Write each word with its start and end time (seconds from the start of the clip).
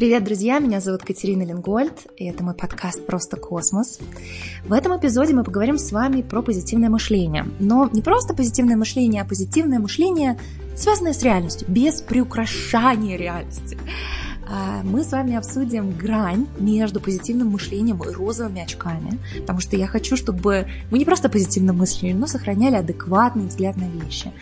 Привет, 0.00 0.24
друзья! 0.24 0.60
Меня 0.60 0.80
зовут 0.80 1.02
Катерина 1.02 1.42
Ленгольд, 1.42 2.06
и 2.16 2.24
это 2.24 2.42
мой 2.42 2.54
подкаст 2.54 3.04
«Просто 3.04 3.36
космос». 3.36 3.98
В 4.64 4.72
этом 4.72 4.98
эпизоде 4.98 5.34
мы 5.34 5.44
поговорим 5.44 5.76
с 5.76 5.92
вами 5.92 6.22
про 6.22 6.40
позитивное 6.40 6.88
мышление. 6.88 7.46
Но 7.58 7.86
не 7.92 8.00
просто 8.00 8.32
позитивное 8.32 8.78
мышление, 8.78 9.20
а 9.20 9.26
позитивное 9.26 9.78
мышление, 9.78 10.40
связанное 10.74 11.12
с 11.12 11.22
реальностью, 11.22 11.68
без 11.68 12.00
приукрашания 12.00 13.18
реальности. 13.18 13.76
А, 14.52 14.82
мы 14.82 15.04
с 15.04 15.12
вами 15.12 15.36
обсудим 15.36 15.92
грань 15.92 16.48
между 16.58 16.98
позитивным 16.98 17.48
мышлением 17.48 18.02
и 18.02 18.10
розовыми 18.10 18.62
очками, 18.62 19.18
потому 19.40 19.60
что 19.60 19.76
я 19.76 19.86
хочу, 19.86 20.16
чтобы 20.16 20.66
мы 20.90 20.98
не 20.98 21.04
просто 21.04 21.28
позитивно 21.28 21.72
мыслили, 21.72 22.14
но 22.14 22.26
сохраняли 22.26 22.74
адекватный 22.74 23.46
взгляд 23.46 23.76
на 23.76 23.84
вещи. 23.84 24.32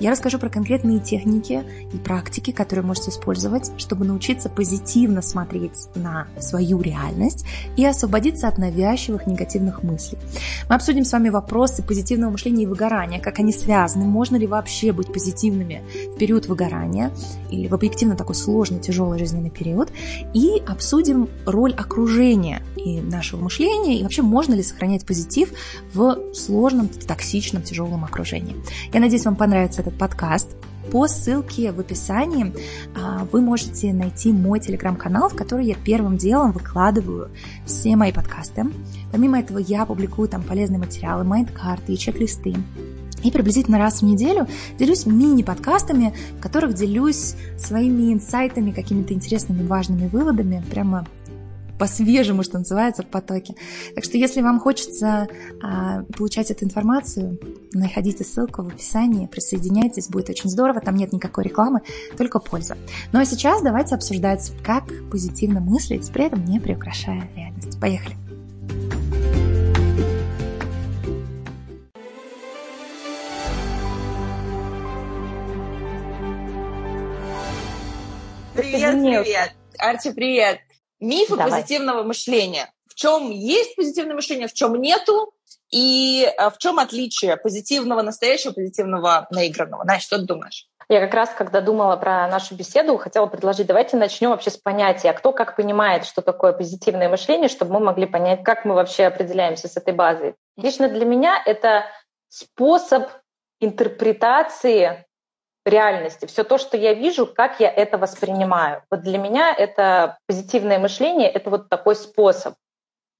Я 0.00 0.10
расскажу 0.10 0.38
про 0.38 0.48
конкретные 0.48 0.98
техники 0.98 1.62
и 1.92 1.96
практики, 1.98 2.50
которые 2.50 2.84
можете 2.84 3.10
использовать, 3.10 3.70
чтобы 3.78 4.04
научиться 4.04 4.48
позитивно 4.48 5.22
смотреть 5.22 5.88
на 5.94 6.26
свою 6.40 6.80
реальность 6.80 7.46
и 7.76 7.86
освободиться 7.86 8.48
от 8.48 8.58
навязчивых 8.58 9.26
негативных 9.26 9.84
мыслей. 9.84 10.18
Мы 10.68 10.74
обсудим 10.74 11.04
с 11.04 11.12
вами 11.12 11.28
вопросы 11.28 11.82
позитивного 11.82 12.32
мышления 12.32 12.64
и 12.64 12.66
выгорания, 12.66 13.20
как 13.20 13.38
они 13.38 13.52
связаны, 13.52 14.04
можно 14.04 14.36
ли 14.36 14.46
вообще 14.46 14.92
быть 14.92 15.12
позитивными 15.12 15.82
в 16.14 16.18
период 16.18 16.46
выгорания 16.46 17.12
или 17.50 17.68
в 17.68 17.74
объективно 17.74 18.16
такой 18.16 18.34
сложный, 18.34 18.80
тяжелый 18.80 19.18
жизненный 19.18 19.50
период, 19.50 19.92
и 20.32 20.60
обсудим 20.66 21.28
роль 21.46 21.72
окружения 21.72 22.62
и 22.76 23.00
нашего 23.00 23.42
мышления, 23.42 23.98
и 23.98 24.02
вообще 24.02 24.22
можно 24.22 24.54
ли 24.54 24.62
сохранять 24.62 25.06
позитив 25.06 25.52
в 25.92 26.34
сложном, 26.34 26.88
токсичном, 26.88 27.62
тяжелом 27.62 28.04
окружении. 28.04 28.56
Я 28.92 29.00
надеюсь, 29.00 29.24
вам 29.24 29.36
понравится 29.36 29.83
этот 29.86 29.98
подкаст. 29.98 30.56
По 30.90 31.08
ссылке 31.08 31.72
в 31.72 31.80
описании 31.80 32.52
а, 32.94 33.26
вы 33.32 33.40
можете 33.40 33.92
найти 33.92 34.32
мой 34.32 34.60
телеграм-канал, 34.60 35.28
в 35.28 35.34
который 35.34 35.66
я 35.66 35.74
первым 35.74 36.18
делом 36.18 36.52
выкладываю 36.52 37.30
все 37.64 37.96
мои 37.96 38.12
подкасты. 38.12 38.66
Помимо 39.10 39.38
этого 39.38 39.58
я 39.58 39.86
публикую 39.86 40.28
там 40.28 40.42
полезные 40.42 40.78
материалы, 40.78 41.24
майнд-карты 41.24 41.94
и 41.94 41.98
чек-листы. 41.98 42.54
И 43.22 43.30
приблизительно 43.30 43.78
раз 43.78 44.00
в 44.00 44.04
неделю 44.04 44.46
делюсь 44.78 45.06
мини-подкастами, 45.06 46.14
в 46.38 46.42
которых 46.42 46.74
делюсь 46.74 47.34
своими 47.58 48.12
инсайтами, 48.12 48.70
какими-то 48.70 49.14
интересными, 49.14 49.66
важными 49.66 50.08
выводами, 50.08 50.62
прямо 50.70 51.06
по-свежему, 51.78 52.42
что 52.42 52.58
называется, 52.58 53.02
в 53.02 53.06
потоке. 53.06 53.54
Так 53.94 54.04
что, 54.04 54.16
если 54.16 54.42
вам 54.42 54.60
хочется 54.60 55.28
а, 55.62 56.02
получать 56.16 56.50
эту 56.50 56.64
информацию, 56.64 57.38
находите 57.72 58.24
ссылку 58.24 58.62
в 58.62 58.68
описании, 58.68 59.26
присоединяйтесь, 59.26 60.08
будет 60.08 60.30
очень 60.30 60.50
здорово, 60.50 60.80
там 60.80 60.96
нет 60.96 61.12
никакой 61.12 61.44
рекламы, 61.44 61.80
только 62.16 62.38
польза. 62.38 62.76
Ну 63.12 63.20
а 63.20 63.24
сейчас 63.24 63.62
давайте 63.62 63.94
обсуждать, 63.94 64.52
как 64.62 64.84
позитивно 65.10 65.60
мыслить, 65.60 66.10
при 66.12 66.24
этом 66.24 66.44
не 66.44 66.60
приукрашая 66.60 67.28
реальность. 67.36 67.80
Поехали! 67.80 68.16
Привет, 78.54 79.24
привет. 79.24 79.54
Арчи, 79.78 80.12
привет. 80.12 80.60
Мифы 81.04 81.36
Давай. 81.36 81.50
позитивного 81.50 82.02
мышления. 82.02 82.72
В 82.88 82.94
чем 82.94 83.30
есть 83.30 83.76
позитивное 83.76 84.14
мышление, 84.14 84.48
в 84.48 84.54
чем 84.54 84.80
нету, 84.80 85.34
и 85.70 86.24
э, 86.24 86.50
в 86.50 86.58
чем 86.58 86.78
отличие 86.78 87.36
позитивного 87.36 88.02
настоящего, 88.02 88.52
позитивного 88.52 89.26
наигранного? 89.30 89.84
Настя, 89.84 90.06
что 90.06 90.18
ты 90.18 90.24
думаешь? 90.24 90.66
Я 90.88 91.00
как 91.00 91.14
раз, 91.14 91.30
когда 91.36 91.60
думала 91.60 91.96
про 91.96 92.28
нашу 92.28 92.54
беседу, 92.54 92.96
хотела 92.98 93.26
предложить, 93.26 93.66
давайте 93.66 93.96
начнем 93.96 94.30
вообще 94.30 94.50
с 94.50 94.56
понятия, 94.56 95.12
кто 95.12 95.32
как 95.32 95.56
понимает, 95.56 96.04
что 96.04 96.22
такое 96.22 96.52
позитивное 96.52 97.08
мышление, 97.08 97.48
чтобы 97.48 97.72
мы 97.72 97.80
могли 97.80 98.06
понять, 98.06 98.42
как 98.42 98.64
мы 98.64 98.74
вообще 98.74 99.04
определяемся 99.04 99.68
с 99.68 99.76
этой 99.76 99.94
базой. 99.94 100.34
Лично 100.56 100.88
для 100.88 101.04
меня 101.04 101.42
это 101.44 101.84
способ 102.28 103.08
интерпретации 103.60 105.06
реальности, 105.64 106.26
все 106.26 106.44
то, 106.44 106.58
что 106.58 106.76
я 106.76 106.94
вижу, 106.94 107.26
как 107.26 107.60
я 107.60 107.70
это 107.70 107.98
воспринимаю. 107.98 108.82
Вот 108.90 109.02
для 109.02 109.18
меня 109.18 109.54
это 109.54 110.18
позитивное 110.26 110.78
мышление, 110.78 111.30
это 111.30 111.50
вот 111.50 111.68
такой 111.68 111.96
способ, 111.96 112.54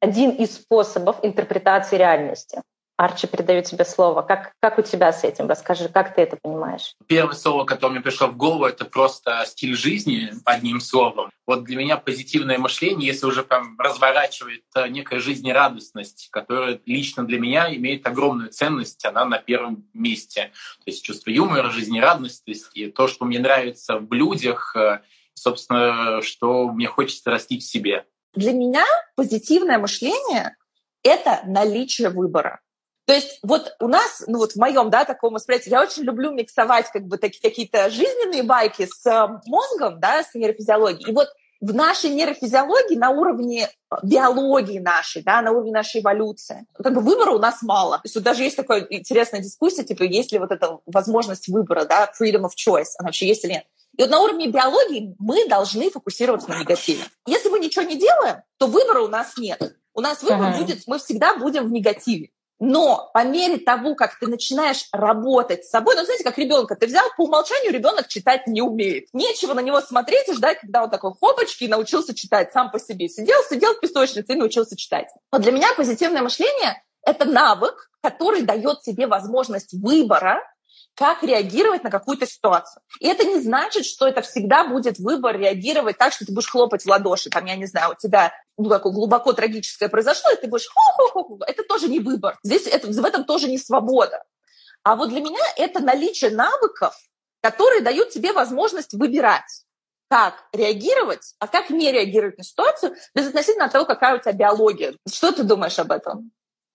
один 0.01 0.31
из 0.31 0.57
способов 0.57 1.17
интерпретации 1.23 1.97
реальности. 1.97 2.63
Арчи, 2.97 3.27
передаю 3.27 3.63
тебе 3.63 3.85
слово. 3.85 4.23
Как, 4.23 4.53
как 4.61 4.79
у 4.79 4.83
тебя 4.83 5.13
с 5.13 5.25
этим? 5.25 5.49
Расскажи, 5.49 5.89
как 5.89 6.15
ты 6.15 6.23
это 6.23 6.39
понимаешь? 6.41 6.95
Первое 7.09 7.35
слово, 7.35 7.65
которое 7.65 7.95
мне 7.95 8.01
пришло 8.01 8.29
в 8.29 8.37
голову, 8.37 8.67
это 8.67 8.85
просто 8.85 9.43
стиль 9.47 9.75
жизни, 9.75 10.33
одним 10.45 10.81
словом. 10.81 11.31
Вот 11.45 11.65
для 11.65 11.77
меня 11.77 11.97
позитивное 11.97 12.57
мышление, 12.57 13.09
если 13.09 13.27
уже 13.27 13.43
прям 13.43 13.77
разворачивает 13.81 14.63
э, 14.77 14.87
некая 14.89 15.19
жизнерадостность, 15.19 16.29
которая 16.31 16.81
лично 16.87 17.27
для 17.27 17.41
меня 17.41 17.75
имеет 17.75 18.07
огромную 18.07 18.51
ценность, 18.51 19.05
она 19.05 19.25
на 19.25 19.39
первом 19.39 19.89
месте. 19.93 20.53
То 20.85 20.91
есть 20.91 21.05
чувство 21.05 21.31
юмора, 21.31 21.71
жизнерадостность 21.71 22.71
и 22.75 22.87
то, 22.93 23.09
что 23.09 23.25
мне 23.25 23.41
нравится 23.41 23.99
в 23.99 24.13
людях, 24.13 24.77
э, 24.77 25.01
собственно, 25.35 26.23
что 26.23 26.69
мне 26.69 26.87
хочется 26.87 27.31
растить 27.33 27.65
в 27.65 27.69
себе. 27.69 28.07
Для 28.35 28.53
меня 28.53 28.85
позитивное 29.17 29.79
мышление— 29.79 30.57
это 31.03 31.43
наличие 31.45 32.09
выбора. 32.09 32.61
То 33.07 33.13
есть 33.13 33.39
вот 33.43 33.75
у 33.81 33.89
нас, 33.89 34.25
ну 34.27 34.39
вот 34.39 34.53
в 34.53 34.57
моем, 34.57 34.91
да, 34.91 35.05
таком 35.05 35.35
восприятии, 35.35 35.71
я 35.71 35.83
очень 35.83 36.05
люблю 36.05 36.33
миксовать 36.33 36.91
как 36.91 37.07
бы 37.07 37.19
такие 37.19 37.43
какие-то 37.43 37.91
жизненные 37.91 38.43
байки 38.43 38.87
с 38.87 39.05
э, 39.07 39.29
мозгом, 39.47 40.01
да, 40.01 40.23
с 40.23 40.35
нейрофизиологией. 40.35 41.11
И 41.11 41.15
вот 41.15 41.29
в 41.61 41.75
нашей 41.75 42.11
нейрофизиологии 42.11 42.97
на 42.97 43.11
уровне 43.11 43.69
э, 43.69 43.97
биологии 44.03 44.79
нашей, 44.79 45.23
да, 45.23 45.43
на 45.43 45.53
уровне 45.53 45.73
нашей 45.73 46.01
эволюции, 46.01 46.67
как 46.75 46.95
бы 46.95 47.01
выбора 47.01 47.33
у 47.33 47.39
нас 47.39 47.61
мало. 47.63 47.97
То 47.97 48.03
есть 48.05 48.15
вот 48.15 48.25
даже 48.25 48.43
есть 48.43 48.57
такая 48.57 48.87
интересная 48.89 49.41
дискуссия, 49.41 49.85
типа, 49.85 50.05
есть 50.05 50.33
ли 50.33 50.39
вот 50.39 50.51
эта 50.51 50.79
возможность 50.87 51.49
выбора, 51.49 51.85
да, 51.85 52.11
freedom 52.19 52.45
of 52.45 52.53
choice, 52.57 52.93
она 52.99 53.09
вообще 53.09 53.27
есть 53.27 53.45
или 53.45 53.53
нет. 53.53 53.65
И 53.97 54.03
вот 54.03 54.11
на 54.11 54.21
уровне 54.21 54.49
биологии 54.49 55.15
мы 55.19 55.47
должны 55.47 55.91
фокусироваться 55.91 56.49
на 56.51 56.61
негативе. 56.61 57.05
Если 57.27 57.49
мы 57.49 57.61
ничего 57.61 57.85
не 57.85 57.97
делаем, 57.97 58.39
то 58.59 58.67
выбора 58.67 59.03
у 59.03 59.09
нас 59.09 59.37
нет. 59.37 59.77
У 59.95 60.01
нас 60.01 60.23
выбор 60.23 60.49
uh-huh. 60.49 60.59
будет, 60.59 60.83
мы 60.89 60.99
всегда 60.99 61.37
будем 61.37 61.69
в 61.69 61.71
негативе. 61.71 62.31
Но 62.61 63.11
по 63.13 63.25
мере 63.25 63.59
того, 63.59 63.95
как 63.95 64.19
ты 64.19 64.27
начинаешь 64.27 64.87
работать 64.93 65.65
с 65.65 65.71
собой, 65.71 65.97
ну, 65.97 66.05
знаете, 66.05 66.25
как 66.25 66.39
ребенка, 66.39 66.77
ты 66.77 66.87
взял, 66.87 67.05
по 67.17 67.25
умолчанию 67.25 67.73
ребенок 67.73 68.09
читать 68.09 68.47
не 68.47 68.63
умеет. 68.63 69.09
Нечего 69.13 69.55
на 69.55 69.61
него 69.61 69.81
смотреть 69.81 70.29
и 70.29 70.35
ждать, 70.35 70.61
когда 70.61 70.85
он 70.85 70.91
такой 70.91 71.13
хопочки 71.13 71.65
и 71.65 71.69
научился 71.69 72.15
читать 72.15 72.53
сам 72.53 72.71
по 72.71 72.79
себе. 72.79 73.09
Сидел, 73.09 73.43
сидел 73.49 73.75
в 73.75 73.81
песочнице 73.81 74.33
и 74.33 74.37
научился 74.37 74.77
читать. 74.77 75.09
Но 75.33 75.39
для 75.39 75.53
меня 75.53 75.69
позитивное 75.77 76.23
мышление– 76.23 76.83
это 77.05 77.25
навык, 77.25 77.91
который 78.01 78.43
дает 78.43 78.83
тебе 78.83 79.07
возможность 79.07 79.73
выбора 79.73 80.41
как 80.95 81.23
реагировать 81.25 81.83
на 81.83 81.91
какую-то 81.91 82.27
ситуацию. 82.27 82.83
И 83.01 83.09
это 83.09 83.25
не 83.25 83.41
значит, 83.41 83.85
что 83.85 84.07
это 84.07 84.23
всегда 84.23 84.65
будет 84.65 84.99
выбор 84.99 85.37
реагировать 85.37 85.99
так, 85.99 86.13
что 86.13 86.25
ты 86.25 86.33
будешь 86.33 86.49
хлопать 86.49 86.85
в 86.85 86.87
ладоши. 86.87 87.31
Там, 87.31 87.45
я 87.47 87.57
не 87.57 87.67
знаю, 87.67 87.93
у 87.93 87.95
тебя 87.97 88.33
ну, 88.57 88.69
такое 88.69 88.93
глубоко 88.93 89.33
трагическое 89.33 89.89
произошло, 89.89 90.31
и 90.31 90.41
ты 90.41 90.47
будешь 90.47 90.69
хо-хо-хо. 90.69 91.39
Это 91.47 91.63
тоже 91.65 91.89
не 91.89 92.01
выбор. 92.01 92.39
Здесь 92.43 92.67
это, 92.67 92.87
в 92.87 93.05
этом 93.05 93.25
тоже 93.25 93.49
не 93.49 93.59
свобода. 93.59 94.23
А 94.83 94.97
вот 94.97 95.09
для 95.09 95.21
меня 95.21 95.41
это 95.57 95.81
наличие 95.81 96.31
навыков, 96.31 96.95
которые 97.43 97.83
дают 97.83 98.11
тебе 98.11 98.33
возможность 98.33 98.93
выбирать 98.93 99.65
как 100.09 100.45
реагировать, 100.53 101.35
а 101.41 101.49
как 101.49 101.71
не 101.71 101.91
реагировать 101.91 102.39
на 102.39 102.45
ситуацию, 102.45 102.95
безотносительно 103.15 103.65
от 103.65 103.73
того, 103.73 103.85
какая 103.85 104.17
у 104.17 104.19
тебя 104.21 104.33
биология. 104.33 104.95
Что 105.13 105.33
ты 105.33 105.43
думаешь 105.43 105.79
об 105.79 105.91
этом? 105.91 106.31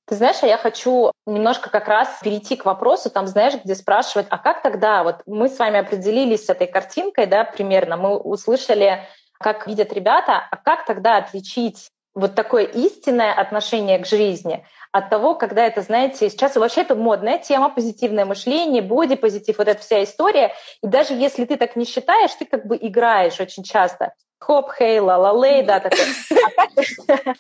Ты 0.06 0.16
знаешь, 0.16 0.38
а 0.42 0.48
я 0.48 0.58
хочу 0.58 1.12
немножко 1.28 1.70
как 1.70 1.88
раз 1.88 2.20
перейти 2.24 2.56
к 2.56 2.66
вопросу, 2.66 3.12
там, 3.12 3.28
знаешь, 3.28 3.54
где 3.64 3.76
спрашивать, 3.76 4.26
а 4.32 4.40
как 4.40 4.64
тогда, 4.64 5.04
вот 5.04 5.22
мы 5.28 5.48
с 5.48 5.60
вами 5.60 5.80
определились 5.80 6.48
с 6.48 6.50
этой 6.50 6.66
картинкой, 6.66 7.28
да, 7.28 7.44
примерно, 7.44 7.96
мы 7.96 8.18
услышали, 8.18 9.08
как 9.40 9.68
видят 9.68 9.94
ребята, 9.94 10.48
а 10.52 10.58
как 10.58 10.86
тогда 10.86 11.18
отличить 11.18 11.90
вот 12.14 12.36
такое 12.36 12.64
истинное 12.64 13.34
отношение 13.34 14.00
к 14.00 14.06
жизни 14.06 14.66
от 14.92 15.10
того, 15.10 15.36
когда 15.36 15.66
это, 15.66 15.82
знаете, 15.82 16.30
сейчас 16.30 16.56
вообще 16.56 16.82
это 16.82 16.96
модная 16.96 17.38
тема, 17.38 17.70
позитивное 17.70 18.26
мышление, 18.26 18.82
боди-позитив, 18.82 19.58
вот 19.58 19.68
эта 19.68 19.82
вся 19.82 20.04
история. 20.04 20.54
И 20.82 20.88
даже 20.88 21.14
если 21.14 21.46
ты 21.46 21.58
так 21.58 21.76
не 21.76 21.86
считаешь, 21.86 22.34
ты 22.34 22.46
как 22.46 22.66
бы 22.66 22.76
играешь 22.76 23.40
очень 23.40 23.64
часто. 23.64 24.14
Хоп, 24.40 24.72
хей, 24.72 25.00
ла-ла-лей, 25.00 25.64
да, 25.64 25.80
такой. 25.80 26.00
А 27.12 27.34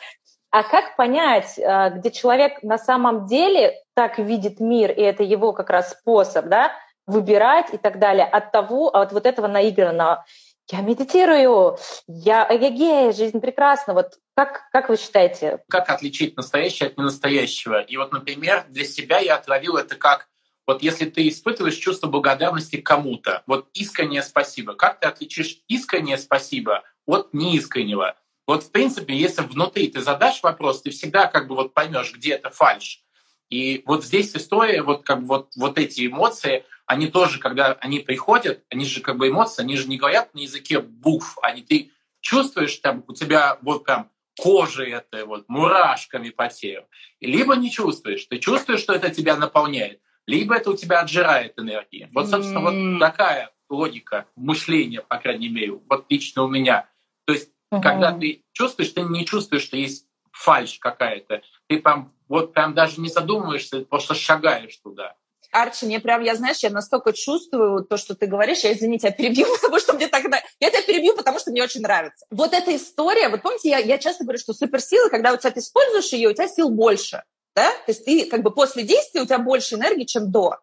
а 0.60 0.64
как 0.64 0.96
понять, 0.96 1.58
э, 1.58 1.90
где 1.96 2.12
человек 2.12 2.62
на 2.62 2.78
самом 2.78 3.26
деле 3.26 3.74
так 3.96 4.20
видит 4.20 4.60
мир, 4.60 4.92
и 4.92 5.02
это 5.02 5.24
его 5.24 5.54
как 5.54 5.72
раз 5.72 5.92
способ, 5.92 6.46
да, 6.46 6.72
выбирать 7.08 7.74
и 7.74 7.78
так 7.78 7.98
далее, 7.98 8.26
от 8.26 8.52
того, 8.52 8.90
от 8.90 9.12
вот 9.12 9.26
этого 9.26 9.48
наигранного. 9.48 10.26
Я 10.72 10.82
медитирую, 10.82 11.78
я 12.08 12.48
эгегея, 12.48 13.12
жизнь 13.12 13.40
прекрасна. 13.40 13.96
Вот 13.96 14.20
как, 14.36 14.70
как 14.72 14.90
вы 14.90 14.98
считаете? 14.98 15.64
Как 15.68 15.90
отличить 15.90 16.38
настоящее 16.38 16.90
от 16.90 16.98
ненастоящего? 16.98 17.82
И 17.82 17.98
вот, 17.98 18.12
например, 18.12 18.66
для 18.70 18.86
себя 18.86 19.18
я 19.20 19.36
отловил 19.36 19.78
это 19.78 19.96
как 19.96 20.28
вот 20.68 20.84
если 20.84 21.10
ты 21.10 21.28
испытываешь 21.28 21.78
чувство 21.78 22.06
благодарности 22.06 22.76
кому-то, 22.76 23.42
вот 23.48 23.70
искреннее 23.74 24.22
спасибо, 24.22 24.76
как 24.76 25.00
ты 25.00 25.08
отличишь 25.08 25.64
искреннее 25.68 26.20
спасибо 26.20 26.84
от 27.08 27.34
неискреннего. 27.34 28.16
Вот, 28.46 28.64
в 28.64 28.72
принципе, 28.72 29.16
если 29.16 29.42
внутри 29.42 29.88
ты 29.88 30.02
задашь 30.02 30.44
вопрос, 30.44 30.84
ты 30.84 30.92
всегда 30.92 31.26
как 31.26 31.48
бы 31.48 31.56
вот 31.56 31.74
поймешь, 31.74 32.14
где 32.14 32.34
это 32.34 32.52
фальш. 32.52 33.04
И 33.50 33.82
вот 33.88 34.06
здесь 34.06 34.36
история, 34.36 34.84
вот 34.84 35.04
как 35.04 35.22
бы 35.22 35.28
вот, 35.28 35.50
вот 35.56 35.80
эти 35.80 36.06
эмоции, 36.06 36.64
они 36.90 37.06
тоже, 37.06 37.38
когда 37.38 37.74
они 37.74 38.00
приходят, 38.00 38.64
они 38.72 38.84
же 38.84 39.02
как 39.02 39.18
бы 39.18 39.30
эмоции, 39.30 39.62
они 39.62 39.78
же 39.78 39.88
не 39.88 39.98
говорят 39.98 40.34
на 40.34 40.40
языке 40.40 40.80
букв, 40.80 41.38
они 41.44 41.62
ты 41.62 41.92
чувствуешь, 42.20 42.76
там 42.78 43.04
у 43.08 43.14
тебя 43.14 43.60
вот 43.62 43.86
прям 43.86 44.10
кожа 44.36 44.86
это 44.86 45.28
вот 45.28 45.48
мурашками 45.48 46.32
по 46.32 46.48
телу. 46.48 46.88
Либо 47.22 47.56
не 47.56 47.70
чувствуешь, 47.70 48.26
ты 48.26 48.40
чувствуешь, 48.40 48.80
что 48.80 48.94
это 48.94 49.12
тебя 49.12 49.38
наполняет, 49.38 50.02
либо 50.26 50.56
это 50.56 50.72
у 50.72 50.76
тебя 50.76 51.02
отжирает 51.02 51.60
энергии. 51.60 52.10
Вот, 52.12 52.28
собственно, 52.28 52.62
вот 52.62 53.00
такая 53.00 53.52
логика 53.70 54.26
мышления, 54.36 55.02
по 55.02 55.18
крайней 55.18 55.50
мере, 55.50 55.74
вот 55.88 56.08
лично 56.10 56.42
у 56.42 56.48
меня. 56.48 56.90
То 57.26 57.34
есть, 57.34 57.52
mm-hmm. 57.72 57.84
когда 57.84 58.18
ты 58.18 58.44
чувствуешь, 58.52 58.90
ты 58.90 59.04
не 59.04 59.28
чувствуешь, 59.28 59.62
что 59.62 59.78
есть 59.78 60.08
фальш 60.32 60.80
какая-то. 60.80 61.44
Ты 61.68 61.80
прям, 61.80 62.16
вот 62.28 62.52
прям 62.54 62.74
даже 62.74 63.00
не 63.00 63.10
задумываешься, 63.10 63.82
просто 63.82 64.16
шагаешь 64.16 64.76
туда. 64.78 65.16
Арчи, 65.52 65.86
мне 65.86 66.00
прям, 66.00 66.22
я, 66.22 66.36
знаешь, 66.36 66.60
я 66.60 66.70
настолько 66.70 67.12
чувствую 67.12 67.84
то, 67.84 67.98
что 67.98 68.16
ты 68.16 68.28
говоришь, 68.28 68.60
я, 68.60 68.74
извини, 68.74 69.00
тебя 69.00 69.12
перебью, 69.12 69.48
потому 69.62 69.80
что 69.80 69.94
мне 69.94 70.08
так... 70.08 70.24
Я 70.60 70.70
тебя 70.70 70.82
перебью, 70.82 71.16
потому 71.16 71.40
что 71.40 71.52
мне 71.52 71.64
очень 71.64 71.82
нравится. 71.82 72.26
Вот 72.30 72.54
эта 72.54 72.76
история, 72.76 73.30
вот 73.30 73.42
помните, 73.42 73.70
я, 73.70 73.80
я 73.80 73.98
часто 73.98 74.24
говорю, 74.24 74.40
что 74.40 74.54
суперсила, 74.54 75.10
когда 75.10 75.34
у 75.34 75.38
тебя 75.38 75.52
ты 75.52 75.60
используешь 75.60 76.12
ее, 76.14 76.30
у 76.30 76.34
тебя 76.34 76.48
сил 76.48 76.70
больше. 76.70 77.24
Да? 77.56 77.72
То 77.72 77.92
есть 77.92 78.06
ты 78.06 78.26
как 78.26 78.44
бы 78.44 78.52
после 78.52 78.84
действия 78.84 79.22
у 79.22 79.26
тебя 79.26 79.40
больше 79.40 79.76
энергии, 79.76 80.06
чем 80.06 80.32
до. 80.32 80.58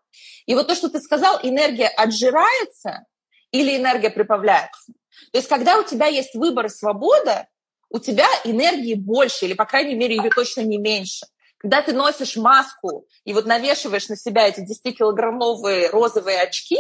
И 0.46 0.54
вот 0.54 0.68
то, 0.68 0.74
что 0.74 0.88
ты 0.88 1.00
сказал, 1.00 1.40
энергия 1.42 1.88
отжирается 1.88 3.04
или 3.50 3.76
энергия 3.76 4.10
прибавляется. 4.10 4.92
То 5.32 5.38
есть 5.38 5.48
когда 5.48 5.78
у 5.78 5.82
тебя 5.82 6.06
есть 6.06 6.34
выбор 6.34 6.66
и 6.66 6.70
свобода, 6.70 7.48
у 7.90 7.98
тебя 7.98 8.26
энергии 8.44 8.94
больше, 8.94 9.46
или, 9.46 9.54
по 9.54 9.64
крайней 9.64 9.94
мере, 9.94 10.16
ее 10.16 10.30
точно 10.30 10.62
не 10.62 10.78
меньше. 10.78 11.26
Когда 11.66 11.82
ты 11.82 11.92
носишь 11.94 12.36
маску 12.36 13.08
и 13.24 13.32
вот 13.32 13.44
навешиваешь 13.44 14.08
на 14.08 14.16
себя 14.16 14.46
эти 14.46 14.60
10-килограммовые 14.60 15.90
розовые 15.90 16.40
очки, 16.40 16.78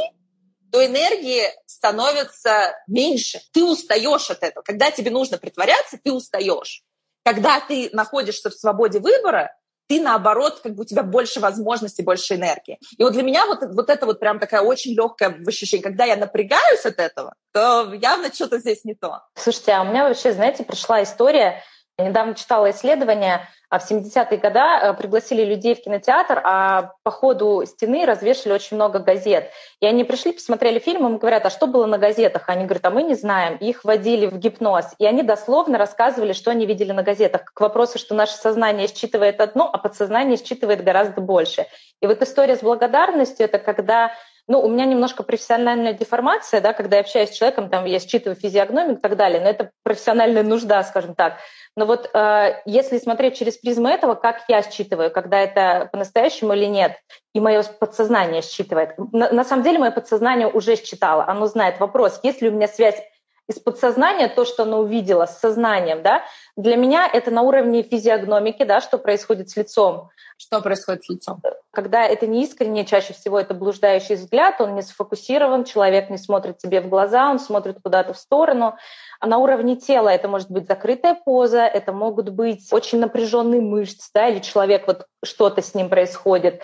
то 0.70 0.86
энергии 0.86 1.42
становится 1.66 2.72
меньше. 2.86 3.40
Ты 3.52 3.64
устаешь 3.64 4.30
от 4.30 4.44
этого. 4.44 4.62
Когда 4.62 4.92
тебе 4.92 5.10
нужно 5.10 5.38
притворяться, 5.38 5.98
ты 6.00 6.12
устаешь. 6.12 6.84
Когда 7.24 7.58
ты 7.58 7.90
находишься 7.92 8.48
в 8.48 8.54
свободе 8.54 9.00
выбора, 9.00 9.56
ты 9.88 10.00
наоборот, 10.00 10.60
как 10.62 10.76
бы 10.76 10.82
у 10.82 10.86
тебя 10.86 11.02
больше 11.02 11.40
возможностей, 11.40 12.04
больше 12.04 12.36
энергии. 12.36 12.78
И 12.96 13.02
вот 13.02 13.12
для 13.12 13.24
меня 13.24 13.44
вот, 13.46 13.58
вот 13.62 13.90
это 13.90 14.06
вот 14.06 14.20
прям 14.20 14.38
такая 14.38 14.60
очень 14.60 14.94
легкая 14.94 15.36
ощущение. 15.44 15.82
Когда 15.82 16.04
я 16.04 16.14
напрягаюсь 16.14 16.84
от 16.84 17.00
этого, 17.00 17.34
то 17.52 17.92
явно 17.92 18.32
что-то 18.32 18.60
здесь 18.60 18.84
не 18.84 18.94
то. 18.94 19.22
Слушайте, 19.34 19.72
а 19.72 19.82
у 19.82 19.86
меня 19.86 20.06
вообще, 20.06 20.32
знаете, 20.32 20.62
пришла 20.62 21.02
история, 21.02 21.64
недавно 22.04 22.34
читала 22.34 22.70
исследование, 22.70 23.48
а 23.70 23.78
в 23.78 23.90
70-е 23.90 24.36
годы 24.36 24.58
э, 24.58 24.94
пригласили 24.94 25.42
людей 25.44 25.74
в 25.74 25.82
кинотеатр, 25.82 26.40
а 26.44 26.92
по 27.02 27.10
ходу 27.10 27.64
стены 27.66 28.04
развешали 28.04 28.52
очень 28.52 28.76
много 28.76 28.98
газет. 28.98 29.50
И 29.80 29.86
они 29.86 30.04
пришли, 30.04 30.32
посмотрели 30.32 30.78
фильм, 30.78 31.06
им 31.06 31.16
говорят, 31.18 31.46
а 31.46 31.50
что 31.50 31.66
было 31.66 31.86
на 31.86 31.98
газетах? 31.98 32.48
Они 32.48 32.64
говорят, 32.64 32.84
а 32.84 32.90
мы 32.90 33.02
не 33.02 33.14
знаем. 33.14 33.56
Их 33.56 33.82
вводили 33.84 34.26
в 34.26 34.38
гипноз. 34.38 34.94
И 34.98 35.06
они 35.06 35.22
дословно 35.22 35.78
рассказывали, 35.78 36.32
что 36.32 36.50
они 36.50 36.66
видели 36.66 36.92
на 36.92 37.02
газетах. 37.02 37.44
К 37.46 37.60
вопросу, 37.60 37.98
что 37.98 38.14
наше 38.14 38.36
сознание 38.36 38.88
считывает 38.88 39.40
одно, 39.40 39.68
а 39.72 39.78
подсознание 39.78 40.36
считывает 40.36 40.84
гораздо 40.84 41.20
больше. 41.22 41.66
И 42.02 42.06
вот 42.06 42.20
история 42.22 42.56
с 42.56 42.60
благодарностью— 42.60 43.46
это 43.46 43.58
когда 43.58 44.12
ну, 44.48 44.60
у 44.60 44.68
меня 44.68 44.84
немножко 44.84 45.22
профессиональная 45.22 45.92
деформация, 45.92 46.60
да, 46.60 46.72
когда 46.72 46.96
я 46.96 47.02
общаюсь 47.02 47.30
с 47.30 47.36
человеком, 47.36 47.68
там, 47.68 47.84
я 47.84 47.98
считываю 47.98 48.36
физиогномику 48.36 48.98
и 48.98 49.02
так 49.02 49.16
далее, 49.16 49.40
но 49.40 49.48
это 49.48 49.70
профессиональная 49.82 50.44
нужда, 50.44 50.82
скажем 50.84 51.14
так. 51.14 51.38
Но 51.76 51.84
вот 51.84 52.08
э, 52.14 52.62
если 52.64 52.98
смотреть 52.98 53.36
через 53.36 53.56
призму 53.56 53.88
этого, 53.88 54.14
как 54.14 54.42
я 54.48 54.62
считываю, 54.62 55.10
когда 55.10 55.40
это 55.40 55.88
по-настоящему 55.90 56.52
или 56.52 56.66
нет, 56.66 56.96
и 57.34 57.40
мое 57.40 57.62
подсознание 57.64 58.40
считывает. 58.40 58.94
На, 59.12 59.30
на 59.30 59.44
самом 59.44 59.62
деле 59.62 59.78
мое 59.78 59.90
подсознание 59.90 60.48
уже 60.48 60.76
считало, 60.76 61.26
оно 61.26 61.46
знает 61.46 61.80
вопрос, 61.80 62.20
есть 62.22 62.40
ли 62.40 62.48
у 62.48 62.52
меня 62.52 62.68
связь 62.68 63.02
из 63.48 63.60
подсознания, 63.60 64.28
то, 64.28 64.44
что 64.44 64.64
оно 64.64 64.80
увидело 64.80 65.26
с 65.26 65.38
сознанием, 65.38 66.02
да, 66.02 66.24
для 66.56 66.76
меня 66.76 67.08
это 67.10 67.30
на 67.30 67.42
уровне 67.42 67.82
физиогномики, 67.82 68.64
да, 68.64 68.80
что 68.80 68.98
происходит 68.98 69.50
с 69.50 69.56
лицом. 69.56 70.10
Что 70.38 70.60
происходит 70.60 71.04
с 71.04 71.08
лицом? 71.08 71.40
Когда 71.70 72.04
это 72.04 72.26
не 72.26 72.42
искренне, 72.42 72.84
чаще 72.84 73.14
всего 73.14 73.38
это 73.38 73.54
блуждающий 73.54 74.16
взгляд, 74.16 74.60
он 74.60 74.74
не 74.74 74.82
сфокусирован, 74.82 75.64
человек 75.64 76.10
не 76.10 76.18
смотрит 76.18 76.58
тебе 76.58 76.80
в 76.80 76.88
глаза, 76.88 77.30
он 77.30 77.38
смотрит 77.38 77.78
куда-то 77.82 78.12
в 78.12 78.18
сторону. 78.18 78.76
А 79.20 79.26
на 79.26 79.38
уровне 79.38 79.76
тела 79.76 80.10
это 80.10 80.28
может 80.28 80.50
быть 80.50 80.66
закрытая 80.66 81.14
поза, 81.14 81.62
это 81.62 81.92
могут 81.92 82.30
быть 82.30 82.70
очень 82.72 82.98
напряженные 82.98 83.60
мышцы, 83.60 84.10
да, 84.12 84.28
или 84.28 84.40
человек, 84.40 84.86
вот 84.86 85.06
что-то 85.24 85.62
с 85.62 85.74
ним 85.74 85.88
происходит. 85.88 86.62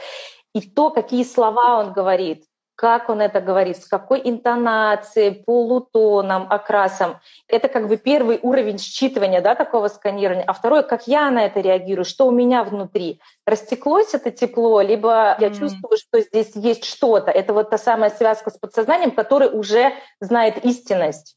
И 0.55 0.61
то, 0.61 0.91
какие 0.91 1.25
слова 1.25 1.79
он 1.79 1.93
говорит, 1.93 2.45
как 2.75 3.09
он 3.09 3.21
это 3.21 3.41
говорит, 3.41 3.83
с 3.83 3.87
какой 3.87 4.21
интонацией, 4.25 5.43
полутоном, 5.45 6.47
окрасом. 6.51 7.21
Это 7.47 7.69
как 7.69 7.89
бы 7.89 7.97
первый 7.97 8.39
уровень 8.43 8.77
считывания 8.77 9.41
да, 9.41 9.55
такого 9.55 9.89
сканирования. 9.89 10.45
А 10.45 10.53
второе, 10.53 10.83
как 10.83 11.07
я 11.07 11.31
на 11.31 11.45
это 11.45 11.61
реагирую, 11.61 12.05
что 12.05 12.27
у 12.27 12.31
меня 12.31 12.65
внутри. 12.65 13.21
Растеклось 13.47 14.15
это 14.15 14.31
тепло, 14.31 14.81
либо 14.81 15.37
я 15.39 15.51
чувствую, 15.51 15.99
что 15.99 16.21
здесь 16.21 16.53
есть 16.55 16.85
что-то. 16.85 17.31
Это 17.31 17.53
вот 17.53 17.71
та 17.71 17.79
самая 17.79 18.11
связка 18.11 18.51
с 18.51 18.59
подсознанием, 18.59 19.11
который 19.11 19.49
уже 19.49 19.93
знает 20.21 20.65
истинность. 20.65 21.37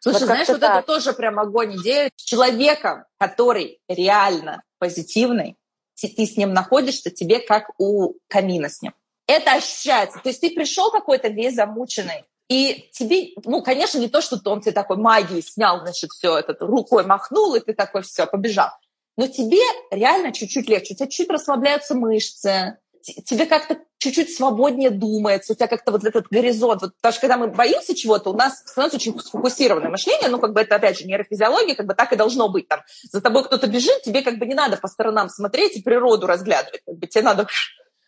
Слушай, 0.00 0.20
вот 0.20 0.26
знаешь, 0.26 0.48
вот 0.48 0.60
так. 0.60 0.78
это 0.78 0.86
тоже 0.86 1.12
прям 1.12 1.38
огонь 1.38 1.76
идея. 1.76 2.10
Человеком, 2.16 3.04
который 3.18 3.80
реально 3.88 4.62
позитивный, 4.78 5.56
ты 6.00 6.26
с 6.26 6.36
ним 6.36 6.52
находишься, 6.52 7.10
тебе 7.10 7.40
как 7.40 7.70
у 7.78 8.14
камина 8.28 8.68
с 8.68 8.82
ним 8.82 8.92
это 9.28 9.52
ощущается. 9.52 10.18
То 10.20 10.30
есть 10.30 10.40
ты 10.40 10.50
пришел 10.50 10.90
какой-то 10.90 11.28
весь 11.28 11.54
замученный, 11.54 12.24
и 12.48 12.88
тебе, 12.92 13.34
ну, 13.44 13.62
конечно, 13.62 13.98
не 13.98 14.08
то, 14.08 14.22
что 14.22 14.40
он 14.50 14.62
тебе 14.62 14.72
такой 14.72 14.96
магией 14.96 15.42
снял, 15.42 15.80
значит, 15.80 16.10
все 16.10 16.38
это 16.38 16.56
рукой 16.60 17.04
махнул, 17.04 17.54
и 17.54 17.60
ты 17.60 17.74
такой, 17.74 18.02
все, 18.02 18.26
побежал. 18.26 18.70
Но 19.18 19.28
тебе 19.28 19.60
реально 19.90 20.32
чуть-чуть 20.32 20.68
легче, 20.68 20.94
у 20.94 20.96
тебя 20.96 21.08
чуть 21.08 21.28
расслабляются 21.28 21.94
мышцы, 21.94 22.78
тебе 23.02 23.44
как-то 23.44 23.78
чуть-чуть 23.98 24.34
свободнее 24.34 24.90
думается, 24.90 25.52
у 25.52 25.56
тебя 25.56 25.66
как-то 25.66 25.92
вот 25.92 26.04
этот 26.04 26.28
горизонт. 26.30 26.80
Вот, 26.80 26.96
потому 26.96 27.12
что 27.12 27.20
когда 27.20 27.36
мы 27.36 27.48
боимся 27.48 27.94
чего-то, 27.94 28.30
у 28.30 28.36
нас 28.36 28.60
становится 28.64 28.96
очень 28.96 29.18
сфокусированное 29.20 29.90
мышление, 29.90 30.28
ну, 30.28 30.38
как 30.38 30.54
бы 30.54 30.60
это, 30.60 30.76
опять 30.76 30.98
же, 30.98 31.04
нейрофизиология, 31.04 31.74
как 31.74 31.86
бы 31.86 31.94
так 31.94 32.12
и 32.14 32.16
должно 32.16 32.48
быть. 32.48 32.68
Там, 32.68 32.80
за 33.10 33.20
тобой 33.20 33.44
кто-то 33.44 33.66
бежит, 33.66 34.02
тебе 34.02 34.22
как 34.22 34.38
бы 34.38 34.46
не 34.46 34.54
надо 34.54 34.78
по 34.78 34.88
сторонам 34.88 35.28
смотреть 35.28 35.76
и 35.76 35.82
природу 35.82 36.26
разглядывать, 36.26 36.80
как 36.86 36.96
бы 36.96 37.06
тебе 37.06 37.24
надо... 37.24 37.46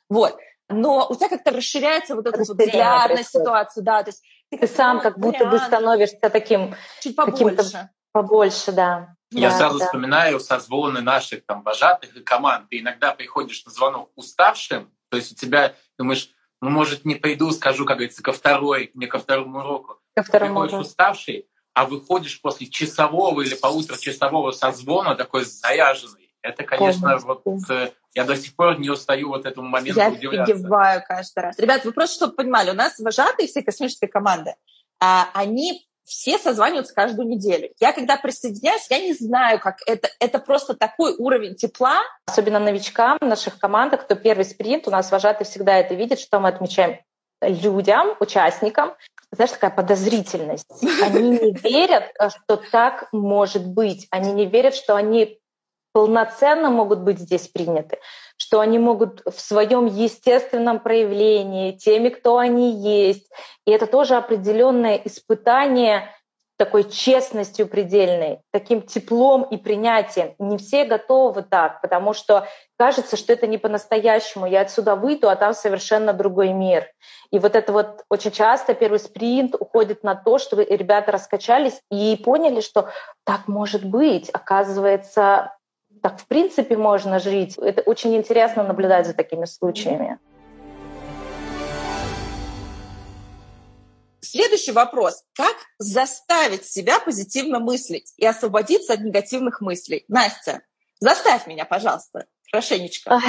Вот 0.08 0.36
но 0.70 1.06
у 1.08 1.14
тебя 1.14 1.28
как-то 1.28 1.50
расширяется 1.50 2.14
вот 2.14 2.26
этот 2.26 2.46
вот 2.48 2.58
взгляд 2.58 3.10
на 3.10 3.22
ситуацию, 3.22 3.84
да, 3.84 4.02
то 4.02 4.08
есть 4.08 4.22
ты, 4.50 4.58
ты 4.58 4.66
сам 4.66 5.00
как 5.00 5.18
будто 5.18 5.46
бы 5.46 5.58
становишься 5.58 6.30
таким 6.30 6.74
чуть 7.00 7.16
побольше, 7.16 7.90
побольше, 8.12 8.72
да. 8.72 9.14
Я 9.32 9.50
да, 9.50 9.56
сразу 9.56 9.78
да. 9.78 9.86
вспоминаю 9.86 10.40
созвоны 10.40 11.00
наших 11.00 11.46
там 11.46 11.62
вожатых 11.62 12.16
и 12.16 12.20
команд. 12.20 12.68
Ты 12.68 12.80
иногда 12.80 13.14
приходишь 13.14 13.64
на 13.64 13.70
звонок 13.70 14.10
уставшим, 14.16 14.92
то 15.08 15.16
есть 15.16 15.32
у 15.32 15.34
тебя 15.36 15.74
думаешь, 15.98 16.30
ну, 16.60 16.70
может, 16.70 17.04
не 17.04 17.14
пойду, 17.14 17.50
скажу, 17.52 17.86
как 17.86 17.98
говорится, 17.98 18.22
ко 18.22 18.32
второй, 18.32 18.90
не 18.94 19.06
ко 19.06 19.18
второму 19.18 19.60
уроку. 19.60 19.98
Ко 20.14 20.22
второму 20.22 20.62
приходишь 20.62 20.86
уставший, 20.86 21.48
а 21.74 21.86
выходишь 21.86 22.40
после 22.40 22.66
часового 22.66 23.40
или 23.42 23.54
полуторачасового 23.54 24.50
созвона 24.50 25.14
такой 25.14 25.44
заряженный. 25.44 26.29
Это, 26.42 26.64
конечно, 26.64 27.18
Полностью. 27.18 27.38
вот 27.44 27.70
э, 27.70 27.92
я 28.14 28.24
до 28.24 28.36
сих 28.36 28.56
пор 28.56 28.78
не 28.78 28.88
устаю 28.90 29.28
вот 29.28 29.44
этому 29.44 29.68
моменту 29.68 30.00
я 30.00 30.08
удивляться. 30.08 30.52
Я 30.52 30.56
офигеваю 30.56 31.02
каждый 31.06 31.38
раз. 31.40 31.58
Ребят, 31.58 31.84
вы 31.84 31.92
просто 31.92 32.16
чтобы 32.16 32.34
понимали, 32.34 32.70
у 32.70 32.74
нас 32.74 32.98
вожатые 32.98 33.46
все 33.46 33.62
космической 33.62 34.06
команды, 34.06 34.54
а, 35.00 35.28
они 35.34 35.86
все 36.04 36.38
созваниваются 36.38 36.94
каждую 36.94 37.28
неделю. 37.28 37.70
Я 37.78 37.92
когда 37.92 38.16
присоединяюсь, 38.16 38.86
я 38.90 38.98
не 38.98 39.12
знаю, 39.12 39.60
как 39.60 39.78
это. 39.86 40.08
Это 40.18 40.38
просто 40.40 40.74
такой 40.74 41.14
уровень 41.16 41.54
тепла. 41.54 42.00
Особенно 42.26 42.58
новичкам 42.58 43.18
в 43.20 43.26
наших 43.26 43.58
командах, 43.58 44.02
кто 44.02 44.16
первый 44.16 44.44
спринт, 44.44 44.88
у 44.88 44.90
нас 44.90 45.12
вожатый 45.12 45.46
всегда 45.46 45.76
это 45.76 45.94
видит, 45.94 46.18
что 46.18 46.40
мы 46.40 46.48
отмечаем 46.48 46.98
людям, 47.42 48.16
участникам, 48.18 48.94
знаешь, 49.32 49.52
такая 49.52 49.70
подозрительность. 49.70 50.66
Они 51.02 51.30
не 51.30 51.52
верят, 51.52 52.12
что 52.18 52.56
так 52.56 53.08
может 53.12 53.66
быть. 53.66 54.08
Они 54.10 54.32
не 54.32 54.46
верят, 54.46 54.74
что 54.74 54.96
они 54.96 55.39
полноценно 55.92 56.70
могут 56.70 57.00
быть 57.00 57.18
здесь 57.18 57.48
приняты, 57.48 57.98
что 58.36 58.60
они 58.60 58.78
могут 58.78 59.22
в 59.26 59.40
своем 59.40 59.86
естественном 59.86 60.80
проявлении, 60.80 61.72
теми, 61.72 62.08
кто 62.08 62.38
они 62.38 62.72
есть. 62.72 63.30
И 63.66 63.70
это 63.70 63.86
тоже 63.86 64.16
определенное 64.16 64.96
испытание 64.96 66.08
такой 66.60 66.84
честностью 66.84 67.66
предельной, 67.66 68.40
таким 68.52 68.82
теплом 68.82 69.44
и 69.44 69.56
принятием. 69.56 70.34
Не 70.38 70.58
все 70.58 70.84
готовы 70.84 71.40
так, 71.40 71.80
потому 71.80 72.12
что 72.12 72.46
кажется, 72.78 73.16
что 73.16 73.32
это 73.32 73.46
не 73.46 73.56
по-настоящему. 73.56 74.44
Я 74.44 74.60
отсюда 74.60 74.94
выйду, 74.94 75.30
а 75.30 75.36
там 75.36 75.54
совершенно 75.54 76.12
другой 76.12 76.52
мир. 76.52 76.86
И 77.32 77.38
вот 77.38 77.56
это 77.56 77.72
вот 77.72 78.04
очень 78.10 78.30
часто 78.30 78.74
первый 78.74 78.98
спринт 78.98 79.54
уходит 79.58 80.04
на 80.04 80.14
то, 80.14 80.36
что 80.36 80.60
ребята 80.60 81.12
раскачались 81.12 81.80
и 81.90 82.20
поняли, 82.22 82.60
что 82.60 82.90
так 83.24 83.48
может 83.48 83.82
быть. 83.82 84.28
Оказывается, 84.28 85.56
так 86.02 86.20
в 86.20 86.26
принципе 86.26 86.76
можно 86.76 87.18
жить. 87.18 87.56
Это 87.58 87.82
очень 87.82 88.16
интересно 88.16 88.62
наблюдать 88.64 89.06
за 89.06 89.14
такими 89.14 89.44
случаями. 89.44 90.18
Следующий 94.20 94.72
вопрос. 94.72 95.24
Как 95.34 95.56
заставить 95.78 96.64
себя 96.64 97.00
позитивно 97.00 97.58
мыслить 97.58 98.12
и 98.16 98.24
освободиться 98.24 98.92
от 98.92 99.00
негативных 99.00 99.60
мыслей? 99.60 100.04
Настя, 100.08 100.62
заставь 101.00 101.46
меня, 101.46 101.64
пожалуйста, 101.64 102.26
хорошенечко, 102.50 103.20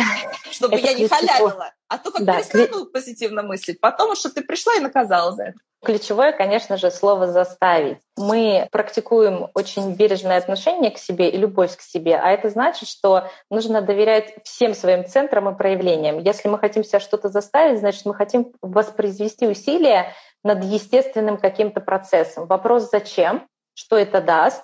чтобы 0.51 0.79
я 0.79 0.93
не 0.93 1.07
халявила. 1.07 1.73
А 1.87 1.97
то 1.97 2.11
как 2.11 2.23
да, 2.23 2.35
перестану 2.35 2.85
позитивно 2.85 3.41
мыслить, 3.41 3.79
потом 3.81 4.15
что 4.15 4.29
ты 4.29 4.43
пришла 4.43 4.75
и 4.75 4.79
наказала 4.79 5.31
за 5.31 5.45
это. 5.45 5.59
Ключевое, 5.83 6.31
конечно 6.31 6.77
же, 6.77 6.91
слово 6.91 7.25
«заставить». 7.25 7.97
Мы 8.15 8.67
практикуем 8.71 9.49
очень 9.55 9.95
бережное 9.95 10.37
отношение 10.37 10.91
к 10.91 10.99
себе 10.99 11.29
и 11.29 11.37
любовь 11.37 11.75
к 11.75 11.81
себе, 11.81 12.17
а 12.17 12.29
это 12.29 12.49
значит, 12.49 12.87
что 12.87 13.27
нужно 13.49 13.81
доверять 13.81 14.35
всем 14.43 14.75
своим 14.75 15.07
центрам 15.07 15.49
и 15.49 15.57
проявлениям. 15.57 16.19
Если 16.19 16.49
мы 16.49 16.59
хотим 16.59 16.83
себя 16.83 16.99
что-то 16.99 17.29
заставить, 17.29 17.79
значит, 17.79 18.05
мы 18.05 18.13
хотим 18.13 18.53
воспроизвести 18.61 19.47
усилия 19.47 20.13
над 20.43 20.63
естественным 20.63 21.37
каким-то 21.37 21.81
процессом. 21.81 22.45
Вопрос 22.45 22.91
«зачем?», 22.91 23.47
что 23.73 23.97
это 23.97 24.21
даст, 24.21 24.63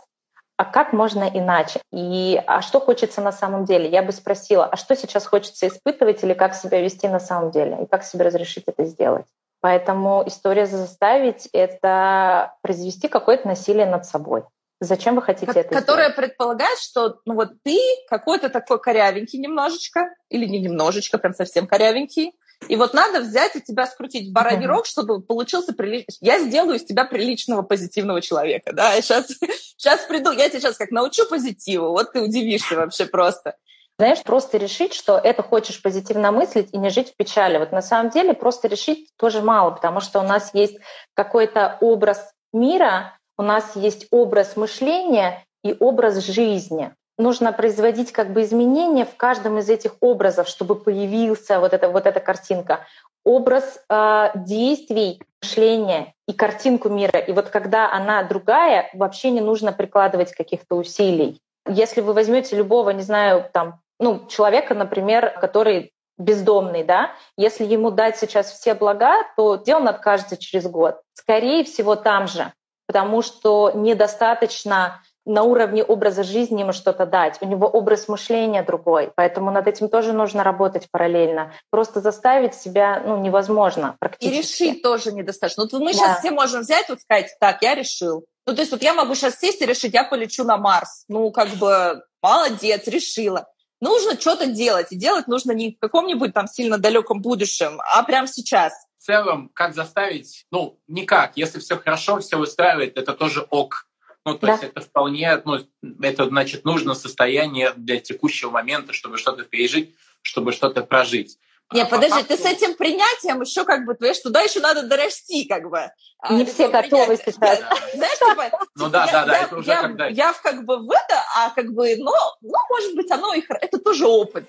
а 0.56 0.66
как 0.66 0.94
можно 0.94 1.24
иначе? 1.24 1.82
И 1.92 2.40
а 2.46 2.62
что 2.62 2.80
хочется 2.80 3.22
на 3.22 3.32
самом 3.32 3.66
деле? 3.66 3.90
Я 3.90 4.04
бы 4.04 4.12
спросила, 4.12 4.66
а 4.66 4.76
что 4.76 4.96
сейчас 4.96 5.26
хочется 5.26 5.68
испытывать 5.68 6.24
или 6.24 6.34
как 6.34 6.54
себя 6.54 6.80
вести 6.80 7.08
на 7.08 7.20
самом 7.20 7.50
деле? 7.50 7.84
И 7.84 7.86
как 7.88 8.04
себе 8.04 8.26
разрешить 8.26 8.66
это 8.68 8.86
сделать? 8.86 9.26
Поэтому 9.68 10.24
история 10.26 10.66
заставить— 10.66 11.50
это 11.52 12.54
произвести 12.62 13.10
какое-то 13.10 13.50
насилие 13.50 13.86
над 13.86 14.06
собой. 14.06 14.44
Зачем 14.80 15.16
вы 15.16 15.22
хотите 15.22 15.48
как, 15.48 15.58
это 15.58 15.76
Которая 15.76 16.10
сделать? 16.10 16.16
предполагает, 16.16 16.80
что 16.80 17.20
ну 17.26 17.34
вот 17.34 17.50
ты 17.64 17.78
какой-то 18.08 18.48
такой 18.48 18.80
корявенький 18.80 19.40
немножечко, 19.40 20.16
или 20.30 20.46
не 20.46 20.62
немножечко, 20.62 21.18
прям 21.18 21.34
совсем 21.34 21.68
корявенький, 21.68 22.32
и 22.70 22.78
вот 22.78 22.94
надо 22.94 23.20
взять 23.20 23.58
и 23.58 23.62
тебя 23.62 23.88
скрутить 23.88 24.30
в 24.30 24.32
бараний 24.32 24.68
рог, 24.68 24.86
чтобы 24.86 25.22
получился 25.22 25.74
приличный... 25.74 26.16
Я 26.22 26.40
сделаю 26.40 26.78
из 26.78 26.86
тебя 26.86 27.04
приличного, 27.04 27.62
позитивного 27.62 28.22
человека, 28.22 28.72
да, 28.72 28.96
сейчас, 29.02 29.28
сейчас 29.76 30.00
приду, 30.08 30.32
я 30.32 30.48
тебя 30.48 30.62
сейчас 30.62 30.78
как 30.78 30.92
научу 30.92 31.28
позитиву, 31.28 31.90
вот 31.90 32.14
ты 32.14 32.22
удивишься 32.22 32.78
вообще 32.78 33.06
просто. 33.06 33.58
Знаешь, 34.00 34.22
просто 34.24 34.58
решить, 34.58 34.94
что 34.94 35.18
это 35.18 35.42
хочешь 35.42 35.82
позитивно 35.82 36.32
мыслить 36.32 36.74
и 36.74 36.78
не 36.78 36.90
жить 36.90 37.12
в 37.12 37.16
печали. 37.16 37.58
Вот 37.58 37.72
на 37.72 37.82
самом 37.82 38.12
деле 38.12 38.34
просто 38.34 38.68
решить 38.68 39.10
тоже 39.18 39.42
мало, 39.42 39.72
потому 39.72 40.02
что 40.02 40.20
у 40.20 40.24
нас 40.24 40.54
есть 40.54 40.78
какой-то 41.16 41.78
образ 41.82 42.32
мира, 42.54 43.18
у 43.38 43.42
нас 43.42 43.76
есть 43.76 44.08
образ 44.12 44.56
мышления 44.56 45.44
и 45.64 45.76
образ 45.80 46.24
жизни 46.26 46.94
нужно 47.18 47.52
производить 47.52 48.12
как 48.12 48.32
бы 48.32 48.44
изменения 48.44 49.06
в 49.06 49.16
каждом 49.16 49.58
из 49.58 49.70
этих 49.70 49.96
образов, 50.00 50.48
чтобы 50.48 50.76
появился 50.76 51.60
вот 51.60 51.74
эта, 51.74 51.90
вот 51.90 52.06
эта 52.06 52.20
картинка. 52.20 52.86
Образ 53.24 53.82
э, 53.90 54.30
действий, 54.36 55.22
мышления 55.42 56.14
и 56.28 56.34
картинку 56.34 56.90
мира. 56.90 57.20
И 57.20 57.32
вот 57.32 57.50
когда 57.50 57.92
она 57.92 58.24
другая, 58.24 58.90
вообще 58.94 59.32
не 59.32 59.42
нужно 59.42 59.74
прикладывать 59.74 60.32
каких-то 60.32 60.76
усилий. 60.76 61.42
Если 61.68 62.02
вы 62.02 62.14
возьмете 62.14 62.56
любого, 62.56 62.92
не 62.92 63.02
знаю, 63.02 63.50
там, 63.52 63.82
ну, 64.00 64.26
человека, 64.28 64.74
например, 64.74 65.38
который 65.40 65.94
бездомный, 66.18 66.84
да, 66.84 67.12
если 67.36 67.64
ему 67.64 67.92
дать 67.92 68.18
сейчас 68.18 68.52
все 68.52 68.74
блага, 68.74 69.14
то 69.36 69.58
где 69.58 69.76
он 69.76 69.88
откажется 69.88 70.38
через 70.38 70.68
год? 70.68 71.00
Скорее 71.14 71.64
всего, 71.64 71.96
там 71.96 72.28
же, 72.28 72.52
потому 72.88 73.22
что 73.22 73.72
недостаточно 73.74 75.02
на 75.28 75.44
уровне 75.44 75.84
образа 75.84 76.24
жизни 76.24 76.62
ему 76.62 76.72
что-то 76.72 77.06
дать. 77.06 77.38
У 77.42 77.46
него 77.46 77.68
образ 77.68 78.08
мышления 78.08 78.64
другой, 78.64 79.12
поэтому 79.14 79.52
над 79.52 79.68
этим 79.68 79.90
тоже 79.90 80.14
нужно 80.14 80.42
работать 80.44 80.88
параллельно. 80.90 81.52
Просто 81.70 82.00
заставить 82.00 82.56
себя 82.56 83.04
ну, 83.06 83.18
невозможно 83.18 83.98
практически. 84.00 84.34
И 84.34 84.38
решить 84.72 84.82
тоже 84.82 85.12
недостаточно. 85.12 85.64
Вот 85.64 85.74
мы 85.74 85.92
да. 85.92 85.94
сейчас 85.94 86.20
все 86.20 86.32
можем 86.32 86.62
взять, 86.62 86.88
вот 86.88 87.02
сказать, 87.02 87.36
так, 87.42 87.62
я 87.62 87.76
решил. 87.76 88.26
Ну, 88.46 88.56
то 88.56 88.62
есть 88.62 88.72
вот 88.72 88.82
я 88.82 88.94
могу 88.94 89.14
сейчас 89.16 89.38
сесть 89.38 89.62
и 89.62 89.66
решить, 89.66 89.94
я 89.94 90.06
полечу 90.06 90.46
на 90.46 90.56
Марс. 90.56 91.04
Ну, 91.10 91.30
как 91.32 91.50
бы, 91.50 92.02
молодец, 92.22 92.88
решила. 92.88 93.48
Нужно 93.80 94.20
что-то 94.20 94.48
делать. 94.48 94.92
И 94.92 94.96
делать 94.98 95.28
нужно 95.28 95.52
не 95.52 95.74
в 95.74 95.80
каком-нибудь 95.80 96.34
там 96.34 96.48
сильно 96.48 96.78
далеком 96.78 97.22
будущем, 97.22 97.80
а 97.94 98.04
прямо 98.04 98.28
сейчас. 98.28 98.74
В 98.98 99.04
целом, 99.04 99.50
как 99.54 99.74
заставить? 99.74 100.46
Ну, 100.52 100.80
никак. 100.88 101.34
Если 101.36 101.60
все 101.60 101.78
хорошо, 101.78 102.20
все 102.20 102.38
устраивает, 102.38 102.98
это 102.98 103.14
тоже 103.14 103.46
ок 103.50 103.88
ну, 104.28 104.38
то 104.38 104.46
да. 104.46 104.52
есть 104.52 104.64
это 104.66 104.82
вполне, 104.82 105.42
ну, 105.46 105.66
это 106.02 106.26
значит 106.26 106.66
нужно 106.66 106.96
состояние 106.96 107.72
для 107.78 107.98
текущего 107.98 108.50
момента, 108.50 108.92
чтобы 108.92 109.18
что-то 109.18 109.44
пережить, 109.44 109.96
чтобы 110.22 110.52
что-то 110.52 110.84
прожить. 110.84 111.40
Не, 111.74 111.82
а 111.82 111.86
подожди, 111.86 112.24
ты 112.24 112.38
с 112.38 112.46
этим 112.46 112.76
принятием 112.76 113.42
еще 113.42 113.66
как 113.66 113.86
бы, 113.86 113.94
понимаешь, 113.96 114.20
туда 114.20 114.42
еще 114.42 114.62
надо 114.62 114.84
дорасти, 114.84 115.46
как 115.46 115.70
бы. 115.70 115.92
А, 116.20 116.34
Не 116.34 116.46
все 116.46 116.70
готовы 116.70 117.18
сейчас. 117.18 117.60
Знаешь, 117.94 118.20
типа, 118.20 118.66
ну 118.76 118.90
да, 118.90 119.06
да, 119.12 119.26
да, 119.26 119.38
это 119.40 119.58
уже 119.58 119.76
когда... 119.76 120.08
Я 120.08 120.34
как 120.42 120.64
бы 120.64 120.78
в 120.78 120.90
это, 120.90 121.24
а 121.36 121.50
как 121.50 121.74
бы, 121.74 121.96
ну, 121.98 122.12
ну, 122.42 122.58
может 122.70 122.96
быть, 122.96 123.12
оно 123.12 123.34
и 123.34 123.44
это 123.50 123.80
тоже 123.80 124.08
опыт. 124.08 124.46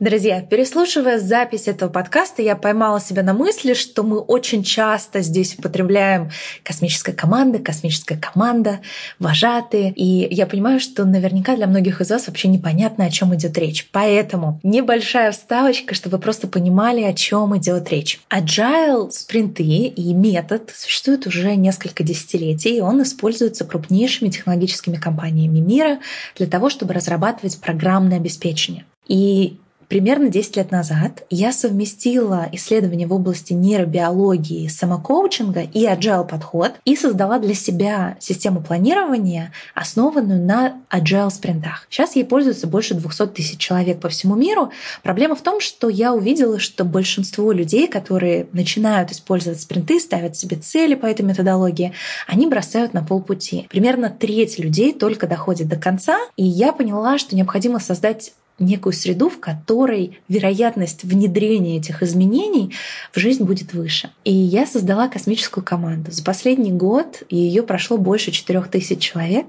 Друзья, 0.00 0.42
переслушивая 0.42 1.18
запись 1.18 1.66
этого 1.66 1.90
подкаста, 1.90 2.40
я 2.40 2.54
поймала 2.54 3.00
себя 3.00 3.24
на 3.24 3.34
мысли, 3.34 3.74
что 3.74 4.04
мы 4.04 4.20
очень 4.20 4.62
часто 4.62 5.22
здесь 5.22 5.58
употребляем 5.58 6.30
космическая 6.62 7.12
команда, 7.12 7.58
космическая 7.58 8.16
команда, 8.16 8.78
вожатые. 9.18 9.92
И 9.96 10.32
я 10.32 10.46
понимаю, 10.46 10.78
что 10.78 11.04
наверняка 11.04 11.56
для 11.56 11.66
многих 11.66 12.00
из 12.00 12.10
вас 12.10 12.28
вообще 12.28 12.46
непонятно, 12.46 13.06
о 13.06 13.10
чем 13.10 13.34
идет 13.34 13.58
речь. 13.58 13.88
Поэтому 13.90 14.60
небольшая 14.62 15.32
вставочка, 15.32 15.96
чтобы 15.96 16.18
вы 16.18 16.22
просто 16.22 16.46
понимали, 16.46 17.02
о 17.02 17.12
чем 17.12 17.58
идет 17.58 17.90
речь. 17.90 18.20
Agile 18.30 19.10
спринты 19.10 19.64
и 19.64 20.14
метод 20.14 20.70
существуют 20.72 21.26
уже 21.26 21.56
несколько 21.56 22.04
десятилетий, 22.04 22.76
и 22.76 22.80
он 22.80 23.02
используется 23.02 23.64
крупнейшими 23.64 24.28
технологическими 24.28 24.94
компаниями 24.94 25.58
мира 25.58 25.98
для 26.36 26.46
того, 26.46 26.70
чтобы 26.70 26.94
разрабатывать 26.94 27.60
программное 27.60 28.18
обеспечение. 28.18 28.84
И 29.08 29.58
Примерно 29.88 30.28
10 30.28 30.56
лет 30.56 30.70
назад 30.70 31.24
я 31.30 31.50
совместила 31.50 32.46
исследования 32.52 33.06
в 33.06 33.12
области 33.14 33.54
нейробиологии, 33.54 34.68
самокоучинга 34.68 35.62
и 35.62 35.86
agile 35.86 36.28
подход 36.28 36.72
и 36.84 36.94
создала 36.94 37.38
для 37.38 37.54
себя 37.54 38.16
систему 38.20 38.60
планирования, 38.60 39.52
основанную 39.74 40.44
на 40.44 40.82
agile 40.90 41.30
спринтах. 41.30 41.86
Сейчас 41.88 42.16
ей 42.16 42.24
пользуются 42.24 42.66
больше 42.66 42.94
200 42.94 43.28
тысяч 43.28 43.58
человек 43.58 43.98
по 44.00 44.10
всему 44.10 44.34
миру. 44.34 44.70
Проблема 45.02 45.34
в 45.34 45.40
том, 45.40 45.58
что 45.60 45.88
я 45.88 46.12
увидела, 46.12 46.58
что 46.58 46.84
большинство 46.84 47.50
людей, 47.52 47.88
которые 47.88 48.46
начинают 48.52 49.10
использовать 49.10 49.60
спринты, 49.60 50.00
ставят 50.00 50.36
себе 50.36 50.58
цели 50.58 50.96
по 50.96 51.06
этой 51.06 51.22
методологии, 51.22 51.94
они 52.26 52.46
бросают 52.46 52.92
на 52.92 53.02
полпути. 53.02 53.66
Примерно 53.70 54.10
треть 54.10 54.58
людей 54.58 54.92
только 54.92 55.26
доходит 55.26 55.68
до 55.68 55.76
конца, 55.76 56.18
и 56.36 56.44
я 56.44 56.74
поняла, 56.74 57.16
что 57.16 57.34
необходимо 57.34 57.80
создать 57.80 58.32
некую 58.58 58.92
среду, 58.92 59.28
в 59.28 59.40
которой 59.40 60.18
вероятность 60.28 61.04
внедрения 61.04 61.78
этих 61.78 62.02
изменений 62.02 62.74
в 63.12 63.18
жизнь 63.18 63.44
будет 63.44 63.72
выше. 63.72 64.10
И 64.24 64.32
я 64.32 64.66
создала 64.66 65.08
космическую 65.08 65.64
команду. 65.64 66.10
За 66.12 66.24
последний 66.24 66.72
год 66.72 67.22
ее 67.30 67.62
прошло 67.62 67.98
больше 67.98 68.30
4000 68.30 68.96
человек, 69.00 69.46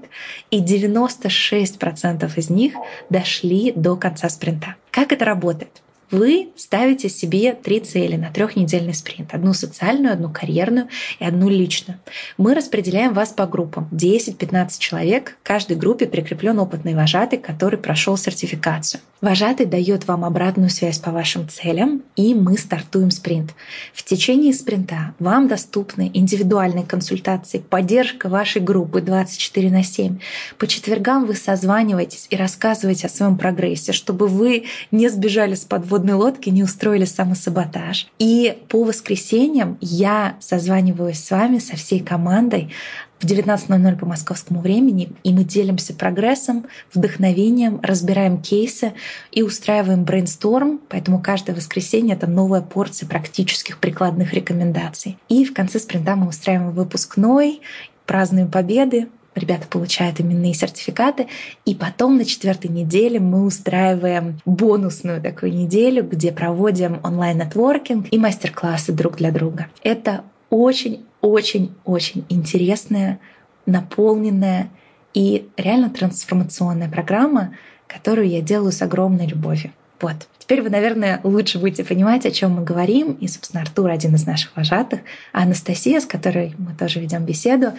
и 0.50 0.60
96% 0.60 2.30
из 2.36 2.50
них 2.50 2.74
дошли 3.08 3.72
до 3.74 3.96
конца 3.96 4.28
спринта. 4.28 4.76
Как 4.90 5.12
это 5.12 5.24
работает? 5.24 5.82
Вы 6.10 6.48
ставите 6.56 7.08
себе 7.08 7.54
три 7.54 7.78
цели 7.80 8.16
на 8.16 8.32
трехнедельный 8.32 8.94
спринт. 8.94 9.32
Одну 9.32 9.52
социальную, 9.54 10.12
одну 10.12 10.28
карьерную 10.28 10.88
и 11.20 11.24
одну 11.24 11.48
личную. 11.48 12.00
Мы 12.36 12.54
распределяем 12.54 13.12
вас 13.14 13.30
по 13.30 13.46
группам. 13.46 13.88
10-15 13.92 14.78
человек. 14.78 15.36
В 15.42 15.46
каждой 15.46 15.76
группе 15.76 16.06
прикреплен 16.06 16.58
опытный 16.58 16.94
вожатый, 16.94 17.38
который 17.38 17.78
прошел 17.78 18.16
сертификацию. 18.16 19.00
Вожатый 19.20 19.66
дает 19.66 20.08
вам 20.08 20.24
обратную 20.24 20.70
связь 20.70 20.98
по 20.98 21.10
вашим 21.10 21.46
целям, 21.46 22.02
и 22.16 22.34
мы 22.34 22.56
стартуем 22.56 23.10
спринт. 23.10 23.54
В 23.92 24.02
течение 24.02 24.54
спринта 24.54 25.14
вам 25.18 25.46
доступны 25.46 26.10
индивидуальные 26.14 26.86
консультации, 26.86 27.58
поддержка 27.58 28.30
вашей 28.30 28.62
группы 28.62 29.02
24 29.02 29.70
на 29.70 29.84
7. 29.84 30.18
По 30.58 30.66
четвергам 30.66 31.26
вы 31.26 31.34
созваниваетесь 31.34 32.28
и 32.30 32.36
рассказываете 32.36 33.08
о 33.08 33.10
своем 33.10 33.36
прогрессе, 33.36 33.92
чтобы 33.92 34.26
вы 34.26 34.64
не 34.90 35.10
сбежали 35.10 35.54
с 35.54 35.66
подводной 35.66 35.99
подводной 36.00 36.14
лодке 36.14 36.50
не 36.50 36.62
устроили 36.62 37.04
самосаботаж. 37.04 38.08
И 38.18 38.58
по 38.68 38.84
воскресеньям 38.84 39.76
я 39.80 40.36
созваниваюсь 40.40 41.22
с 41.22 41.30
вами, 41.30 41.58
со 41.58 41.76
всей 41.76 42.00
командой 42.00 42.70
в 43.18 43.26
19.00 43.26 43.98
по 43.98 44.06
московскому 44.06 44.62
времени, 44.62 45.12
и 45.24 45.34
мы 45.34 45.44
делимся 45.44 45.92
прогрессом, 45.92 46.64
вдохновением, 46.94 47.78
разбираем 47.82 48.40
кейсы 48.40 48.94
и 49.30 49.42
устраиваем 49.42 50.04
брейнсторм, 50.04 50.80
поэтому 50.88 51.20
каждое 51.20 51.54
воскресенье— 51.54 52.14
это 52.16 52.26
новая 52.26 52.62
порция 52.62 53.06
практических 53.06 53.78
прикладных 53.78 54.32
рекомендаций. 54.32 55.18
И 55.28 55.44
в 55.44 55.52
конце 55.52 55.78
спринта 55.78 56.16
мы 56.16 56.28
устраиваем 56.28 56.70
выпускной, 56.70 57.60
празднуем 58.06 58.50
победы, 58.50 59.08
ребята 59.34 59.66
получают 59.68 60.20
именные 60.20 60.54
сертификаты. 60.54 61.28
И 61.64 61.74
потом 61.74 62.16
на 62.16 62.24
четвертой 62.24 62.70
неделе 62.70 63.20
мы 63.20 63.44
устраиваем 63.44 64.40
бонусную 64.44 65.20
такую 65.22 65.54
неделю, 65.54 66.04
где 66.04 66.32
проводим 66.32 67.00
онлайн-нетворкинг 67.02 68.08
и 68.10 68.18
мастер-классы 68.18 68.92
друг 68.92 69.16
для 69.16 69.30
друга. 69.30 69.68
Это 69.82 70.24
очень-очень-очень 70.50 72.24
интересная, 72.28 73.20
наполненная 73.66 74.68
и 75.14 75.48
реально 75.56 75.90
трансформационная 75.90 76.88
программа, 76.88 77.54
которую 77.86 78.28
я 78.28 78.40
делаю 78.40 78.72
с 78.72 78.82
огромной 78.82 79.26
любовью. 79.26 79.72
Вот. 80.00 80.14
Теперь 80.38 80.62
вы, 80.62 80.70
наверное, 80.70 81.20
лучше 81.24 81.58
будете 81.58 81.84
понимать, 81.84 82.24
о 82.26 82.30
чем 82.30 82.52
мы 82.52 82.64
говорим. 82.64 83.12
И, 83.12 83.28
собственно, 83.28 83.62
Артур 83.62 83.90
один 83.90 84.14
из 84.14 84.26
наших 84.26 84.56
вожатых, 84.56 85.00
а 85.32 85.42
Анастасия, 85.42 86.00
с 86.00 86.06
которой 86.06 86.54
мы 86.58 86.74
тоже 86.74 87.00
ведем 87.00 87.24
беседу, 87.24 87.72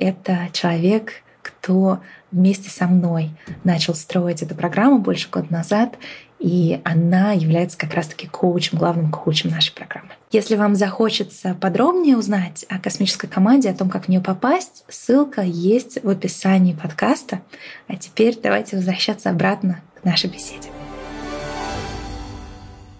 это 0.00 0.48
человек, 0.52 1.12
кто 1.42 2.00
вместе 2.32 2.70
со 2.70 2.86
мной 2.86 3.30
начал 3.64 3.94
строить 3.94 4.42
эту 4.42 4.54
программу 4.54 4.98
больше 4.98 5.28
года 5.30 5.46
назад, 5.50 5.96
и 6.38 6.80
она 6.84 7.32
является 7.32 7.76
как 7.76 7.94
раз-таки 7.94 8.26
коучем, 8.26 8.78
главным 8.78 9.10
коучем 9.10 9.50
нашей 9.50 9.74
программы. 9.74 10.08
Если 10.32 10.56
вам 10.56 10.74
захочется 10.74 11.54
подробнее 11.54 12.16
узнать 12.16 12.64
о 12.68 12.78
космической 12.78 13.28
команде, 13.28 13.68
о 13.70 13.74
том, 13.74 13.90
как 13.90 14.06
в 14.06 14.08
нее 14.08 14.20
попасть, 14.20 14.84
ссылка 14.88 15.42
есть 15.42 16.02
в 16.02 16.08
описании 16.08 16.72
подкаста. 16.72 17.42
А 17.88 17.96
теперь 17.96 18.38
давайте 18.42 18.76
возвращаться 18.76 19.28
обратно 19.28 19.80
к 20.00 20.04
нашей 20.04 20.30
беседе. 20.30 20.68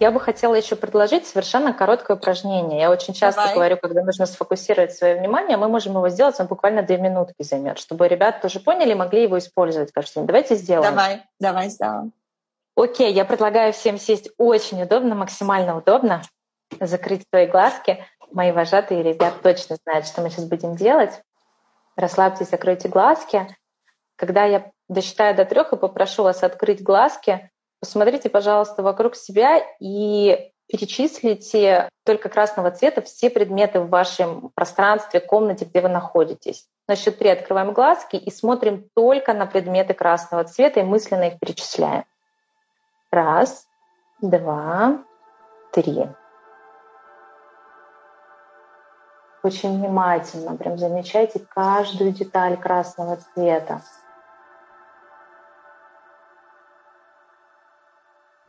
Я 0.01 0.11
бы 0.11 0.19
хотела 0.19 0.55
еще 0.55 0.77
предложить 0.77 1.27
совершенно 1.27 1.75
короткое 1.75 2.17
упражнение. 2.17 2.81
Я 2.81 2.91
очень 2.91 3.13
часто 3.13 3.43
Давай. 3.43 3.55
говорю, 3.55 3.77
когда 3.77 4.03
нужно 4.03 4.25
сфокусировать 4.25 4.95
свое 4.95 5.17
внимание, 5.17 5.59
мы 5.59 5.69
можем 5.69 5.93
его 5.93 6.09
сделать, 6.09 6.41
он 6.41 6.47
буквально 6.47 6.83
две 6.83 6.97
минутки 6.97 7.43
займет, 7.43 7.79
чтобы 7.79 8.09
ребята 8.09 8.41
тоже 8.41 8.61
поняли 8.61 8.93
и 8.93 8.95
могли 8.95 9.25
его 9.25 9.37
использовать 9.37 9.93
каждый 9.93 10.15
день. 10.15 10.27
Давайте 10.27 10.55
сделаем. 10.55 10.91
Давай, 10.91 11.23
давай 11.39 11.69
сделаем. 11.69 12.15
Окей, 12.75 13.13
я 13.13 13.27
предлагаю 13.27 13.75
всем 13.75 13.99
сесть 13.99 14.31
очень 14.39 14.83
удобно, 14.83 15.15
максимально 15.15 15.77
удобно, 15.77 16.23
закрыть 16.81 17.27
свои 17.29 17.47
глазки. 17.47 18.03
Мои 18.33 18.53
вожатые 18.53 19.03
ребят 19.03 19.35
точно 19.43 19.77
знают, 19.85 20.07
что 20.07 20.23
мы 20.23 20.31
сейчас 20.31 20.47
будем 20.47 20.77
делать. 20.77 21.21
Расслабьтесь, 21.97 22.49
закройте 22.49 22.89
глазки. 22.89 23.55
Когда 24.17 24.45
я 24.45 24.71
досчитаю 24.89 25.37
до 25.37 25.45
трех 25.45 25.75
и 25.75 25.77
попрошу 25.77 26.23
вас 26.23 26.43
открыть 26.43 26.83
глазки, 26.83 27.51
Посмотрите, 27.81 28.29
пожалуйста, 28.29 28.83
вокруг 28.83 29.17
себя 29.17 29.63
и 29.81 30.53
перечислите 30.69 31.89
только 32.05 32.29
красного 32.29 32.71
цвета 32.71 33.03
все 33.03 33.31
предметы 33.31 33.81
в 33.81 33.89
вашем 33.89 34.51
пространстве, 34.55 35.21
комнате, 35.21 35.65
где 35.65 35.81
вы 35.81 35.89
находитесь. 35.89 36.67
На 36.87 36.97
счет 36.97 37.19
три 37.19 37.31
открываем 37.31 37.73
глазки 37.73 38.17
и 38.17 38.31
смотрим 38.31 38.89
только 38.95 39.33
на 39.33 39.47
предметы 39.47 39.95
красного 39.95 40.45
цвета 40.45 40.81
и 40.81 40.85
мысленно 40.85 41.29
их 41.29 41.39
перечисляем. 41.39 42.05
Раз, 43.11 43.67
два, 44.21 45.03
три. 45.73 46.09
Очень 49.43 49.79
внимательно, 49.79 50.57
прям 50.57 50.77
замечайте 50.77 51.39
каждую 51.39 52.13
деталь 52.13 52.59
красного 52.59 53.17
цвета. 53.17 53.83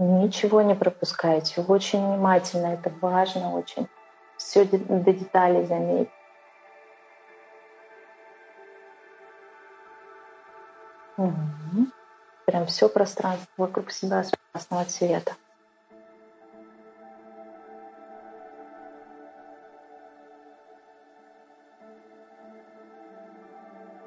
Ничего 0.01 0.63
не 0.63 0.73
пропускайте, 0.73 1.61
очень 1.61 2.03
внимательно, 2.03 2.73
это 2.73 2.91
важно 3.01 3.55
очень. 3.55 3.87
Все 4.35 4.65
до 4.65 5.13
деталей 5.13 5.63
заметь. 5.67 6.09
Угу. 11.17 11.85
Прям 12.47 12.65
все 12.65 12.89
пространство 12.89 13.47
вокруг 13.57 13.91
себя 13.91 14.23
с 14.23 14.31
красного 14.51 14.85
цвета. 14.85 15.35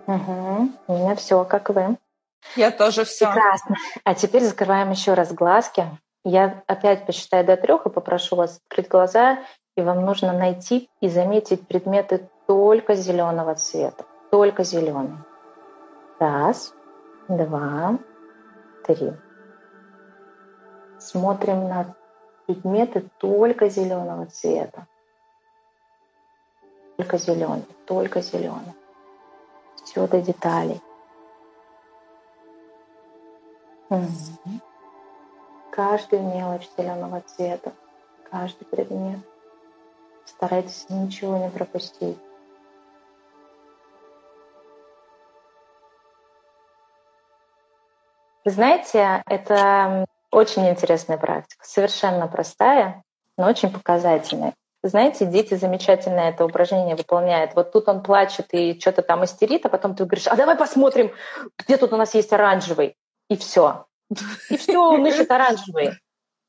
Угу. 0.09 0.71
У 0.88 0.92
меня 0.92 1.14
все, 1.14 1.45
как 1.45 1.69
вы. 1.71 1.97
Я 2.57 2.71
тоже 2.71 3.05
все. 3.05 3.27
Прекрасно. 3.27 3.77
А 4.05 4.14
теперь 4.14 4.43
закрываем 4.43 4.90
еще 4.90 5.14
раз 5.14 5.33
глазки. 5.33 5.87
Я 6.25 6.62
опять 6.67 7.07
посчитаю 7.07 7.45
до 7.45 7.57
трех 7.57 7.87
и 7.87 7.90
попрошу 7.90 8.37
вас 8.37 8.61
открыть 8.64 8.88
глаза, 8.88 9.38
и 9.77 9.83
вам 9.83 10.05
нужно 10.05 10.33
найти 10.33 10.88
и 11.01 11.09
заметить 11.09 11.67
предметы 11.67 12.29
только 12.47 12.95
зеленого 12.95 13.55
цвета. 13.55 14.05
Только 14.31 14.64
зеленый. 14.64 15.19
Раз, 16.19 16.75
два, 17.29 17.99
три. 18.87 19.12
Смотрим 20.99 21.69
на 21.69 21.95
предметы 22.47 23.05
только 23.19 23.69
зеленого 23.69 24.27
цвета. 24.27 24.87
Только 26.97 27.19
зеленый, 27.19 27.67
только 27.87 28.23
зеленый. 28.23 28.75
Все 29.85 30.07
до 30.07 30.21
деталей. 30.21 30.81
Угу. 33.90 34.61
Каждую 35.70 36.23
мелочь 36.23 36.68
зеленого 36.79 37.20
цвета, 37.27 37.73
каждый 38.31 38.64
предмет. 38.64 39.18
Старайтесь 40.25 40.87
ничего 40.88 41.37
не 41.37 41.51
пропустить. 41.51 42.18
Вы 48.44 48.51
знаете, 48.51 49.23
это 49.27 50.07
очень 50.31 50.68
интересная 50.68 51.16
практика, 51.16 51.64
совершенно 51.64 52.27
простая, 52.29 53.03
но 53.38 53.49
очень 53.49 53.73
показательная. 53.73 54.55
Знаете, 54.83 55.25
дети 55.25 55.55
замечательно 55.55 56.20
это 56.20 56.44
упражнение 56.44 56.94
выполняют. 56.94 57.55
Вот 57.55 57.73
тут 57.73 57.88
он 57.88 58.03
плачет 58.03 58.49
и 58.53 58.79
что-то 58.79 59.01
там 59.01 59.25
истерит, 59.25 59.64
а 59.64 59.70
потом 59.70 59.94
ты 59.94 60.05
говоришь, 60.05 60.27
а 60.27 60.37
давай 60.37 60.57
посмотрим, 60.57 61.11
где 61.59 61.79
тут 61.79 61.94
у 61.94 61.97
нас 61.97 62.14
есть 62.14 62.33
оранжевый 62.35 62.94
и 63.29 63.37
все. 63.37 63.87
И 64.51 64.57
все, 64.57 64.79
он 64.79 65.07
ищет 65.07 65.31
оранжевый. 65.31 65.93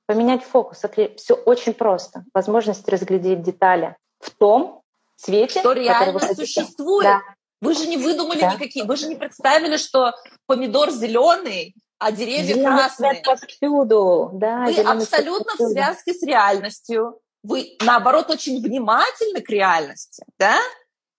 Поменять 0.08 0.44
фокус. 0.44 0.84
Все 1.18 1.34
очень 1.34 1.74
просто. 1.74 2.24
Возможность 2.34 2.88
разглядеть 2.88 3.42
детали 3.42 3.96
в 4.20 4.30
том 4.32 4.82
цвете, 5.16 5.60
что 5.60 5.74
реально 5.74 6.20
существует. 6.20 7.06
Да. 7.06 7.22
Вы 7.62 7.74
же 7.74 7.88
не 7.88 7.98
выдумали 7.98 8.42
да. 8.42 8.54
никакие, 8.54 8.86
вы 8.86 8.96
же 8.98 9.08
не 9.08 9.16
представили, 9.16 9.78
что 9.78 10.14
помидор 10.46 10.92
зеленый, 10.92 11.74
а 11.98 12.12
деревья 12.12 12.44
зеленый 12.44 12.78
красные. 12.78 13.24
повсюду. 13.24 14.30
Да, 14.34 14.66
вы 14.66 14.82
абсолютно 14.82 15.54
в 15.54 15.72
связке 15.72 16.14
с 16.14 16.22
реальностью. 16.22 17.20
Вы, 17.42 17.78
наоборот, 17.82 18.30
очень 18.30 18.62
внимательны 18.62 19.42
к 19.42 19.50
реальности, 19.50 20.24
да? 20.38 20.58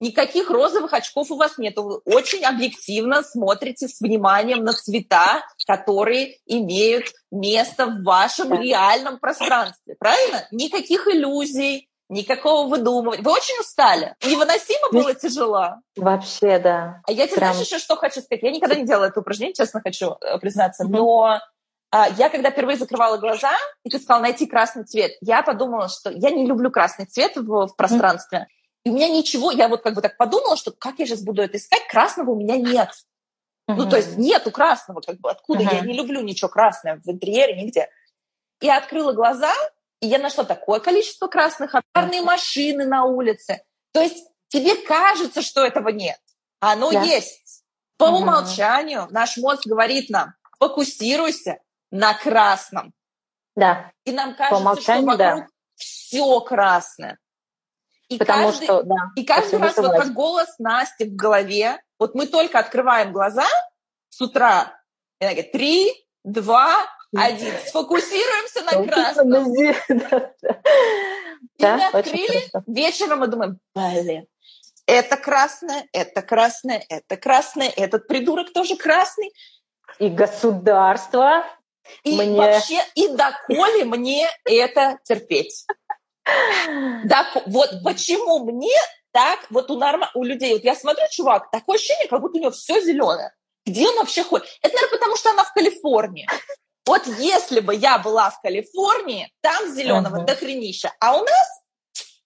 Никаких 0.00 0.50
розовых 0.50 0.92
очков 0.92 1.30
у 1.30 1.36
вас 1.36 1.56
нет. 1.56 1.76
Вы 1.76 1.96
очень 2.04 2.44
объективно 2.44 3.22
смотрите 3.22 3.88
с 3.88 4.00
вниманием 4.00 4.62
на 4.62 4.72
цвета, 4.72 5.42
которые 5.66 6.36
имеют 6.46 7.06
место 7.30 7.86
в 7.86 8.02
вашем 8.02 8.52
реальном 8.60 9.18
пространстве. 9.18 9.96
Правильно? 9.98 10.46
Никаких 10.50 11.06
иллюзий, 11.08 11.88
никакого 12.08 12.68
выдумывания. 12.68 13.22
Вы 13.22 13.32
очень 13.32 13.58
устали. 13.58 14.14
Невыносимо 14.24 14.90
было 14.92 15.14
тяжело. 15.14 15.76
Вообще, 15.96 16.58
да. 16.58 17.00
А 17.06 17.12
я 17.12 17.26
тебе 17.26 17.36
Прям... 17.36 17.52
знаешь 17.52 17.66
еще 17.66 17.78
что 17.78 17.96
хочу 17.96 18.20
сказать? 18.20 18.42
Я 18.42 18.50
никогда 18.50 18.74
не 18.74 18.86
делала 18.86 19.06
это 19.06 19.20
упражнение, 19.20 19.54
честно 19.54 19.80
хочу 19.80 20.16
э, 20.20 20.38
признаться, 20.38 20.84
mm-hmm. 20.84 20.90
но 20.90 21.40
а, 21.90 22.08
я 22.18 22.28
когда 22.28 22.50
впервые 22.50 22.76
закрывала 22.76 23.16
глаза, 23.16 23.52
и 23.84 23.90
ты 23.90 23.98
сказала 23.98 24.22
найти 24.22 24.46
красный 24.46 24.84
цвет, 24.84 25.12
я 25.20 25.42
подумала, 25.42 25.88
что 25.88 26.10
я 26.10 26.30
не 26.30 26.46
люблю 26.46 26.70
красный 26.70 27.06
цвет 27.06 27.36
в, 27.36 27.66
в 27.68 27.76
пространстве. 27.76 28.48
И 28.86 28.88
у 28.88 28.92
меня 28.92 29.08
ничего, 29.08 29.50
я 29.50 29.66
вот 29.66 29.82
как 29.82 29.94
бы 29.94 30.00
так 30.00 30.16
подумала, 30.16 30.56
что 30.56 30.70
как 30.70 31.00
я 31.00 31.06
сейчас 31.06 31.20
буду 31.20 31.42
это 31.42 31.56
искать, 31.56 31.88
красного 31.88 32.30
у 32.30 32.38
меня 32.38 32.56
нет. 32.56 32.90
Uh-huh. 33.68 33.74
Ну, 33.74 33.90
то 33.90 33.96
есть 33.96 34.16
нету 34.16 34.52
красного, 34.52 35.00
как 35.00 35.18
бы 35.18 35.28
откуда 35.28 35.64
uh-huh. 35.64 35.74
я 35.74 35.80
не 35.80 35.92
люблю 35.92 36.20
ничего 36.20 36.48
красного 36.48 37.00
в 37.04 37.08
интерьере, 37.08 37.60
нигде. 37.60 37.90
И 38.60 38.70
открыла 38.70 39.12
глаза, 39.12 39.52
и 40.00 40.06
я 40.06 40.20
нашла 40.20 40.44
такое 40.44 40.78
количество 40.78 41.26
красных, 41.26 41.74
парные 41.90 42.22
машины 42.22 42.86
на 42.86 43.02
улице. 43.02 43.64
То 43.90 44.00
есть 44.00 44.24
тебе 44.46 44.76
кажется, 44.76 45.42
что 45.42 45.66
этого 45.66 45.88
нет, 45.88 46.20
а 46.60 46.74
оно 46.74 46.92
yeah. 46.92 47.04
есть. 47.04 47.64
По 47.96 48.04
uh-huh. 48.04 48.18
умолчанию 48.18 49.08
наш 49.10 49.36
мозг 49.36 49.66
говорит 49.66 50.10
нам, 50.10 50.34
фокусируйся 50.60 51.58
на 51.90 52.14
красном. 52.14 52.94
Да. 53.56 53.90
И 54.04 54.12
нам 54.12 54.36
кажется, 54.36 54.80
что 54.80 55.02
вокруг 55.02 55.18
да. 55.18 55.46
все 55.74 56.40
красное. 56.42 57.18
И 58.08 58.18
Потому 58.18 58.46
каждый, 58.46 58.64
что, 58.64 58.82
да, 58.82 58.96
и 59.16 59.24
каждый 59.24 59.58
раз 59.58 59.76
вот 59.78 59.92
как 59.92 60.12
голос 60.12 60.58
Насти 60.58 61.04
в 61.04 61.16
голове, 61.16 61.80
вот 61.98 62.14
мы 62.14 62.26
только 62.26 62.58
открываем 62.58 63.12
глаза 63.12 63.46
с 64.10 64.20
утра, 64.20 64.72
и 65.20 65.24
она 65.24 65.32
говорит, 65.32 65.52
три, 65.52 65.92
два, 66.22 66.86
один. 67.16 67.52
Сфокусируемся 67.66 68.62
на 68.62 68.86
красном. 68.86 69.52
И 71.58 71.62
мы 71.62 71.86
открыли, 71.86 72.50
вечером 72.66 73.20
мы 73.20 73.28
думаем, 73.28 73.58
блин, 73.74 74.26
это 74.86 75.16
красное, 75.16 75.88
это 75.92 76.22
красное, 76.22 76.84
это 76.88 77.16
красное, 77.16 77.72
этот 77.76 78.06
придурок 78.06 78.52
тоже 78.52 78.76
красный. 78.76 79.32
И 79.98 80.08
государство. 80.08 81.44
И 82.02 82.16
мне... 82.16 82.36
вообще, 82.36 82.82
и 82.94 83.08
доколе 83.08 83.84
мне 83.86 84.28
это 84.44 84.98
терпеть? 85.04 85.66
Да, 87.04 87.26
вот 87.46 87.70
почему 87.84 88.44
мне 88.44 88.76
так, 89.12 89.46
вот 89.50 89.70
у, 89.70 89.78
норм... 89.78 90.04
у 90.14 90.24
людей, 90.24 90.52
вот 90.52 90.64
я 90.64 90.74
смотрю, 90.74 91.04
чувак, 91.10 91.50
такое 91.50 91.76
ощущение, 91.76 92.08
как 92.08 92.20
будто 92.20 92.38
у 92.38 92.40
него 92.40 92.50
все 92.50 92.80
зеленое. 92.82 93.32
Где 93.64 93.88
он 93.88 93.96
вообще 93.96 94.22
ходит? 94.22 94.46
Это, 94.60 94.74
наверное, 94.74 94.98
потому 94.98 95.16
что 95.16 95.30
она 95.30 95.44
в 95.44 95.52
Калифорнии. 95.52 96.28
Вот 96.86 97.06
если 97.06 97.60
бы 97.60 97.74
я 97.74 97.98
была 97.98 98.30
в 98.30 98.40
Калифорнии, 98.42 99.32
там 99.40 99.68
зеленого 99.74 100.20
uh-huh. 100.20 100.26
дохренища, 100.26 100.92
а 101.00 101.16
у 101.16 101.24
нас 101.24 101.62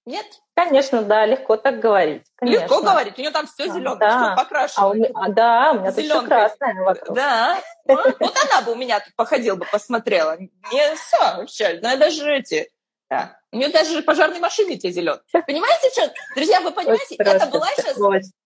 нет. 0.04 0.26
Конечно, 0.54 1.02
да, 1.02 1.24
легко 1.24 1.56
так 1.56 1.80
говорить. 1.80 2.24
Конечно. 2.36 2.64
Lегко 2.64 2.82
говорить, 2.82 3.16
у 3.16 3.20
нее 3.20 3.30
там 3.30 3.46
все 3.46 3.66
зеленое, 3.68 3.96
да. 3.98 4.34
все 4.34 4.42
покрашено. 4.42 4.86
А 4.86 4.88
у 4.90 4.94
меня, 4.94 5.10
да, 5.28 5.72
у 5.72 5.78
меня 5.78 5.92
тут 5.92 6.04
все 6.04 6.22
красное 6.22 6.74
вокруг. 6.82 7.16
Да, 7.16 7.58
вот 7.86 8.16
она 8.20 8.62
бы 8.66 8.72
у 8.72 8.74
меня 8.74 9.00
тут 9.00 9.14
походила 9.14 9.56
бы, 9.56 9.64
посмотрела. 9.70 10.36
Не 10.38 10.96
все 10.96 11.18
вообще, 11.36 11.78
ну 11.82 11.96
даже 11.96 12.30
эти, 12.30 12.68
да. 13.10 13.36
У 13.50 13.56
нее 13.56 13.68
даже 13.68 14.02
пожарной 14.02 14.38
машины 14.38 14.76
те 14.76 14.92
зеленые. 14.92 15.22
Понимаете, 15.46 15.90
что? 15.90 16.12
Друзья, 16.36 16.60
вы 16.60 16.70
понимаете, 16.70 17.16
это 17.16 17.46
была 17.46 17.66
сейчас 17.76 17.98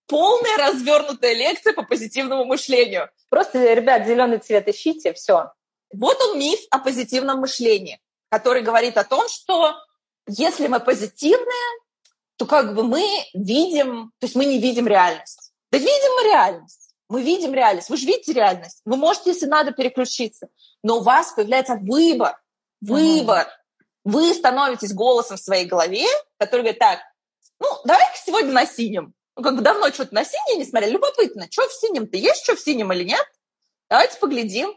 полная 0.06 0.56
развернутая 0.56 1.34
лекция 1.34 1.74
по 1.74 1.82
позитивному 1.82 2.46
мышлению. 2.46 3.10
Просто, 3.28 3.74
ребят, 3.74 4.06
зеленый 4.06 4.38
цвет 4.38 4.66
ищите, 4.68 5.12
все. 5.12 5.52
Вот 5.92 6.20
он 6.22 6.38
миф 6.38 6.58
о 6.70 6.78
позитивном 6.78 7.40
мышлении, 7.40 8.00
который 8.30 8.62
говорит 8.62 8.96
о 8.96 9.04
том, 9.04 9.28
что 9.28 9.74
если 10.26 10.66
мы 10.66 10.80
позитивные, 10.80 11.80
то 12.36 12.46
как 12.46 12.74
бы 12.74 12.82
мы 12.82 13.04
видим, 13.34 14.12
то 14.18 14.24
есть 14.24 14.34
мы 14.34 14.46
не 14.46 14.58
видим 14.58 14.86
реальность. 14.86 15.52
Да 15.70 15.78
видим 15.78 16.14
мы 16.16 16.28
реальность. 16.30 16.94
Мы 17.08 17.22
видим 17.22 17.52
реальность. 17.52 17.90
Вы 17.90 17.98
же 17.98 18.06
видите 18.06 18.32
реальность. 18.32 18.80
Вы 18.86 18.96
можете, 18.96 19.30
если 19.30 19.46
надо, 19.46 19.72
переключиться. 19.72 20.48
Но 20.82 20.98
у 20.98 21.02
вас 21.02 21.32
появляется 21.32 21.76
выбор. 21.76 22.40
Выбор. 22.80 23.46
Mm-hmm. 23.46 23.63
Вы 24.04 24.34
становитесь 24.34 24.92
голосом 24.92 25.36
в 25.36 25.40
своей 25.40 25.66
голове, 25.66 26.06
который 26.38 26.60
говорит, 26.60 26.78
так, 26.78 27.00
ну, 27.58 27.68
давай-ка 27.84 28.16
сегодня 28.24 28.52
на 28.52 28.66
синем. 28.66 29.14
Ну, 29.36 29.42
как 29.42 29.56
бы 29.56 29.62
давно 29.62 29.88
что-то 29.90 30.14
на 30.14 30.24
синее 30.24 30.58
не 30.58 30.64
смотрели. 30.64 30.92
Любопытно, 30.92 31.46
что 31.50 31.66
в 31.66 31.72
синем-то? 31.72 32.16
Есть 32.16 32.44
что 32.44 32.54
в 32.54 32.60
синем 32.60 32.92
или 32.92 33.04
нет? 33.04 33.26
Давайте 33.88 34.18
поглядим. 34.18 34.76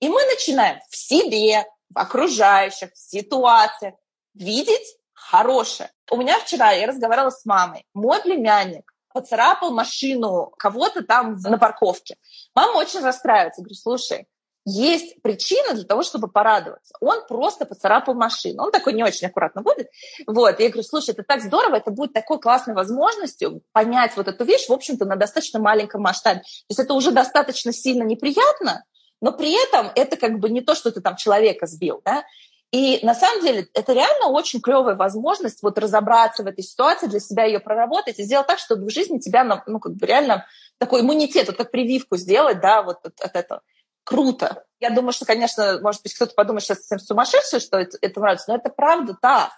И 0.00 0.08
мы 0.08 0.24
начинаем 0.26 0.80
в 0.90 0.96
себе, 0.96 1.64
в 1.88 1.98
окружающих, 1.98 2.92
в 2.92 2.98
ситуациях 2.98 3.94
видеть 4.34 4.96
хорошее. 5.14 5.90
У 6.10 6.16
меня 6.16 6.38
вчера, 6.38 6.72
я 6.72 6.86
разговаривала 6.86 7.30
с 7.30 7.44
мамой, 7.44 7.84
мой 7.94 8.20
племянник 8.20 8.92
поцарапал 9.12 9.72
машину 9.72 10.52
кого-то 10.58 11.02
там 11.02 11.38
на 11.40 11.56
парковке. 11.56 12.16
Мама 12.54 12.76
очень 12.76 13.00
расстраивается. 13.00 13.62
Говорю, 13.62 13.74
слушай, 13.74 14.26
есть 14.66 15.22
причина 15.22 15.74
для 15.74 15.84
того, 15.84 16.02
чтобы 16.02 16.28
порадоваться. 16.28 16.94
Он 17.00 17.24
просто 17.26 17.64
поцарапал 17.64 18.14
машину. 18.14 18.64
Он 18.64 18.72
такой 18.72 18.94
не 18.94 19.04
очень 19.04 19.28
аккуратно 19.28 19.62
будет. 19.62 19.88
Вот. 20.26 20.58
Я 20.58 20.68
говорю, 20.68 20.82
слушай, 20.82 21.10
это 21.10 21.22
так 21.22 21.40
здорово, 21.40 21.76
это 21.76 21.92
будет 21.92 22.12
такой 22.12 22.40
классной 22.40 22.74
возможностью 22.74 23.62
понять 23.72 24.16
вот 24.16 24.26
эту 24.26 24.44
вещь, 24.44 24.68
в 24.68 24.72
общем-то, 24.72 25.04
на 25.04 25.14
достаточно 25.14 25.60
маленьком 25.60 26.02
масштабе. 26.02 26.40
То 26.40 26.70
есть 26.70 26.80
это 26.80 26.94
уже 26.94 27.12
достаточно 27.12 27.72
сильно 27.72 28.02
неприятно, 28.02 28.84
но 29.20 29.32
при 29.32 29.52
этом 29.52 29.92
это 29.94 30.16
как 30.16 30.40
бы 30.40 30.50
не 30.50 30.60
то, 30.60 30.74
что 30.74 30.90
ты 30.90 31.00
там 31.00 31.14
человека 31.14 31.66
сбил, 31.66 32.02
да, 32.04 32.24
и 32.72 32.98
на 33.04 33.14
самом 33.14 33.42
деле 33.42 33.68
это 33.74 33.92
реально 33.92 34.28
очень 34.28 34.60
клевая 34.60 34.96
возможность 34.96 35.62
вот 35.62 35.78
разобраться 35.78 36.42
в 36.42 36.46
этой 36.46 36.64
ситуации, 36.64 37.06
для 37.06 37.20
себя 37.20 37.44
ее 37.44 37.60
проработать 37.60 38.18
и 38.18 38.24
сделать 38.24 38.48
так, 38.48 38.58
чтобы 38.58 38.86
в 38.86 38.90
жизни 38.90 39.18
тебя, 39.18 39.44
ну, 39.66 39.78
как 39.78 39.94
бы 39.94 40.04
реально 40.04 40.44
такой 40.78 41.02
иммунитет, 41.02 41.46
вот 41.46 41.56
как 41.56 41.70
прививку 41.70 42.16
сделать, 42.16 42.60
да, 42.60 42.82
вот 42.82 42.98
от, 43.04 43.20
от 43.20 43.36
этого. 43.36 43.62
Круто. 44.06 44.64
Я 44.78 44.90
думаю, 44.90 45.12
что, 45.12 45.24
конечно, 45.24 45.80
может 45.82 46.02
быть, 46.04 46.14
кто-то 46.14 46.32
подумает 46.34 46.62
сейчас 46.62 46.78
совсем 46.78 47.00
сумасшедший, 47.00 47.58
что 47.58 47.76
это, 47.76 47.98
это 48.00 48.20
нравится, 48.20 48.44
но 48.48 48.56
это 48.56 48.70
правда 48.70 49.16
так. 49.20 49.50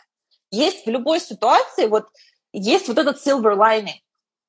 Есть 0.51 0.87
в 0.87 0.91
любой 0.91 1.21
ситуации, 1.21 1.87
вот 1.87 2.07
есть 2.55 2.89
вот 2.89 2.97
этот 2.97 3.19
silver 3.25 3.55
lining. 3.55 4.01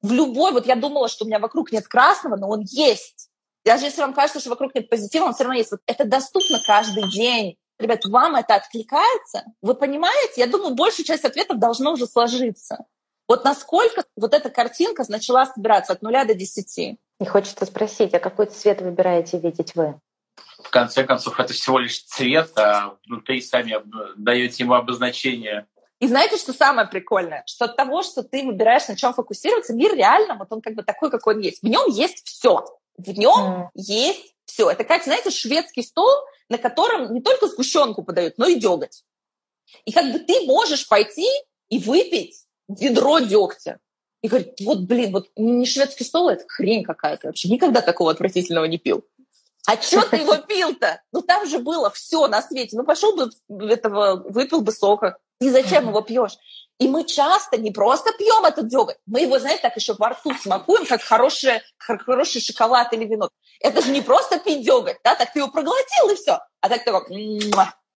В 0.01 0.13
любой, 0.13 0.53
вот 0.53 0.65
я 0.65 0.77
думала, 0.77 1.09
что 1.09 1.25
у 1.25 1.27
меня 1.27 1.39
вокруг 1.39 1.73
нет 1.73 1.85
красного, 1.89 2.37
но 2.37 2.47
он 2.47 2.61
есть. 2.61 3.29
Даже 3.65 3.85
если 3.85 3.99
вам 3.99 4.13
кажется, 4.13 4.39
что 4.39 4.51
вокруг 4.51 4.73
нет 4.73 4.89
позитива, 4.89 5.25
он 5.25 5.33
все 5.33 5.43
равно 5.43 5.57
есть. 5.57 5.71
Вот 5.71 5.81
это 5.85 6.05
доступно 6.05 6.61
каждый 6.65 7.11
день. 7.11 7.57
Ребят, 7.77 8.05
вам 8.05 8.37
это 8.37 8.55
откликается? 8.55 9.43
Вы 9.61 9.75
понимаете? 9.75 10.33
Я 10.37 10.47
думаю, 10.47 10.75
большая 10.75 11.05
часть 11.05 11.25
ответов 11.25 11.59
должно 11.59 11.91
уже 11.91 12.07
сложиться. 12.07 12.85
Вот 13.27 13.43
насколько 13.43 14.05
вот 14.15 14.33
эта 14.33 14.49
картинка 14.49 15.03
начала 15.09 15.45
собираться 15.45 15.91
от 15.91 16.01
нуля 16.01 16.23
до 16.23 16.35
десяти? 16.35 16.99
И 17.19 17.25
хочется 17.25 17.65
спросить, 17.65 18.13
а 18.13 18.19
какой 18.19 18.45
цвет 18.45 18.81
выбираете 18.81 19.39
видеть 19.39 19.75
вы? 19.75 19.99
В 20.63 20.69
конце 20.69 21.03
концов, 21.03 21.39
это 21.39 21.53
всего 21.53 21.79
лишь 21.79 22.03
цвет, 22.03 22.57
а 22.57 22.95
внутри 23.05 23.41
сами 23.41 23.81
даете 24.17 24.63
ему 24.63 24.73
обозначение. 24.73 25.67
И 25.99 26.07
знаете, 26.07 26.37
что 26.37 26.53
самое 26.53 26.87
прикольное? 26.87 27.43
Что 27.45 27.65
от 27.65 27.75
того, 27.75 28.03
что 28.03 28.23
ты 28.23 28.45
выбираешь, 28.45 28.87
на 28.87 28.95
чем 28.95 29.13
фокусироваться, 29.13 29.73
мир 29.73 29.95
реально, 29.95 30.35
вот 30.35 30.47
он 30.51 30.61
как 30.61 30.75
бы 30.75 30.83
такой, 30.83 31.11
какой 31.11 31.35
он 31.35 31.41
есть. 31.41 31.61
В 31.61 31.67
нем 31.67 31.89
есть 31.89 32.25
все. 32.25 32.65
В 32.97 33.09
нем 33.09 33.63
mm. 33.63 33.69
есть 33.75 34.33
все. 34.45 34.69
Это 34.69 34.85
как, 34.85 35.03
знаете, 35.03 35.29
шведский 35.29 35.83
стол, 35.83 36.09
на 36.49 36.57
котором 36.57 37.13
не 37.13 37.21
только 37.21 37.47
сгущенку 37.47 38.03
подают, 38.03 38.37
но 38.37 38.47
и 38.47 38.55
деготь. 38.55 39.03
И 39.85 39.91
как 39.91 40.11
бы 40.11 40.19
ты 40.19 40.45
можешь 40.45 40.87
пойти 40.87 41.27
и 41.67 41.79
выпить 41.79 42.45
ведро 42.69 43.19
дегтя. 43.19 43.79
И 44.21 44.27
говорит, 44.27 44.59
вот, 44.61 44.79
блин, 44.79 45.13
вот 45.13 45.27
не 45.35 45.65
шведский 45.65 46.03
стол, 46.03 46.29
это 46.29 46.43
хрень 46.47 46.83
какая-то. 46.83 47.27
Вообще 47.27 47.49
никогда 47.49 47.81
такого 47.81 48.11
отвратительного 48.11 48.65
не 48.65 48.77
пил. 48.77 49.05
А 49.65 49.79
что 49.81 50.01
ты 50.01 50.17
его 50.17 50.35
пил-то? 50.37 51.01
Ну 51.11 51.21
там 51.21 51.47
же 51.47 51.59
было 51.59 51.89
все 51.91 52.27
на 52.27 52.41
свете. 52.41 52.75
Ну 52.75 52.83
пошел 52.83 53.15
бы 53.15 53.29
этого, 53.69 54.23
выпил 54.27 54.61
бы 54.61 54.71
сока. 54.71 55.17
И 55.39 55.49
зачем 55.49 55.87
его 55.87 56.01
пьешь? 56.01 56.37
И 56.79 56.87
мы 56.87 57.03
часто 57.03 57.57
не 57.57 57.71
просто 57.71 58.13
пьем 58.13 58.45
этот 58.45 58.67
деготь, 58.67 58.95
мы 59.05 59.21
его, 59.21 59.37
знаете, 59.37 59.61
так 59.63 59.75
еще 59.75 59.95
во 59.99 60.09
рту 60.09 60.33
смакуем, 60.33 60.85
как 60.85 61.01
хороший, 61.01 61.61
хороший 61.77 62.41
шоколад 62.41 62.93
или 62.93 63.03
вино. 63.03 63.29
Это 63.59 63.81
же 63.81 63.91
не 63.91 64.01
просто 64.01 64.39
пить 64.39 64.65
деготь, 64.65 64.97
да, 65.03 65.15
так 65.15 65.33
ты 65.33 65.39
его 65.39 65.49
проглотил 65.49 66.09
и 66.09 66.15
все. 66.15 66.39
А 66.61 66.69
так 66.69 66.85
ты 66.85 66.91
его... 66.91 67.05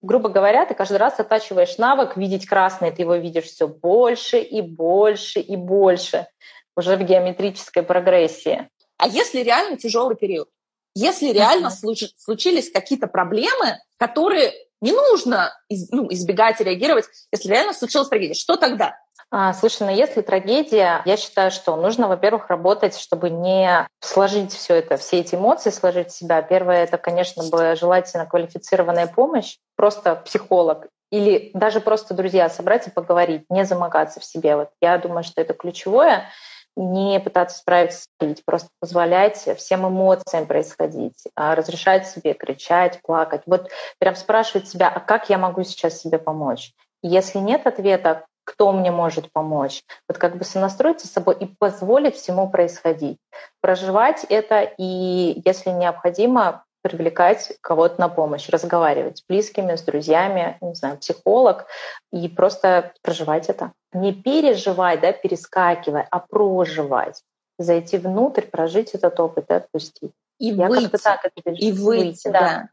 Грубо 0.04 0.28
говоря, 0.28 0.66
ты 0.66 0.74
каждый 0.74 0.98
раз 0.98 1.18
оттачиваешь 1.18 1.78
навык 1.78 2.18
видеть 2.18 2.46
красный, 2.46 2.92
ты 2.92 3.04
его 3.04 3.16
видишь 3.16 3.46
все 3.46 3.70
больше 3.70 4.38
и 4.40 4.62
больше 4.62 5.40
и 5.40 5.56
больше 5.56 6.28
уже 6.76 6.98
в 6.98 7.04
геометрической 7.04 7.84
прогрессии. 7.84 8.70
А 8.98 9.08
если 9.08 9.40
реально 9.40 9.78
тяжелый 9.78 10.18
период? 10.18 10.50
Если 10.94 11.32
реально 11.32 11.68
uh-huh. 11.68 12.08
случились 12.18 12.70
какие-то 12.70 13.08
проблемы, 13.08 13.80
которые 13.98 14.54
не 14.82 14.92
нужно 14.92 15.58
ну, 15.92 16.12
избегать 16.12 16.60
и 16.60 16.66
реагировать, 16.66 17.06
если 17.32 17.50
реально 17.50 17.72
случилась 17.72 18.10
трагедия. 18.10 18.34
Что 18.34 18.58
тогда? 18.58 18.98
А, 19.36 19.52
слушай, 19.54 19.82
ну 19.82 19.90
если 19.90 20.22
трагедия, 20.22 21.02
я 21.06 21.18
считаю, 21.18 21.50
что 21.50 21.76
нужно, 21.76 22.08
во-первых, 22.08 22.50
работать, 22.50 22.96
чтобы 22.96 23.32
не 23.32 23.88
сложить 24.00 24.54
все 24.54 24.76
это, 24.76 24.96
все 24.98 25.22
эти 25.22 25.34
эмоции 25.34 25.72
сложить 25.72 26.12
в 26.12 26.16
себя. 26.16 26.44
Первое, 26.44 26.84
это, 26.84 27.00
конечно, 27.00 27.44
бы 27.50 27.76
желательно 27.76 28.28
квалифицированная 28.28 29.08
помощь, 29.08 29.58
просто 29.76 30.18
психолог 30.18 30.86
или 31.12 31.50
даже 31.56 31.82
просто 31.82 32.14
друзья 32.14 32.48
собрать 32.48 32.86
и 32.86 32.92
поговорить, 32.92 33.46
не 33.50 33.66
замыкаться 33.66 34.20
в 34.20 34.24
себе. 34.24 34.56
Вот 34.56 34.70
я 34.82 35.00
думаю, 35.00 35.24
что 35.24 35.42
это 35.42 35.56
ключевое 35.56 36.30
не 36.76 37.20
пытаться 37.20 37.58
справиться, 37.58 38.06
просто 38.46 38.70
позволять 38.80 39.38
всем 39.58 39.88
эмоциям 39.88 40.46
происходить, 40.46 41.24
а 41.36 41.56
разрешать 41.56 42.08
себе 42.08 42.36
кричать, 42.36 43.00
плакать. 43.02 43.42
Вот 43.48 43.72
прям 43.98 44.16
спрашивать 44.16 44.70
себя, 44.70 44.90
а 44.90 45.00
как 45.00 45.32
я 45.32 45.40
могу 45.40 45.64
сейчас 45.64 46.00
себе 46.00 46.20
помочь? 46.20 46.72
Если 47.02 47.40
нет 47.40 47.66
ответа, 47.66 48.26
кто 48.44 48.72
мне 48.72 48.92
может 48.92 49.32
помочь? 49.32 49.84
Вот 50.08 50.18
как 50.18 50.38
бы 50.38 50.44
сонастроиться 50.44 51.08
с 51.08 51.12
собой 51.12 51.36
и 51.40 51.46
позволить 51.46 52.16
всему 52.16 52.50
происходить. 52.50 53.18
Проживать 53.62 54.26
это 54.30 54.62
и, 54.78 55.42
если 55.46 55.70
необходимо, 55.70 56.64
привлекать 56.84 57.54
кого-то 57.62 58.00
на 58.00 58.10
помощь, 58.10 58.50
разговаривать 58.50 59.20
с 59.20 59.24
близкими, 59.28 59.76
с 59.76 59.82
друзьями, 59.82 60.58
не 60.62 60.76
знаю, 60.76 60.98
психолог, 60.98 61.66
и 62.12 62.28
просто 62.28 62.94
проживать 63.02 63.50
это. 63.50 63.72
Не 63.94 64.14
переживать, 64.14 65.00
да, 65.00 65.14
перескакивая, 65.14 66.08
а 66.12 66.20
проживать. 66.20 67.24
Зайти 67.58 67.98
внутрь, 67.98 68.42
прожить 68.42 68.92
этот 68.92 69.20
опыт 69.20 69.50
и 69.50 69.54
отпустить. 69.54 70.12
И 70.40 70.50
Я 70.50 70.68
выйти. 70.68 70.98
Так 70.98 71.22
это 71.24 71.52
и 71.52 71.72
выйти, 71.72 71.82
выйти 71.82 72.28
да. 72.28 72.40
да. 72.40 72.70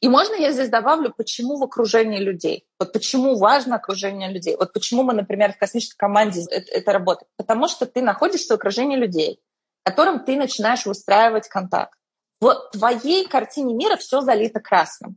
И 0.00 0.08
можно 0.08 0.34
я 0.34 0.52
здесь 0.52 0.68
добавлю, 0.68 1.12
почему 1.16 1.56
в 1.58 1.64
окружении 1.64 2.18
людей? 2.18 2.66
Вот 2.78 2.92
почему 2.92 3.36
важно 3.36 3.76
окружение 3.76 4.30
людей? 4.30 4.56
Вот 4.56 4.72
почему 4.72 5.02
мы, 5.02 5.12
например, 5.12 5.52
в 5.52 5.58
космической 5.58 5.96
команде 5.96 6.42
это, 6.50 6.70
это 6.72 6.92
работает? 6.92 7.28
Потому 7.36 7.68
что 7.68 7.86
ты 7.86 8.02
находишься 8.02 8.54
в 8.54 8.56
окружении 8.56 8.96
людей, 8.96 9.40
которым 9.84 10.24
ты 10.24 10.36
начинаешь 10.36 10.86
выстраивать 10.86 11.48
контакт. 11.48 11.98
В 12.40 12.68
твоей 12.72 13.26
картине 13.26 13.74
мира 13.74 13.96
все 13.96 14.20
залито 14.20 14.60
красным. 14.60 15.16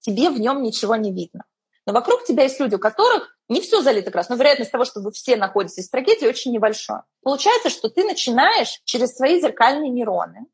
Тебе 0.00 0.30
в 0.30 0.38
нем 0.38 0.62
ничего 0.62 0.96
не 0.96 1.12
видно. 1.12 1.44
Но 1.86 1.92
вокруг 1.92 2.24
тебя 2.24 2.42
есть 2.42 2.60
люди, 2.60 2.74
у 2.74 2.78
которых 2.78 3.38
не 3.48 3.60
все 3.60 3.80
залито 3.80 4.10
красным. 4.10 4.36
Но 4.36 4.42
вероятность 4.42 4.70
того, 4.70 4.84
что 4.84 5.00
вы 5.00 5.10
все 5.10 5.36
находитесь 5.36 5.88
в 5.88 5.90
трагедии, 5.90 6.26
очень 6.26 6.52
небольшая. 6.52 7.04
Получается, 7.22 7.70
что 7.70 7.88
ты 7.88 8.04
начинаешь 8.04 8.80
через 8.84 9.16
свои 9.16 9.40
зеркальные 9.40 9.90
нейроны 9.90 10.46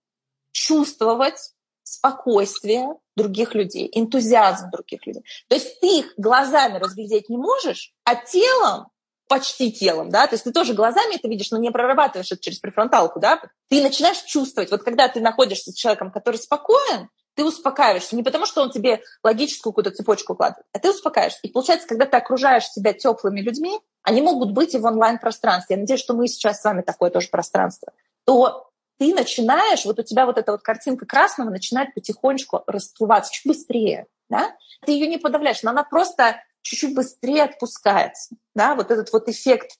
чувствовать 0.53 1.54
спокойствие 1.85 2.89
других 3.17 3.55
людей, 3.55 3.89
энтузиазм 3.93 4.71
других 4.71 5.07
людей. 5.07 5.23
То 5.49 5.55
есть 5.55 5.79
ты 5.81 6.01
их 6.01 6.15
глазами 6.17 6.79
разглядеть 6.79 7.29
не 7.29 7.37
можешь, 7.37 7.93
а 8.03 8.17
телом, 8.17 8.89
почти 9.29 9.73
телом, 9.73 10.11
да, 10.11 10.27
то 10.27 10.35
есть 10.35 10.45
ты 10.45 10.53
тоже 10.53 10.75
глазами 10.75 11.15
это 11.15 11.29
видишь, 11.29 11.51
но 11.51 11.59
не 11.59 11.71
прорабатываешь 11.71 12.31
это 12.33 12.43
через 12.43 12.59
префронталку, 12.59 13.21
да, 13.21 13.41
ты 13.69 13.83
начинаешь 13.83 14.21
чувствовать, 14.23 14.71
вот 14.71 14.83
когда 14.83 15.09
ты 15.09 15.21
находишься 15.21 15.71
с 15.71 15.75
человеком, 15.75 16.11
который 16.11 16.37
спокоен, 16.37 17.09
ты 17.35 17.45
успокаиваешься. 17.45 18.17
Не 18.17 18.23
потому, 18.23 18.47
что 18.47 18.63
он 18.63 18.71
тебе 18.71 19.03
логическую 19.23 19.73
какую-то 19.73 19.91
цепочку 19.91 20.35
укладывает, 20.35 20.67
а 20.73 20.79
ты 20.79 20.91
успокаиваешься. 20.91 21.41
И 21.43 21.49
получается, 21.49 21.89
когда 21.89 22.07
ты 22.07 22.17
окружаешь 22.17 22.67
себя 22.69 22.93
теплыми 22.93 23.41
людьми, 23.41 23.81
они 24.03 24.23
могут 24.23 24.53
быть 24.53 24.75
и 24.75 24.79
в 24.79 24.85
онлайн-пространстве. 24.85 25.75
Я 25.75 25.81
надеюсь, 25.81 26.01
что 26.01 26.15
мы 26.15 26.29
сейчас 26.29 26.61
с 26.61 26.65
вами 26.65 26.83
такое 26.83 27.11
тоже 27.11 27.29
пространство. 27.29 27.93
То 28.25 28.71
ты 28.99 29.15
начинаешь, 29.15 29.85
вот 29.85 29.99
у 29.99 30.03
тебя 30.03 30.27
вот 30.27 30.39
эта 30.39 30.53
вот 30.53 30.63
картинка 30.63 31.07
красного 31.07 31.51
начинает 31.51 31.95
потихонечку 31.95 32.63
расплываться 32.67 33.33
чуть 33.33 33.47
быстрее, 33.47 34.07
да? 34.29 34.57
Ты 34.87 34.93
ее 34.93 35.07
не 35.07 35.19
подавляешь, 35.19 35.63
но 35.63 35.71
она 35.71 35.83
просто 35.85 36.41
чуть-чуть 36.63 36.95
быстрее 36.95 37.45
отпускается, 37.45 38.37
да? 38.55 38.75
Вот 38.75 38.91
этот 38.91 39.13
вот 39.13 39.29
эффект 39.29 39.79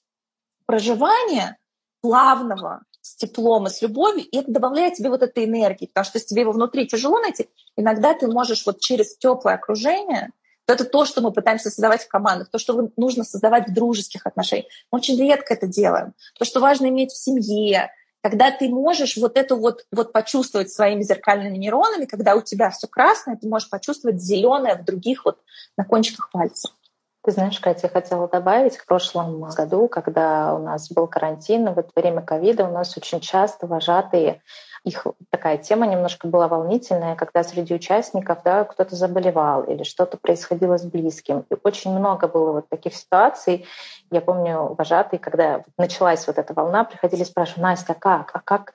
проживания 0.65 1.57
плавного, 2.01 2.83
с 3.01 3.15
теплом 3.15 3.67
и 3.67 3.69
с 3.69 3.83
любовью, 3.83 4.25
и 4.25 4.37
это 4.37 4.51
добавляет 4.51 4.95
тебе 4.95 5.09
вот 5.09 5.21
этой 5.21 5.45
энергии, 5.45 5.85
потому 5.85 6.05
что 6.05 6.17
если 6.17 6.29
тебе 6.29 6.41
его 6.41 6.51
внутри 6.51 6.87
тяжело 6.87 7.19
найти, 7.19 7.49
иногда 7.77 8.15
ты 8.15 8.27
можешь 8.27 8.65
вот 8.65 8.79
через 8.79 9.15
теплое 9.17 9.55
окружение, 9.55 10.31
то 10.65 10.73
это 10.73 10.85
то, 10.85 11.05
что 11.05 11.21
мы 11.21 11.31
пытаемся 11.31 11.69
создавать 11.69 12.03
в 12.03 12.07
командах, 12.07 12.49
то, 12.49 12.57
что 12.57 12.89
нужно 12.97 13.23
создавать 13.23 13.69
в 13.69 13.73
дружеских 13.73 14.25
отношениях. 14.25 14.65
Мы 14.91 14.97
очень 14.97 15.19
редко 15.19 15.53
это 15.53 15.67
делаем. 15.67 16.13
То, 16.39 16.45
что 16.45 16.59
важно 16.59 16.87
иметь 16.87 17.11
в 17.11 17.17
семье, 17.17 17.91
когда 18.25 18.49
ты 18.49 18.69
можешь 18.69 19.17
вот 19.17 19.37
это 19.37 19.55
вот, 19.55 19.85
вот 19.91 20.11
почувствовать 20.11 20.71
своими 20.71 21.03
зеркальными 21.03 21.57
нейронами, 21.57 22.05
когда 22.05 22.33
у 22.33 22.41
тебя 22.41 22.71
все 22.71 22.87
красное, 22.87 23.35
ты 23.35 23.47
можешь 23.47 23.69
почувствовать 23.69 24.19
зеленое 24.19 24.73
в 24.73 24.83
других 24.83 25.25
вот 25.25 25.37
на 25.77 25.85
кончиках 25.85 26.31
пальцев. 26.31 26.71
Ты 27.25 27.31
знаешь, 27.31 27.59
Катя, 27.59 27.87
я 27.87 27.89
хотела 27.89 28.27
добавить, 28.27 28.77
в 28.77 28.85
прошлом 28.85 29.41
году, 29.41 29.87
когда 29.87 30.53
у 30.53 30.59
нас 30.59 30.91
был 30.91 31.07
карантин, 31.07 31.73
в 31.73 31.79
это 31.79 31.89
время 31.95 32.21
ковида 32.21 32.65
у 32.65 32.71
нас 32.71 32.95
очень 32.97 33.19
часто 33.19 33.65
вожатые, 33.65 34.43
их 34.83 35.07
такая 35.31 35.57
тема 35.57 35.87
немножко 35.87 36.27
была 36.27 36.47
волнительная, 36.47 37.15
когда 37.15 37.43
среди 37.43 37.73
участников 37.73 38.43
да, 38.45 38.63
кто-то 38.63 38.95
заболевал 38.95 39.63
или 39.63 39.81
что-то 39.81 40.17
происходило 40.17 40.77
с 40.77 40.83
близким. 40.83 41.43
И 41.49 41.55
очень 41.63 41.97
много 41.97 42.27
было 42.27 42.51
вот 42.51 42.69
таких 42.69 42.93
ситуаций. 42.93 43.65
Я 44.11 44.21
помню, 44.21 44.75
вожатые, 44.77 45.19
когда 45.19 45.63
началась 45.79 46.27
вот 46.27 46.37
эта 46.37 46.53
волна, 46.53 46.83
приходили 46.83 47.23
спрашивать, 47.23 47.63
Настя, 47.63 47.93
а 47.93 47.95
как? 47.95 48.31
А 48.35 48.39
как, 48.39 48.73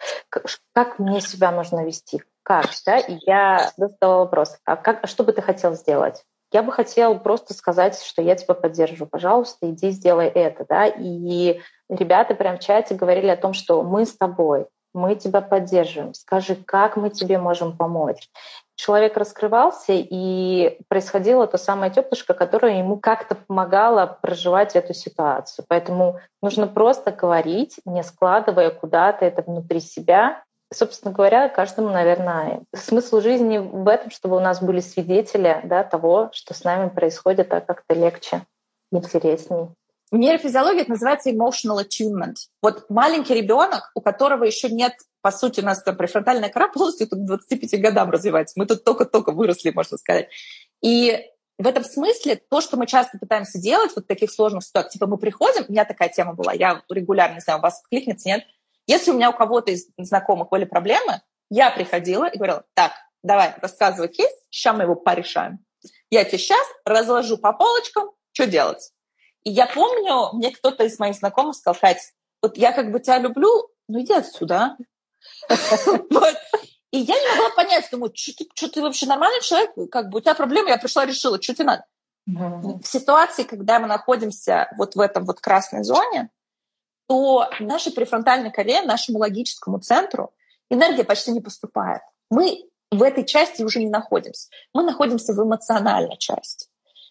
как 0.73 0.99
мне 0.99 1.21
себя 1.21 1.53
нужно 1.53 1.85
вести? 1.85 2.25
Как? 2.43 2.67
Да? 2.85 2.99
И 2.99 3.17
я 3.27 3.71
задавала 3.77 4.25
вопрос, 4.25 4.59
а 4.65 4.75
как, 4.75 5.05
а 5.05 5.07
что 5.07 5.23
бы 5.23 5.33
ты 5.33 5.41
хотел 5.41 5.75
сделать? 5.75 6.25
Я 6.53 6.63
бы 6.63 6.73
хотела 6.73 7.15
просто 7.15 7.55
сказать, 7.55 8.01
что 8.03 8.23
я 8.23 8.35
тебя 8.35 8.55
поддерживаю, 8.55 9.09
пожалуйста, 9.09 9.71
иди 9.71 9.91
сделай 9.91 10.27
это, 10.27 10.65
да, 10.69 10.87
и 10.87 11.61
ребята 11.89 12.35
прям 12.35 12.57
в 12.57 12.61
чате 12.61 12.95
говорили 12.95 13.29
о 13.29 13.37
том, 13.37 13.53
что 13.53 13.83
мы 13.83 14.05
с 14.05 14.17
тобой, 14.17 14.67
мы 14.93 15.15
тебя 15.15 15.41
поддерживаем, 15.41 16.15
скажи, 16.15 16.57
как 16.57 16.97
мы 16.97 17.11
тебе 17.11 17.39
можем 17.39 17.77
помочь. 17.77 18.29
Человек 18.75 19.17
раскрывался, 19.17 19.93
и 19.93 20.79
происходило 20.89 21.47
то 21.47 21.59
самое 21.59 21.93
теплышко, 21.93 22.33
которое 22.35 22.79
ему 22.79 22.99
как-то 22.99 23.35
помогало 23.35 24.19
проживать 24.23 24.75
эту 24.75 24.95
ситуацию. 24.95 25.67
Поэтому 25.69 26.19
нужно 26.43 26.67
просто 26.67 27.13
говорить, 27.13 27.77
не 27.85 28.03
складывая 28.03 28.71
куда-то 28.71 29.25
это 29.25 29.43
внутри 29.43 29.81
себя, 29.81 30.43
собственно 30.73 31.13
говоря, 31.13 31.49
каждому, 31.49 31.91
наверное, 31.91 32.63
смысл 32.75 33.21
жизни 33.21 33.59
в 33.59 33.89
этом, 33.89 34.11
чтобы 34.11 34.37
у 34.37 34.41
нас 34.41 34.63
были 34.63 34.81
свидетели 34.81 35.61
да, 35.65 35.85
того, 35.85 36.31
что 36.33 36.55
с 36.55 36.65
нами 36.65 36.89
происходит, 36.89 37.53
а 37.53 37.61
как-то 37.61 37.95
легче, 37.95 38.47
интересней. 38.93 39.69
В 40.11 40.17
нейрофизиологии 40.17 40.83
это 40.83 40.91
называется 40.91 41.31
emotional 41.31 41.85
attunement. 41.85 42.35
Вот 42.63 42.91
маленький 42.91 43.35
ребенок, 43.35 43.91
у 43.95 44.01
которого 44.01 44.45
еще 44.45 44.69
нет, 44.69 44.95
по 45.23 45.31
сути, 45.31 45.61
у 45.61 45.65
нас 45.65 45.83
там 45.83 45.97
префронтальная 45.97 46.49
кора 46.49 46.69
полностью 46.69 47.09
к 47.09 47.15
25 47.15 47.81
годам 47.81 48.11
развивается. 48.11 48.59
Мы 48.59 48.67
тут 48.67 48.83
только-только 48.83 49.31
выросли, 49.31 49.71
можно 49.71 49.99
сказать. 49.99 50.29
И 50.83 51.17
в 51.59 51.67
этом 51.67 51.85
смысле 51.85 52.41
то, 52.49 52.61
что 52.61 52.77
мы 52.77 52.87
часто 52.87 53.19
пытаемся 53.19 53.61
делать 53.61 53.93
вот 53.95 54.05
в 54.05 54.09
таких 54.09 54.33
сложных 54.33 54.65
ситуациях, 54.65 54.95
типа 54.95 55.07
мы 55.07 55.19
приходим, 55.19 55.65
у 55.69 55.71
меня 55.71 55.85
такая 55.85 56.09
тема 56.09 56.33
была, 56.33 56.55
я 56.55 56.83
регулярно, 56.89 57.35
не 57.35 57.41
знаю, 57.41 57.59
у 57.59 57.63
вас 57.63 57.83
кликнется, 57.89 58.29
нет, 58.29 58.45
если 58.91 59.13
у 59.13 59.15
меня 59.15 59.31
у 59.31 59.33
кого-то 59.33 59.71
из 59.71 59.87
знакомых 59.99 60.49
были 60.49 60.65
проблемы, 60.65 61.23
я 61.49 61.71
приходила 61.71 62.25
и 62.25 62.37
говорила, 62.37 62.65
так, 62.75 62.93
давай, 63.23 63.55
рассказывай 63.63 64.09
кейс, 64.09 64.31
сейчас 64.51 64.77
мы 64.77 64.83
его 64.83 64.97
порешаем. 64.97 65.61
Я 66.11 66.25
тебе 66.25 66.39
сейчас 66.39 66.67
разложу 66.85 67.39
по 67.39 67.53
полочкам, 67.53 68.11
что 68.33 68.47
делать. 68.49 68.91
И 69.45 69.51
я 69.51 69.67
помню, 69.67 70.33
мне 70.33 70.51
кто-то 70.51 70.83
из 70.85 70.99
моих 70.99 71.15
знакомых 71.15 71.55
сказал, 71.55 71.79
Катя, 71.81 72.01
вот 72.43 72.57
я 72.57 72.73
как 72.73 72.91
бы 72.91 72.99
тебя 72.99 73.19
люблю, 73.19 73.69
ну 73.89 74.01
иди 74.01 74.13
отсюда. 74.13 74.77
И 76.93 76.99
я 76.99 77.15
не 77.15 77.29
могла 77.29 77.51
понять, 77.55 77.89
думаю, 77.93 78.13
что 78.17 78.69
ты 78.69 78.83
вообще 78.83 79.07
нормальный 79.07 79.41
человек, 79.41 79.71
как 79.93 80.09
бы 80.09 80.19
у 80.19 80.21
тебя 80.21 80.35
проблемы, 80.35 80.71
я 80.71 80.79
пришла, 80.79 81.07
решила, 81.07 81.41
что 81.41 81.55
тебе 81.55 81.67
надо. 81.67 81.85
В 82.27 82.83
ситуации, 82.85 83.45
когда 83.45 83.79
мы 83.79 83.87
находимся 83.87 84.69
вот 84.77 84.97
в 84.97 85.01
этом 85.01 85.25
вот 85.25 85.41
красной 85.41 85.85
зоне, 85.85 86.31
то 87.11 87.51
нашей 87.59 87.91
префронтальной 87.91 88.53
коре, 88.53 88.83
нашему 88.83 89.19
логическому 89.19 89.81
центру 89.81 90.33
энергия 90.71 91.03
почти 91.03 91.33
не 91.33 91.41
поступает. 91.41 92.03
Мы 92.31 92.69
в 92.93 93.03
этой 93.03 93.27
части 93.27 93.65
уже 93.65 93.81
не 93.81 93.91
находимся. 93.91 94.49
Мы 94.73 94.85
находимся 94.85 95.33
в 95.33 95.43
эмоциональной 95.43 96.17
части. 96.19 96.69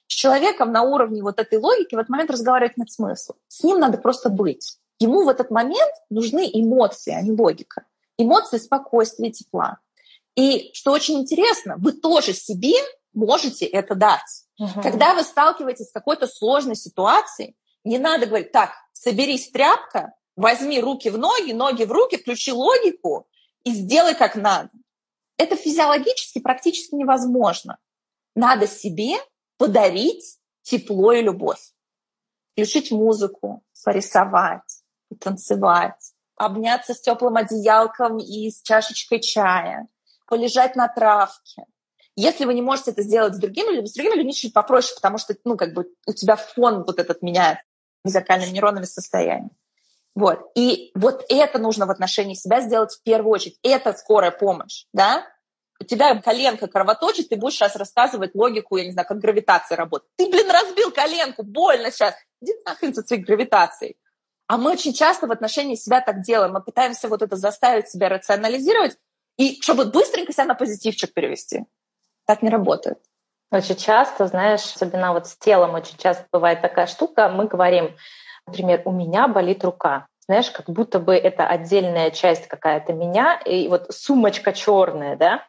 С 0.07 0.13
человеком 0.13 0.71
на 0.71 0.83
уровне 0.83 1.21
вот 1.21 1.37
этой 1.37 1.59
логики 1.59 1.95
в 1.95 1.97
этот 1.97 2.07
момент 2.07 2.31
разговаривать 2.31 2.77
нет 2.77 2.89
смысла. 2.89 3.35
С 3.49 3.61
ним 3.61 3.77
надо 3.79 3.97
просто 3.97 4.29
быть. 4.29 4.77
Ему 4.99 5.25
в 5.25 5.27
этот 5.27 5.51
момент 5.51 5.91
нужны 6.09 6.49
эмоции, 6.49 7.11
а 7.11 7.21
не 7.21 7.33
логика. 7.33 7.83
Эмоции 8.17 8.57
спокойствия, 8.57 9.31
тепла. 9.31 9.79
И 10.37 10.71
что 10.75 10.93
очень 10.93 11.15
интересно, 11.15 11.75
вы 11.77 11.91
тоже 11.91 12.31
себе 12.31 12.75
можете 13.11 13.65
это 13.65 13.95
дать. 13.95 14.45
Угу. 14.59 14.81
Когда 14.81 15.13
вы 15.13 15.23
сталкиваетесь 15.23 15.89
с 15.89 15.91
какой-то 15.91 16.25
сложной 16.25 16.77
ситуацией, 16.77 17.57
не 17.83 17.97
надо 17.97 18.25
говорить, 18.25 18.51
так, 18.51 18.71
соберись 18.93 19.49
тряпка, 19.49 20.13
возьми 20.35 20.79
руки 20.79 21.09
в 21.09 21.17
ноги, 21.17 21.51
ноги 21.51 21.83
в 21.83 21.91
руки, 21.91 22.17
включи 22.17 22.51
логику 22.51 23.27
и 23.63 23.71
сделай 23.71 24.15
как 24.15 24.35
надо. 24.35 24.69
Это 25.37 25.55
физиологически 25.55 26.39
практически 26.39 26.95
невозможно. 26.95 27.77
Надо 28.35 28.67
себе 28.67 29.17
подарить 29.57 30.37
тепло 30.61 31.13
и 31.13 31.21
любовь. 31.21 31.73
Включить 32.53 32.91
музыку, 32.91 33.63
порисовать, 33.83 34.83
потанцевать, 35.09 36.13
обняться 36.35 36.93
с 36.93 37.01
теплым 37.01 37.37
одеялком 37.37 38.17
и 38.17 38.49
с 38.49 38.61
чашечкой 38.61 39.21
чая, 39.21 39.87
полежать 40.27 40.75
на 40.75 40.87
травке. 40.87 41.65
Если 42.15 42.43
вы 42.43 42.53
не 42.53 42.61
можете 42.61 42.91
это 42.91 43.01
сделать 43.01 43.35
с 43.35 43.39
другими 43.39 43.71
людьми, 43.71 43.87
с 43.87 43.93
другими 43.93 44.15
людьми 44.15 44.33
чуть 44.33 44.53
попроще, 44.53 44.93
потому 44.95 45.17
что 45.17 45.35
ну, 45.45 45.55
как 45.55 45.73
бы 45.73 45.89
у 46.05 46.13
тебя 46.13 46.35
фон 46.35 46.83
вот 46.83 46.99
этот 46.99 47.21
меняется 47.21 47.63
зеркальными 48.05 48.51
нейронами 48.51 48.85
состояние. 48.85 49.51
Вот. 50.15 50.51
И 50.55 50.91
вот 50.95 51.23
это 51.29 51.59
нужно 51.59 51.85
в 51.85 51.91
отношении 51.91 52.33
себя 52.33 52.61
сделать 52.61 52.93
в 52.93 53.03
первую 53.03 53.31
очередь. 53.31 53.59
Это 53.63 53.93
скорая 53.93 54.31
помощь, 54.31 54.85
да? 54.93 55.25
У 55.81 55.85
тебя 55.85 56.19
коленка 56.21 56.67
кровоточит, 56.67 57.29
ты 57.29 57.37
будешь 57.37 57.55
сейчас 57.55 57.75
рассказывать 57.77 58.35
логику, 58.35 58.75
я 58.75 58.85
не 58.85 58.91
знаю, 58.91 59.07
как 59.07 59.19
гравитация 59.19 59.77
работает. 59.77 60.11
Ты, 60.17 60.29
блин, 60.29 60.49
разбил 60.51 60.91
коленку, 60.91 61.43
больно 61.43 61.89
сейчас. 61.89 62.15
Иди 62.41 62.53
нахрен 62.65 62.93
со 62.93 63.01
своей 63.01 63.23
гравитацией. 63.23 63.97
А 64.47 64.57
мы 64.57 64.71
очень 64.71 64.93
часто 64.93 65.27
в 65.27 65.31
отношении 65.31 65.75
себя 65.75 66.01
так 66.01 66.21
делаем. 66.21 66.53
Мы 66.53 66.61
пытаемся 66.61 67.07
вот 67.07 67.21
это 67.21 67.37
заставить 67.37 67.87
себя 67.87 68.09
рационализировать, 68.09 68.97
и 69.37 69.61
чтобы 69.61 69.85
быстренько 69.85 70.33
себя 70.33 70.45
на 70.45 70.55
позитивчик 70.55 71.13
перевести. 71.13 71.65
Так 72.25 72.41
не 72.41 72.49
работает. 72.49 72.99
Очень 73.51 73.75
часто, 73.77 74.27
знаешь, 74.27 74.61
особенно 74.61 75.13
вот 75.13 75.27
с 75.27 75.35
телом 75.37 75.73
очень 75.73 75.97
часто 75.97 76.25
бывает 76.31 76.61
такая 76.61 76.85
штука, 76.87 77.29
мы 77.29 77.47
говорим, 77.47 77.95
например, 78.45 78.81
у 78.85 78.91
меня 78.91 79.27
болит 79.27 79.63
рука. 79.63 80.07
Знаешь, 80.27 80.51
как 80.51 80.67
будто 80.69 80.99
бы 80.99 81.15
это 81.15 81.47
отдельная 81.47 82.11
часть 82.11 82.47
какая-то 82.47 82.93
меня, 82.93 83.39
и 83.45 83.67
вот 83.67 83.87
сумочка 83.89 84.53
черная, 84.53 85.15
да, 85.15 85.43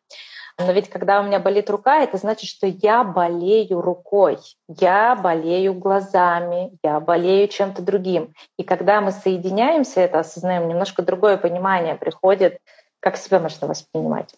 Но 0.58 0.72
ведь 0.72 0.90
когда 0.90 1.20
у 1.20 1.24
меня 1.24 1.38
болит 1.40 1.70
рука, 1.70 2.02
это 2.02 2.18
значит, 2.18 2.48
что 2.48 2.66
я 2.66 3.02
болею 3.02 3.80
рукой, 3.80 4.38
я 4.68 5.16
болею 5.16 5.74
глазами, 5.74 6.72
я 6.82 7.00
болею 7.00 7.48
чем-то 7.48 7.82
другим. 7.82 8.34
И 8.58 8.62
когда 8.62 9.00
мы 9.00 9.12
соединяемся, 9.12 10.00
это 10.00 10.18
осознаем, 10.20 10.68
немножко 10.68 11.02
другое 11.02 11.38
понимание 11.38 11.94
приходит, 11.94 12.58
как 13.00 13.16
себя 13.16 13.40
можно 13.40 13.68
воспринимать. 13.68 14.34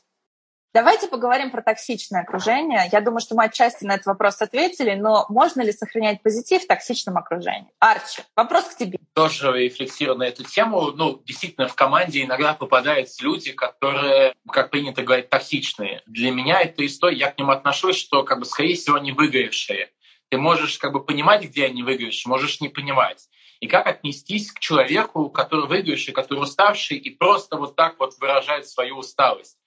Давайте 0.75 1.07
поговорим 1.07 1.51
про 1.51 1.61
токсичное 1.61 2.23
окружение. 2.23 2.89
Я 2.91 3.03
думаю, 3.03 3.21
что 3.21 3.35
мы 3.35 3.45
отчасти 3.45 3.85
на 3.85 3.93
этот 3.93 4.07
вопрос 4.07 4.41
ответили, 4.41 4.95
но 4.95 5.27
можно 5.29 5.61
ли 5.61 5.71
сохранять 5.71 6.23
позитив 6.23 6.63
в 6.63 6.67
токсичном 6.67 7.19
окружении? 7.19 7.71
Арчи, 7.79 8.23
вопрос 8.35 8.65
к 8.65 8.79
тебе. 8.79 8.99
Тоже 9.13 9.53
рефлексирую 9.53 10.17
на 10.17 10.23
эту 10.23 10.45
тему. 10.45 10.93
Ну, 10.93 11.21
действительно, 11.27 11.69
в 11.69 11.75
команде 11.75 12.23
иногда 12.23 12.55
попадаются 12.55 13.23
люди, 13.23 13.53
которые, 13.53 14.33
как 14.49 14.71
принято 14.71 15.03
говорить, 15.03 15.29
токсичные. 15.29 16.01
Для 16.07 16.31
меня 16.31 16.63
эта 16.63 16.87
история, 16.87 17.19
я 17.19 17.31
к 17.31 17.39
ним 17.39 17.51
отношусь, 17.51 17.97
что, 17.97 18.23
как 18.23 18.39
бы, 18.39 18.47
скорее 18.47 18.75
всего, 18.75 18.97
они 18.97 19.13
выгоревшие. 19.13 19.91
Ты 20.31 20.39
можешь 20.39 20.79
как 20.79 20.93
бы 20.95 21.05
понимать, 21.05 21.45
где 21.45 21.67
они 21.67 21.83
выгоревшие, 21.83 22.31
можешь 22.31 22.63
не 22.63 22.71
понимать. 22.71 23.29
И 23.61 23.67
как 23.67 23.87
отнестись 23.87 24.51
к 24.51 24.59
человеку, 24.59 25.29
который 25.29 25.67
выгоревший, 25.67 26.15
который 26.15 26.45
уставший, 26.45 26.97
и 26.97 27.11
просто 27.11 27.59
вот 27.59 27.77
так 27.77 27.97
вот 27.99 28.15
выражает 28.19 28.67
свою 28.67 28.97
усталость 28.97 29.59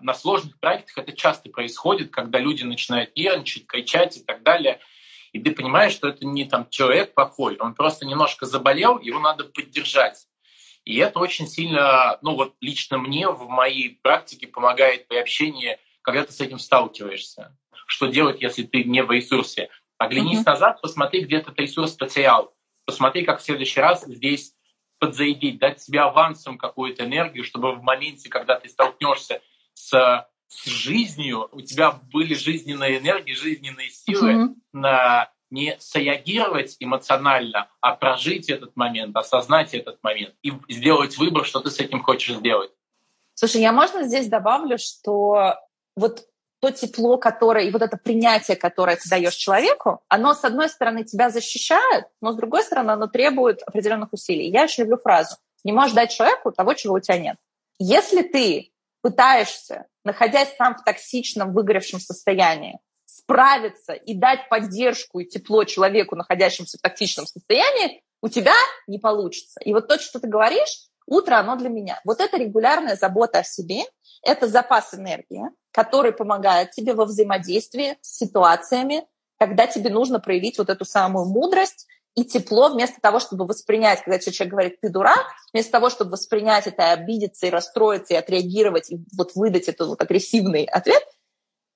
на 0.00 0.14
сложных 0.14 0.58
проектах 0.58 0.98
это 0.98 1.12
часто 1.12 1.50
происходит, 1.50 2.10
когда 2.10 2.38
люди 2.38 2.62
начинают 2.64 3.14
нервничать, 3.16 3.66
кричать 3.66 4.16
и 4.16 4.20
так 4.20 4.42
далее. 4.42 4.80
И 5.32 5.40
ты 5.40 5.52
понимаешь, 5.52 5.92
что 5.92 6.08
это 6.08 6.26
не 6.26 6.44
там 6.44 6.68
человек 6.68 7.14
плохой, 7.14 7.56
он 7.58 7.74
просто 7.74 8.04
немножко 8.04 8.46
заболел, 8.46 8.98
его 8.98 9.20
надо 9.20 9.44
поддержать. 9.44 10.26
И 10.84 10.96
это 10.96 11.18
очень 11.18 11.46
сильно, 11.46 12.18
ну 12.22 12.34
вот 12.34 12.54
лично 12.60 12.98
мне 12.98 13.28
в 13.28 13.48
моей 13.48 13.98
практике 14.02 14.46
помогает 14.46 15.06
при 15.08 15.18
общении, 15.18 15.78
когда 16.02 16.24
ты 16.24 16.32
с 16.32 16.40
этим 16.40 16.58
сталкиваешься. 16.58 17.56
Что 17.86 18.06
делать, 18.06 18.40
если 18.40 18.62
ты 18.62 18.84
не 18.84 19.02
в 19.02 19.10
ресурсе? 19.10 19.68
Оглянись 19.98 20.40
mm-hmm. 20.40 20.46
назад, 20.46 20.80
посмотри, 20.80 21.20
где 21.20 21.38
ты 21.38 21.50
этот 21.50 21.58
ресурс 21.58 21.92
потерял. 21.92 22.54
Посмотри, 22.86 23.24
как 23.24 23.40
в 23.40 23.44
следующий 23.44 23.80
раз 23.80 24.04
здесь 24.06 24.54
подзаявить, 24.98 25.58
дать 25.58 25.82
себе 25.82 26.00
авансом 26.00 26.58
какую-то 26.58 27.04
энергию, 27.04 27.44
чтобы 27.44 27.72
в 27.72 27.82
моменте, 27.82 28.28
когда 28.28 28.58
ты 28.58 28.68
столкнешься 28.68 29.42
с, 29.80 30.26
с 30.48 30.64
жизнью, 30.66 31.48
у 31.52 31.60
тебя 31.60 31.92
были 32.12 32.34
жизненные 32.34 32.98
энергии, 32.98 33.32
жизненные 33.32 33.90
силы 33.90 34.32
mm-hmm. 34.32 34.54
на 34.72 35.30
не 35.50 35.76
среагировать 35.80 36.76
эмоционально, 36.78 37.68
а 37.80 37.96
прожить 37.96 38.48
этот 38.48 38.76
момент, 38.76 39.16
осознать 39.16 39.74
этот 39.74 39.98
момент 40.02 40.34
и 40.42 40.52
сделать 40.68 41.18
выбор, 41.18 41.44
что 41.44 41.58
ты 41.58 41.70
с 41.70 41.80
этим 41.80 42.02
хочешь 42.04 42.36
сделать. 42.36 42.70
Слушай, 43.34 43.62
я 43.62 43.72
можно 43.72 44.04
здесь 44.04 44.28
добавлю, 44.28 44.78
что 44.78 45.56
вот 45.96 46.24
то 46.60 46.70
тепло, 46.70 47.16
которое 47.16 47.64
и 47.64 47.70
вот 47.70 47.82
это 47.82 47.96
принятие, 47.96 48.56
которое 48.56 48.96
ты 48.96 49.08
даешь 49.08 49.34
человеку, 49.34 50.02
оно, 50.08 50.34
с 50.34 50.44
одной 50.44 50.68
стороны, 50.68 51.04
тебя 51.04 51.30
защищает, 51.30 52.04
но 52.20 52.32
с 52.32 52.36
другой 52.36 52.62
стороны, 52.62 52.92
оно 52.92 53.06
требует 53.06 53.62
определенных 53.62 54.12
усилий. 54.12 54.50
Я 54.50 54.64
очень 54.64 54.84
люблю 54.84 54.98
фразу 54.98 55.36
«не 55.64 55.72
можешь 55.72 55.94
дать 55.94 56.12
человеку 56.12 56.52
того, 56.52 56.74
чего 56.74 56.94
у 56.94 57.00
тебя 57.00 57.18
нет». 57.18 57.36
Если 57.78 58.22
ты 58.22 58.72
пытаешься, 59.02 59.86
находясь 60.04 60.54
сам 60.56 60.74
в 60.74 60.84
токсичном, 60.84 61.52
выгоревшем 61.52 62.00
состоянии, 62.00 62.78
справиться 63.04 63.92
и 63.92 64.14
дать 64.14 64.48
поддержку 64.48 65.20
и 65.20 65.26
тепло 65.26 65.64
человеку, 65.64 66.16
находящемуся 66.16 66.78
в 66.78 66.80
токсичном 66.80 67.26
состоянии, 67.26 68.02
у 68.22 68.28
тебя 68.28 68.54
не 68.86 68.98
получится. 68.98 69.60
И 69.64 69.72
вот 69.72 69.88
то, 69.88 69.98
что 69.98 70.20
ты 70.20 70.28
говоришь, 70.28 70.88
утро, 71.06 71.36
оно 71.36 71.56
для 71.56 71.68
меня. 71.68 72.00
Вот 72.04 72.20
это 72.20 72.36
регулярная 72.36 72.96
забота 72.96 73.40
о 73.40 73.44
себе, 73.44 73.82
это 74.22 74.46
запас 74.46 74.94
энергии, 74.94 75.42
который 75.72 76.12
помогает 76.12 76.70
тебе 76.70 76.94
во 76.94 77.04
взаимодействии 77.04 77.96
с 78.00 78.18
ситуациями, 78.18 79.06
когда 79.38 79.66
тебе 79.66 79.90
нужно 79.90 80.20
проявить 80.20 80.58
вот 80.58 80.68
эту 80.68 80.84
самую 80.84 81.26
мудрость 81.26 81.86
и 82.20 82.24
тепло, 82.24 82.68
вместо 82.68 83.00
того, 83.00 83.18
чтобы 83.18 83.46
воспринять, 83.46 84.02
когда 84.04 84.18
человек 84.18 84.52
говорит, 84.52 84.80
ты 84.82 84.90
дурак, 84.90 85.24
вместо 85.54 85.72
того, 85.72 85.88
чтобы 85.88 86.12
воспринять 86.12 86.66
это 86.66 86.82
и 86.82 86.86
обидеться, 86.86 87.46
и 87.46 87.50
расстроиться, 87.50 88.12
и 88.12 88.16
отреагировать, 88.16 88.92
и 88.92 88.98
вот 89.16 89.34
выдать 89.34 89.68
этот 89.68 89.88
вот 89.88 90.02
агрессивный 90.02 90.64
ответ, 90.64 91.02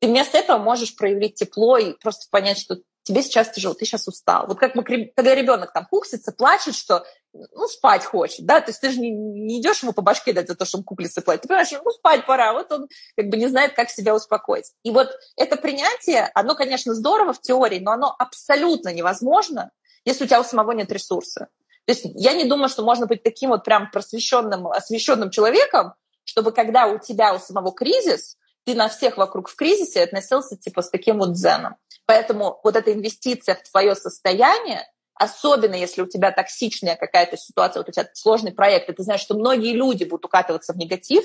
ты 0.00 0.08
вместо 0.08 0.36
этого 0.36 0.58
можешь 0.58 0.96
проявить 0.96 1.36
тепло 1.36 1.78
и 1.78 1.94
просто 1.94 2.26
понять, 2.30 2.58
что 2.58 2.76
тебе 3.04 3.22
сейчас 3.22 3.52
тяжело, 3.52 3.72
ты 3.72 3.86
сейчас 3.86 4.06
устал. 4.06 4.46
Вот 4.46 4.58
как 4.58 4.74
мы, 4.74 4.84
когда 4.84 5.34
ребенок 5.34 5.72
там 5.72 5.86
куксится, 5.86 6.30
плачет, 6.30 6.74
что 6.74 7.06
ну, 7.32 7.66
спать 7.66 8.04
хочет, 8.04 8.44
да, 8.44 8.60
то 8.60 8.70
есть 8.70 8.82
ты 8.82 8.90
же 8.90 9.00
не, 9.00 9.10
не 9.12 9.62
идешь 9.62 9.82
ему 9.82 9.94
по 9.94 10.02
башке 10.02 10.34
дать 10.34 10.48
за 10.48 10.54
то, 10.54 10.66
что 10.66 10.78
он 10.78 10.84
куклится 10.84 11.22
плачет, 11.22 11.42
ты 11.42 11.48
понимаешь, 11.48 11.72
ну, 11.72 11.90
спать 11.90 12.26
пора, 12.26 12.52
вот 12.52 12.70
он 12.70 12.86
как 13.16 13.28
бы 13.28 13.38
не 13.38 13.46
знает, 13.46 13.72
как 13.72 13.88
себя 13.88 14.14
успокоить. 14.14 14.72
И 14.82 14.90
вот 14.90 15.08
это 15.36 15.56
принятие, 15.56 16.30
оно, 16.34 16.54
конечно, 16.54 16.94
здорово 16.94 17.32
в 17.32 17.40
теории, 17.40 17.78
но 17.78 17.92
оно 17.92 18.14
абсолютно 18.18 18.92
невозможно, 18.92 19.70
если 20.04 20.24
у 20.24 20.26
тебя 20.26 20.40
у 20.40 20.44
самого 20.44 20.72
нет 20.72 20.90
ресурса. 20.92 21.48
То 21.86 21.92
есть 21.92 22.04
я 22.14 22.32
не 22.32 22.44
думаю, 22.44 22.68
что 22.68 22.82
можно 22.82 23.06
быть 23.06 23.22
таким 23.22 23.50
вот 23.50 23.64
прям 23.64 23.90
просвещенным, 23.90 24.68
освещенным 24.68 25.30
человеком, 25.30 25.94
чтобы 26.24 26.52
когда 26.52 26.86
у 26.86 26.98
тебя 26.98 27.34
у 27.34 27.38
самого 27.38 27.72
кризис, 27.72 28.36
ты 28.64 28.74
на 28.74 28.88
всех 28.88 29.18
вокруг 29.18 29.48
в 29.48 29.56
кризисе 29.56 30.02
относился 30.02 30.56
типа 30.56 30.82
с 30.82 30.90
таким 30.90 31.18
вот 31.18 31.32
дзеном. 31.32 31.76
Поэтому 32.06 32.60
вот 32.64 32.76
эта 32.76 32.92
инвестиция 32.92 33.54
в 33.54 33.70
твое 33.70 33.94
состояние, 33.94 34.86
особенно 35.14 35.74
если 35.74 36.02
у 36.02 36.06
тебя 36.06 36.30
токсичная 36.32 36.96
какая-то 36.96 37.36
ситуация, 37.36 37.80
вот 37.80 37.88
у 37.88 37.92
тебя 37.92 38.08
сложный 38.14 38.52
проект, 38.52 38.94
ты 38.94 39.02
знаешь, 39.02 39.20
что 39.20 39.34
многие 39.34 39.74
люди 39.74 40.04
будут 40.04 40.24
укатываться 40.24 40.72
в 40.72 40.76
негатив, 40.76 41.24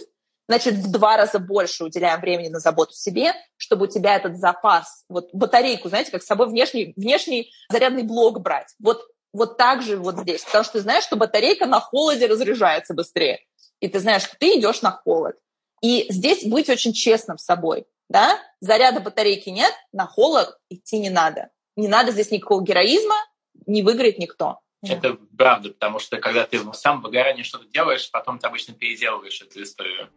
значит, 0.50 0.74
в 0.74 0.92
два 0.92 1.16
раза 1.16 1.38
больше 1.38 1.84
уделяем 1.84 2.20
времени 2.20 2.48
на 2.48 2.60
заботу 2.60 2.94
себе, 2.94 3.34
чтобы 3.56 3.86
у 3.86 3.88
тебя 3.88 4.16
этот 4.16 4.38
запас, 4.38 5.06
вот 5.08 5.30
батарейку, 5.32 5.90
знаете, 5.90 6.10
как 6.10 6.24
с 6.24 6.26
собой 6.26 6.48
внешний, 6.48 6.92
внешний 6.98 7.52
зарядный 7.72 8.02
блок 8.02 8.42
брать. 8.42 8.74
Вот, 8.80 9.04
вот 9.32 9.58
так 9.58 9.84
же 9.84 9.98
вот 9.98 10.18
здесь. 10.18 10.44
Потому 10.44 10.64
что 10.64 10.74
ты 10.74 10.80
знаешь, 10.80 11.04
что 11.04 11.18
батарейка 11.18 11.68
на 11.68 11.80
холоде 11.80 12.26
разряжается 12.26 12.96
быстрее. 12.96 13.46
И 13.80 13.88
ты 13.88 14.00
знаешь, 14.00 14.24
что 14.24 14.36
ты 14.40 14.58
идешь 14.58 14.82
на 14.82 14.92
холод. 14.92 15.36
И 15.84 16.08
здесь 16.10 16.44
быть 16.44 16.68
очень 16.68 16.94
честным 16.94 17.38
с 17.38 17.46
собой. 17.46 17.86
Да? 18.10 18.40
Заряда 18.60 19.02
батарейки 19.02 19.50
нет, 19.50 19.72
на 19.92 20.08
холод 20.08 20.58
идти 20.70 20.98
не 20.98 21.12
надо. 21.12 21.50
Не 21.76 21.88
надо 21.88 22.12
здесь 22.12 22.32
никакого 22.32 22.64
героизма, 22.64 23.16
не 23.68 23.84
выиграет 23.84 24.18
никто. 24.18 24.62
Это 24.82 25.18
правда, 25.38 25.70
потому 25.70 26.00
что 26.00 26.18
когда 26.18 26.46
ты 26.46 26.60
сам 26.74 27.02
в 27.02 27.04
выгорании 27.04 27.44
что-то 27.44 27.68
делаешь, 27.68 28.10
потом 28.12 28.40
ты 28.40 28.48
обычно 28.48 28.74
переделываешь 28.74 29.42
эту 29.42 29.62
историю. 29.62 30.10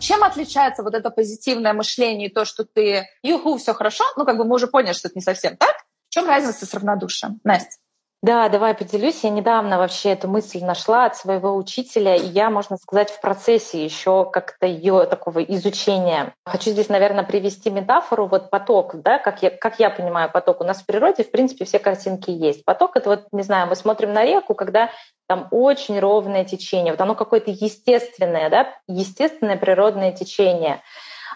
Чем 0.00 0.24
отличается 0.24 0.82
вот 0.82 0.94
это 0.94 1.10
позитивное 1.10 1.74
мышление 1.74 2.28
и 2.28 2.32
то, 2.32 2.46
что 2.46 2.64
ты, 2.64 3.06
юху, 3.22 3.58
все 3.58 3.74
хорошо, 3.74 4.02
ну, 4.16 4.24
как 4.24 4.38
бы 4.38 4.44
мы 4.44 4.54
уже 4.54 4.66
поняли, 4.66 4.94
что 4.94 5.08
это 5.08 5.18
не 5.18 5.22
совсем 5.22 5.56
так. 5.58 5.76
В 6.08 6.14
чем 6.14 6.26
разница 6.26 6.64
с 6.64 6.74
равнодушием? 6.74 7.38
Настя? 7.44 7.76
Да, 8.22 8.50
давай 8.50 8.74
поделюсь. 8.74 9.24
Я 9.24 9.30
недавно 9.30 9.78
вообще 9.78 10.10
эту 10.10 10.28
мысль 10.28 10.62
нашла 10.62 11.06
от 11.06 11.16
своего 11.16 11.56
учителя, 11.56 12.16
и 12.16 12.26
я, 12.26 12.50
можно 12.50 12.76
сказать, 12.76 13.10
в 13.10 13.18
процессе 13.18 13.82
еще 13.82 14.28
как-то 14.30 14.66
ее 14.66 15.06
такого 15.06 15.42
изучения. 15.42 16.34
Хочу 16.44 16.70
здесь, 16.70 16.90
наверное, 16.90 17.24
привести 17.24 17.70
метафору. 17.70 18.26
Вот 18.26 18.50
поток, 18.50 19.00
да, 19.00 19.18
как 19.18 19.42
я, 19.42 19.48
как 19.48 19.80
я 19.80 19.88
понимаю 19.88 20.30
поток. 20.30 20.60
У 20.60 20.64
нас 20.64 20.82
в 20.82 20.86
природе, 20.86 21.24
в 21.24 21.30
принципе, 21.30 21.64
все 21.64 21.78
картинки 21.78 22.30
есть. 22.30 22.62
Поток— 22.66 22.90
это 22.96 23.08
вот, 23.08 23.28
не 23.32 23.42
знаю, 23.42 23.68
мы 23.68 23.74
смотрим 23.74 24.12
на 24.12 24.22
реку, 24.22 24.54
когда 24.54 24.90
там 25.26 25.48
очень 25.50 25.98
ровное 25.98 26.44
течение. 26.44 26.92
Вот 26.92 27.00
оно 27.00 27.14
какое-то 27.14 27.50
естественное, 27.50 28.50
да, 28.50 28.68
естественное 28.86 29.56
природное 29.56 30.12
течение. 30.12 30.82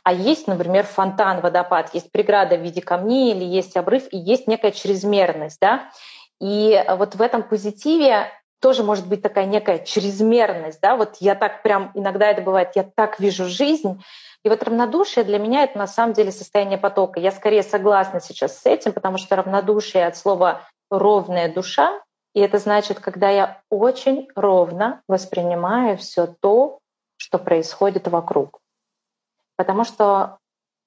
А 0.03 0.12
есть, 0.12 0.47
например, 0.47 0.85
фонтан, 0.85 1.40
водопад, 1.40 1.94
есть 1.94 2.12
преграда 2.12 2.57
в 2.57 2.61
виде 2.61 2.83
камней 2.83 3.33
или 3.33 3.44
есть 3.44 3.75
обрыв, 3.75 4.03
и 4.11 4.18
есть 4.18 4.47
некая 4.47 4.70
чрезмерность, 4.70 5.61
да. 5.62 5.88
И 6.40 6.85
вот 6.88 7.14
в 7.14 7.23
этом 7.23 7.42
позитиве 7.42 8.31
тоже 8.61 8.83
может 8.83 9.07
быть 9.07 9.20
такая 9.20 9.44
некая 9.44 9.79
чрезмерность, 9.79 10.81
да, 10.81 10.97
вот 10.97 11.16
я 11.20 11.35
так 11.35 11.62
прям, 11.62 11.90
иногда 11.94 12.31
это 12.31 12.40
бывает, 12.40 12.70
я 12.75 12.83
так 12.83 13.20
вижу 13.20 13.44
жизнь, 13.44 14.03
и 14.42 14.49
вот 14.49 14.62
равнодушие 14.62 15.25
для 15.25 15.38
меня 15.38 15.64
это 15.64 15.77
на 15.79 15.87
самом 15.87 16.14
деле 16.14 16.33
состояние 16.33 16.79
потока. 16.79 17.20
Я 17.20 17.31
скорее 17.31 17.62
согласна 17.62 18.20
сейчас 18.20 18.59
с 18.59 18.66
этим, 18.66 18.92
потому 18.92 19.18
что 19.18 19.37
равнодушие 19.37 20.07
от 20.07 20.16
слова 20.16 20.62
ровная 20.90 21.53
душа, 21.53 22.01
и 22.35 22.40
это 22.40 22.59
значит, 22.59 23.01
когда 23.01 23.31
я 23.31 23.62
очень 23.70 24.29
ровно 24.35 25.03
воспринимаю 25.09 25.97
все 25.97 26.27
то, 26.27 26.79
что 27.16 27.38
происходит 27.38 28.09
вокруг. 28.09 28.61
Потому 29.57 29.85
что 29.85 30.39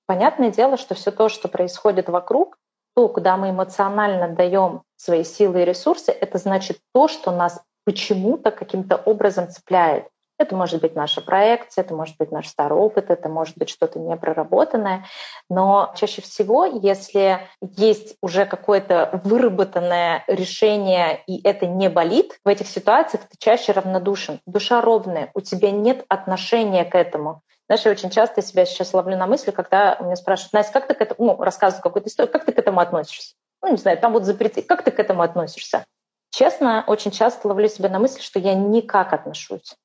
понятное 0.08 0.52
дело, 0.52 0.78
что 0.78 0.94
все 0.94 1.12
то, 1.12 1.30
что 1.30 1.48
происходит 1.48 2.10
вокруг, 2.10 2.58
то, 2.98 3.10
куда 3.10 3.38
мы 3.38 3.52
эмоционально 3.52 4.30
даем 4.30 4.82
свои 4.96 5.24
силы 5.24 5.62
и 5.62 5.66
ресурсы, 5.66 6.12
это 6.12 6.40
значит 6.40 6.80
то, 6.96 7.08
что 7.08 7.30
нас 7.30 7.62
почему-то 7.86 8.50
каким-то 8.50 8.96
образом 8.96 9.52
цепляет. 9.52 10.08
Это 10.40 10.56
может 10.56 10.82
быть 10.82 10.96
наша 10.96 11.22
проекция, 11.22 11.84
это 11.84 11.94
может 11.94 12.16
быть 12.18 12.32
наш 12.32 12.48
старый 12.48 12.76
опыт, 12.76 13.12
это 13.12 13.30
может 13.30 13.56
быть 13.56 13.70
что-то 13.70 14.00
непроработанное. 14.00 15.06
Но 15.48 15.94
чаще 15.96 16.24
всего, 16.24 16.66
если 16.66 17.42
есть 17.62 18.16
уже 18.24 18.48
какое-то 18.48 19.22
выработанное 19.24 20.24
решение, 20.26 21.22
и 21.28 21.40
это 21.48 21.68
не 21.68 21.92
болит, 21.92 22.40
в 22.44 22.48
этих 22.48 22.68
ситуациях 22.68 23.26
ты 23.30 23.38
чаще 23.38 23.74
равнодушен. 23.74 24.40
Душа 24.48 24.82
ровная, 24.82 25.30
у 25.36 25.42
тебя 25.42 25.70
нет 25.70 26.04
отношения 26.10 26.84
к 26.84 26.96
этому. 26.96 27.44
Знаешь, 27.68 27.86
я 27.86 27.92
очень 27.92 28.10
часто 28.10 28.42
себя 28.42 28.66
сейчас 28.66 28.94
ловлю 28.94 29.18
на 29.18 29.28
мысли, 29.28 29.52
когда 29.52 29.98
меня 30.00 30.16
спрашивают, 30.16 30.54
Настя, 30.54 30.74
как 30.74 30.88
ты 30.88 30.94
к 30.94 31.02
этому, 31.02 31.34
ну, 31.34 31.44
рассказывают 31.44 31.84
какую-то 31.84 32.08
историю, 32.08 32.32
как 32.32 32.46
ты 32.46 32.54
к 32.54 32.60
этому 32.60 32.80
относишься? 32.80 33.36
Ну, 33.62 33.72
не 33.72 33.78
знаю, 33.78 33.98
там 33.98 34.14
вот 34.14 34.24
запрети, 34.24 34.62
как 34.62 34.84
ты 34.84 34.92
к 34.92 35.00
этому 35.00 35.22
относишься? 35.22 35.86
Честно, 36.30 36.84
очень 36.88 37.12
часто 37.12 37.48
ловлю 37.48 37.68
себя 37.68 37.90
на 37.90 38.00
мысли, 38.00 38.22
что 38.22 38.40
я 38.40 38.54
никак 38.54 39.12
отношусь. 39.12 39.76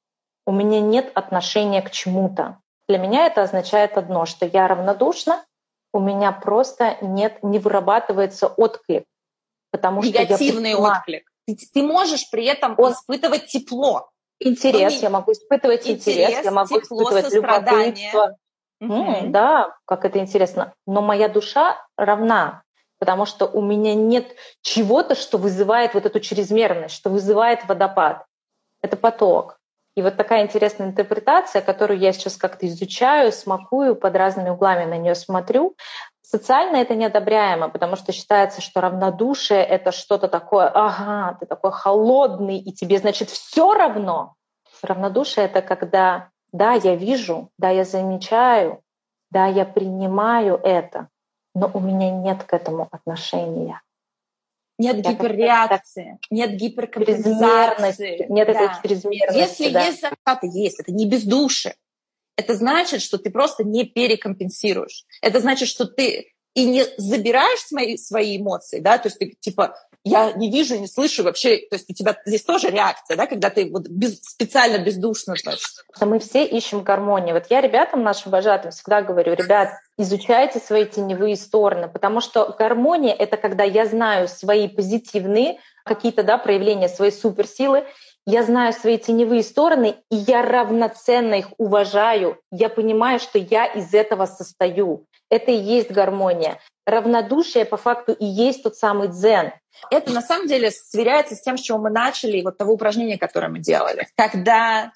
У 0.46 0.52
меня 0.52 0.80
нет 0.80 1.10
отношения 1.14 1.82
к 1.82 1.90
чему-то. 1.90 2.58
Для 2.88 2.98
меня 2.98 3.26
это 3.26 3.42
означает 3.42 3.96
одно, 3.96 4.26
что 4.26 4.46
я 4.46 4.68
равнодушна, 4.68 5.44
у 5.92 6.00
меня 6.00 6.32
просто 6.32 6.96
нет, 7.00 7.42
не 7.42 7.58
вырабатывается 7.58 8.46
отклик. 8.46 9.04
Потому 9.70 10.02
Негативный 10.02 10.72
что 10.72 10.82
я 10.82 10.88
отклик. 10.92 11.32
Ты, 11.46 11.56
ты 11.72 11.82
можешь 11.82 12.30
при 12.30 12.44
этом 12.44 12.74
Он... 12.78 12.92
испытывать 12.92 13.46
тепло. 13.46 14.10
Интерес, 14.44 15.02
я 15.02 15.10
могу 15.10 15.32
испытывать 15.32 15.88
интерес, 15.88 16.30
интерес 16.30 16.44
я 16.44 16.50
могу 16.50 16.78
испытывать 16.80 17.32
любопытство. 17.32 18.36
Mm-hmm. 18.82 19.28
Да, 19.28 19.76
как 19.84 20.04
это 20.04 20.18
интересно. 20.18 20.74
Но 20.86 21.02
моя 21.02 21.28
душа 21.28 21.80
равна, 21.96 22.62
потому 22.98 23.26
что 23.26 23.46
у 23.46 23.62
меня 23.62 23.94
нет 23.94 24.34
чего-то, 24.60 25.14
что 25.14 25.38
вызывает 25.38 25.94
вот 25.94 26.06
эту 26.06 26.20
чрезмерность, 26.20 26.94
что 26.94 27.10
вызывает 27.10 27.66
водопад. 27.68 28.24
Это 28.80 28.96
поток. 28.96 29.58
И 29.94 30.02
вот 30.02 30.16
такая 30.16 30.42
интересная 30.44 30.88
интерпретация, 30.88 31.60
которую 31.62 31.98
я 31.98 32.12
сейчас 32.12 32.36
как-то 32.36 32.66
изучаю, 32.66 33.30
смакую, 33.30 33.94
под 33.94 34.16
разными 34.16 34.48
углами 34.48 34.86
на 34.86 34.96
нее 34.96 35.14
смотрю, 35.14 35.76
Социально 36.32 36.76
это 36.76 36.94
неодобряемо, 36.94 37.68
потому 37.68 37.94
что 37.94 38.10
считается, 38.12 38.62
что 38.62 38.80
равнодушие— 38.80 39.62
это 39.76 39.92
что-то 39.92 40.28
такое, 40.28 40.66
ага, 40.66 41.36
ты 41.38 41.44
такой 41.44 41.72
холодный, 41.72 42.56
и 42.56 42.72
тебе, 42.72 42.96
значит, 42.96 43.28
все 43.28 43.74
равно. 43.74 44.32
Равнодушие— 44.80 45.44
это 45.52 45.60
когда, 45.60 46.30
да, 46.50 46.72
я 46.72 46.94
вижу, 46.94 47.50
да, 47.58 47.68
я 47.68 47.84
замечаю, 47.84 48.80
да, 49.30 49.44
я 49.44 49.66
принимаю 49.66 50.58
это, 50.64 51.08
но 51.54 51.70
у 51.74 51.80
меня 51.80 52.10
нет 52.10 52.44
к 52.44 52.54
этому 52.54 52.88
отношения. 52.90 53.82
Нет 54.78 55.04
я 55.04 55.12
гиперреакции, 55.12 56.18
нет 56.30 56.52
гиперкомпенсации. 56.52 58.24
Нет 58.30 58.46
да. 58.46 58.52
этой 58.54 58.68
чрезмерности. 58.82 59.36
Если 59.36 59.70
да. 59.70 59.84
есть 59.84 60.00
захваты, 60.00 60.48
есть, 60.50 60.80
это 60.80 60.92
не 60.92 61.06
бездушие 61.06 61.74
это 62.36 62.54
значит, 62.54 63.02
что 63.02 63.18
ты 63.18 63.30
просто 63.30 63.64
не 63.64 63.84
перекомпенсируешь. 63.84 65.04
Это 65.20 65.40
значит, 65.40 65.68
что 65.68 65.86
ты 65.86 66.32
и 66.54 66.64
не 66.64 66.84
забираешь 66.96 67.60
свои, 67.60 67.96
свои 67.96 68.36
эмоции, 68.36 68.80
да, 68.80 68.98
то 68.98 69.08
есть 69.08 69.18
ты 69.18 69.34
типа 69.40 69.74
я 70.04 70.32
не 70.32 70.50
вижу, 70.50 70.76
не 70.78 70.88
слышу 70.88 71.22
вообще, 71.22 71.58
то 71.70 71.76
есть 71.76 71.88
у 71.88 71.94
тебя 71.94 72.16
здесь 72.26 72.42
тоже 72.42 72.70
реакция, 72.70 73.16
да, 73.16 73.26
когда 73.26 73.50
ты 73.50 73.70
вот 73.70 73.88
без, 73.88 74.20
специально 74.20 74.78
бездушно, 74.78 75.36
значит. 75.40 75.64
Мы 76.00 76.18
все 76.18 76.44
ищем 76.44 76.82
гармонию. 76.82 77.34
Вот 77.34 77.46
я 77.50 77.60
ребятам 77.60 78.02
нашим 78.02 78.32
вожатым 78.32 78.72
всегда 78.72 79.02
говорю, 79.02 79.34
ребят, 79.34 79.70
изучайте 79.96 80.58
свои 80.58 80.86
теневые 80.86 81.36
стороны, 81.36 81.88
потому 81.88 82.20
что 82.20 82.54
гармония— 82.58 83.14
это 83.18 83.36
когда 83.36 83.62
я 83.62 83.86
знаю 83.86 84.26
свои 84.26 84.66
позитивные 84.66 85.60
какие-то 85.84 86.24
да, 86.24 86.36
проявления 86.36 86.88
своей 86.88 87.12
суперсилы, 87.12 87.84
я 88.26 88.44
знаю 88.44 88.72
свои 88.72 88.98
теневые 88.98 89.42
стороны, 89.42 89.96
и 90.10 90.16
я 90.16 90.42
равноценно 90.42 91.34
их 91.34 91.48
уважаю. 91.58 92.40
Я 92.50 92.68
понимаю, 92.68 93.18
что 93.18 93.38
я 93.38 93.66
из 93.66 93.92
этого 93.94 94.26
состою. 94.26 95.06
Это 95.28 95.50
и 95.50 95.56
есть 95.56 95.90
гармония. 95.90 96.60
Равнодушие 96.86 97.64
по 97.64 97.76
факту 97.76 98.12
и 98.12 98.24
есть 98.24 98.62
тот 98.62 98.76
самый 98.76 99.08
дзен. 99.08 99.52
Это 99.90 100.12
на 100.12 100.22
самом 100.22 100.46
деле 100.46 100.70
сверяется 100.70 101.34
с 101.34 101.42
тем, 101.42 101.56
с 101.56 101.62
чего 101.62 101.78
мы 101.78 101.90
начали, 101.90 102.42
вот 102.42 102.58
того 102.58 102.74
упражнения, 102.74 103.18
которое 103.18 103.48
мы 103.48 103.58
делали. 103.58 104.06
Когда 104.16 104.92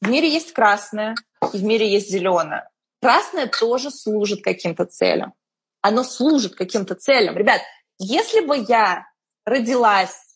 в 0.00 0.08
мире 0.08 0.30
есть 0.30 0.52
красное, 0.52 1.14
и 1.52 1.58
в 1.58 1.64
мире 1.64 1.90
есть 1.90 2.10
зеленое. 2.10 2.68
Красное 3.02 3.46
тоже 3.46 3.90
служит 3.90 4.42
каким-то 4.42 4.86
целям. 4.86 5.34
Оно 5.82 6.04
служит 6.04 6.54
каким-то 6.54 6.94
целям. 6.94 7.36
Ребят, 7.36 7.60
если 7.98 8.40
бы 8.40 8.64
я 8.68 9.06
родилась 9.44 10.29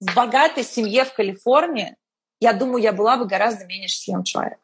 в 0.00 0.14
богатой 0.14 0.64
семье 0.64 1.04
в 1.04 1.12
Калифорнии, 1.12 1.96
я 2.40 2.52
думаю, 2.52 2.82
я 2.82 2.92
была 2.92 3.16
бы 3.16 3.26
гораздо 3.26 3.64
менее 3.64 3.88
счастливым 3.88 4.24
человеком. 4.24 4.62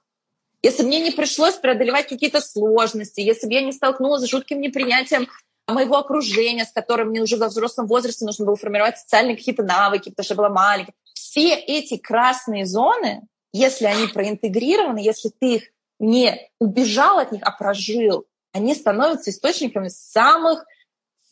Если 0.62 0.82
бы 0.82 0.88
мне 0.88 1.00
не 1.00 1.10
пришлось 1.10 1.56
преодолевать 1.56 2.08
какие-то 2.08 2.40
сложности, 2.40 3.20
если 3.20 3.46
бы 3.46 3.54
я 3.54 3.62
не 3.62 3.72
столкнулась 3.72 4.22
с 4.22 4.28
жутким 4.28 4.60
непринятием 4.60 5.28
моего 5.66 5.96
окружения, 5.96 6.64
с 6.64 6.72
которым 6.72 7.08
мне 7.08 7.20
уже 7.20 7.36
во 7.36 7.48
взрослом 7.48 7.86
возрасте 7.86 8.24
нужно 8.24 8.44
было 8.44 8.56
формировать 8.56 8.98
социальные 8.98 9.36
какие-то 9.36 9.62
навыки, 9.62 10.10
потому 10.10 10.24
что 10.24 10.34
я 10.34 10.36
была 10.36 10.48
маленькая. 10.50 10.94
Все 11.14 11.54
эти 11.54 11.96
красные 11.96 12.66
зоны, 12.66 13.22
если 13.52 13.86
они 13.86 14.06
проинтегрированы, 14.06 14.98
если 14.98 15.30
ты 15.30 15.54
их 15.56 15.62
не 15.98 16.50
убежал 16.60 17.18
от 17.18 17.32
них, 17.32 17.42
а 17.44 17.50
прожил, 17.52 18.26
они 18.52 18.74
становятся 18.74 19.30
источниками 19.30 19.88
самых 19.88 20.64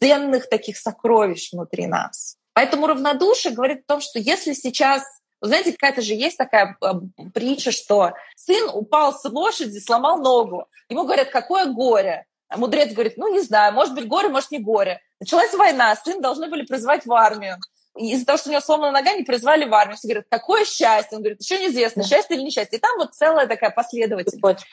ценных 0.01 0.49
таких 0.49 0.77
сокровищ 0.77 1.53
внутри 1.53 1.87
нас. 1.87 2.37
Поэтому 2.61 2.89
равнодушие 2.89 3.55
говорит 3.55 3.85
о 3.87 3.95
том, 3.95 4.01
что 4.03 4.19
если 4.19 4.53
сейчас 4.53 5.03
вы 5.41 5.49
знаете, 5.49 5.73
какая-то 5.73 6.03
же 6.03 6.13
есть 6.13 6.37
такая 6.37 6.77
э, 6.83 6.93
притча, 7.33 7.73
что 7.73 8.13
сын 8.37 8.69
упал 8.75 9.15
с 9.15 9.25
лошади, 9.25 9.79
сломал 9.79 10.19
ногу. 10.19 10.67
Ему 10.91 11.05
говорят, 11.05 11.31
какое 11.31 11.73
горе. 11.73 12.27
А 12.51 12.59
мудрец 12.59 12.93
говорит, 12.93 13.17
ну, 13.17 13.33
не 13.33 13.41
знаю, 13.41 13.73
может 13.73 13.95
быть 13.95 14.07
горе, 14.07 14.29
может 14.29 14.51
не 14.51 14.59
горе. 14.59 15.01
Началась 15.21 15.55
война, 15.55 15.97
сын 15.97 16.21
должны 16.21 16.51
были 16.51 16.67
призвать 16.67 17.07
в 17.07 17.13
армию. 17.15 17.57
Из-за 17.97 18.27
того, 18.27 18.37
что 18.37 18.51
у 18.51 18.53
него 18.53 18.61
сломана 18.61 18.93
нога, 18.93 19.15
не 19.15 19.23
призвали 19.23 19.65
в 19.65 19.73
армию. 19.73 19.97
Все 19.97 20.09
говорят, 20.09 20.27
какое 20.29 20.67
счастье. 20.67 21.17
Он 21.17 21.23
говорит, 21.23 21.41
еще 21.41 21.59
неизвестно, 21.59 22.05
счастье 22.05 22.37
или 22.37 22.45
несчастье. 22.45 22.77
И 22.77 22.83
там 22.83 22.99
вот 22.99 23.15
целая 23.15 23.47
такая 23.47 23.71
последовательность. 23.71 24.67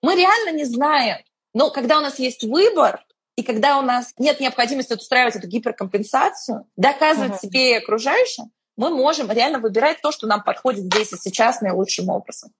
Мы 0.00 0.16
реально 0.16 0.56
не 0.56 0.64
знаем. 0.64 1.18
Но 1.52 1.70
когда 1.70 1.98
у 1.98 2.00
нас 2.00 2.18
есть 2.18 2.44
выбор, 2.44 3.04
и 3.36 3.42
когда 3.42 3.78
у 3.78 3.82
нас 3.82 4.12
нет 4.18 4.40
необходимости 4.40 4.92
устраивать 4.92 5.36
эту 5.36 5.48
гиперкомпенсацию, 5.48 6.66
доказывать 6.76 7.32
uh-huh. 7.32 7.40
себе 7.40 7.70
и 7.72 7.78
окружающим, 7.78 8.52
мы 8.76 8.90
можем 8.90 9.30
реально 9.30 9.58
выбирать 9.58 10.00
то, 10.02 10.12
что 10.12 10.26
нам 10.26 10.42
подходит 10.42 10.84
здесь 10.84 11.12
и 11.12 11.16
сейчас 11.16 11.60
наилучшим 11.60 12.08
образом. 12.08 12.52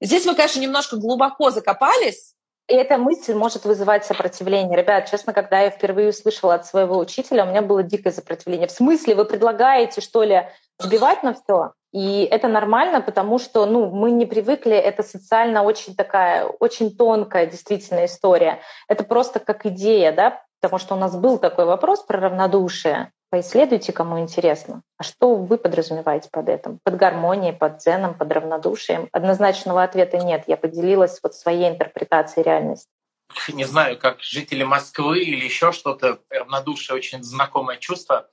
Здесь 0.00 0.24
мы, 0.26 0.34
конечно, 0.34 0.60
немножко 0.60 0.96
глубоко 0.96 1.50
закопались. 1.50 2.34
И 2.68 2.74
эта 2.74 2.98
мысль 2.98 3.34
может 3.34 3.64
вызывать 3.64 4.04
сопротивление. 4.04 4.76
Ребят, 4.76 5.10
честно, 5.10 5.32
когда 5.32 5.60
я 5.60 5.70
впервые 5.70 6.10
услышала 6.10 6.54
от 6.54 6.66
своего 6.66 6.98
учителя, 6.98 7.44
у 7.44 7.48
меня 7.48 7.62
было 7.62 7.82
дикое 7.82 8.12
сопротивление. 8.12 8.68
В 8.68 8.72
смысле, 8.72 9.14
вы 9.14 9.24
предлагаете, 9.24 10.02
что 10.02 10.22
ли, 10.22 10.46
сбивать 10.78 11.22
на 11.22 11.32
все? 11.32 11.72
И 11.92 12.28
это 12.30 12.48
нормально, 12.48 13.00
потому 13.00 13.38
что 13.38 13.64
ну, 13.64 13.88
мы 13.88 14.10
не 14.10 14.26
привыкли, 14.26 14.76
это 14.76 15.02
социально 15.02 15.62
очень 15.62 15.96
такая, 15.96 16.44
очень 16.44 16.94
тонкая 16.94 17.46
действительно 17.46 18.04
история. 18.04 18.60
Это 18.86 19.02
просто 19.02 19.40
как 19.40 19.64
идея, 19.64 20.12
да, 20.12 20.42
потому 20.60 20.78
что 20.78 20.94
у 20.94 20.98
нас 20.98 21.16
был 21.16 21.38
такой 21.38 21.64
вопрос 21.64 22.02
про 22.02 22.20
равнодушие. 22.20 23.12
Поисследуйте, 23.30 23.92
кому 23.92 24.20
интересно. 24.20 24.82
А 24.96 25.02
что 25.02 25.34
вы 25.34 25.58
подразумеваете 25.58 26.30
под 26.32 26.48
этим? 26.48 26.78
Под 26.82 26.96
гармонией, 26.96 27.52
под 27.52 27.78
дзеном, 27.78 28.14
под 28.14 28.32
равнодушием? 28.32 29.08
Однозначного 29.12 29.82
ответа 29.82 30.16
нет. 30.16 30.44
Я 30.46 30.56
поделилась 30.56 31.20
вот 31.22 31.34
своей 31.34 31.68
интерпретацией 31.68 32.44
реальности. 32.44 32.88
Не 33.52 33.64
знаю, 33.64 33.98
как 33.98 34.22
жители 34.22 34.64
Москвы 34.64 35.20
или 35.20 35.44
еще 35.44 35.72
что-то, 35.72 36.20
равнодушие 36.30 36.96
очень 36.96 37.22
знакомое 37.22 37.76
чувство. 37.76 38.28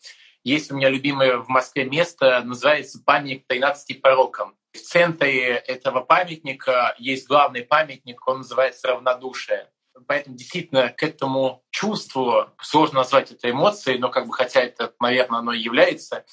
Есть 0.46 0.72
у 0.72 0.76
меня 0.76 0.90
любимое 0.90 1.38
в 1.38 1.50
Москве 1.50 1.84
место, 1.84 2.42
называется 2.46 3.02
памятник 3.04 3.46
13 3.48 4.02
порокам. 4.02 4.56
В 4.72 4.78
центре 4.78 5.56
этого 5.56 6.02
памятника 6.02 6.96
есть 6.98 7.28
главный 7.28 7.64
памятник, 7.64 8.26
он 8.28 8.40
называется 8.40 8.88
«Равнодушие». 8.88 9.70
Поэтому 10.08 10.36
действительно 10.36 10.90
к 10.90 11.04
этому 11.04 11.64
чувству, 11.72 12.50
сложно 12.62 13.00
назвать 13.00 13.32
это 13.32 13.50
эмоцией, 13.50 13.98
но 13.98 14.10
как 14.10 14.28
бы 14.28 14.34
хотя 14.34 14.62
это, 14.62 14.94
наверное, 15.00 15.40
оно 15.40 15.54
и 15.54 15.60
является, 15.60 16.26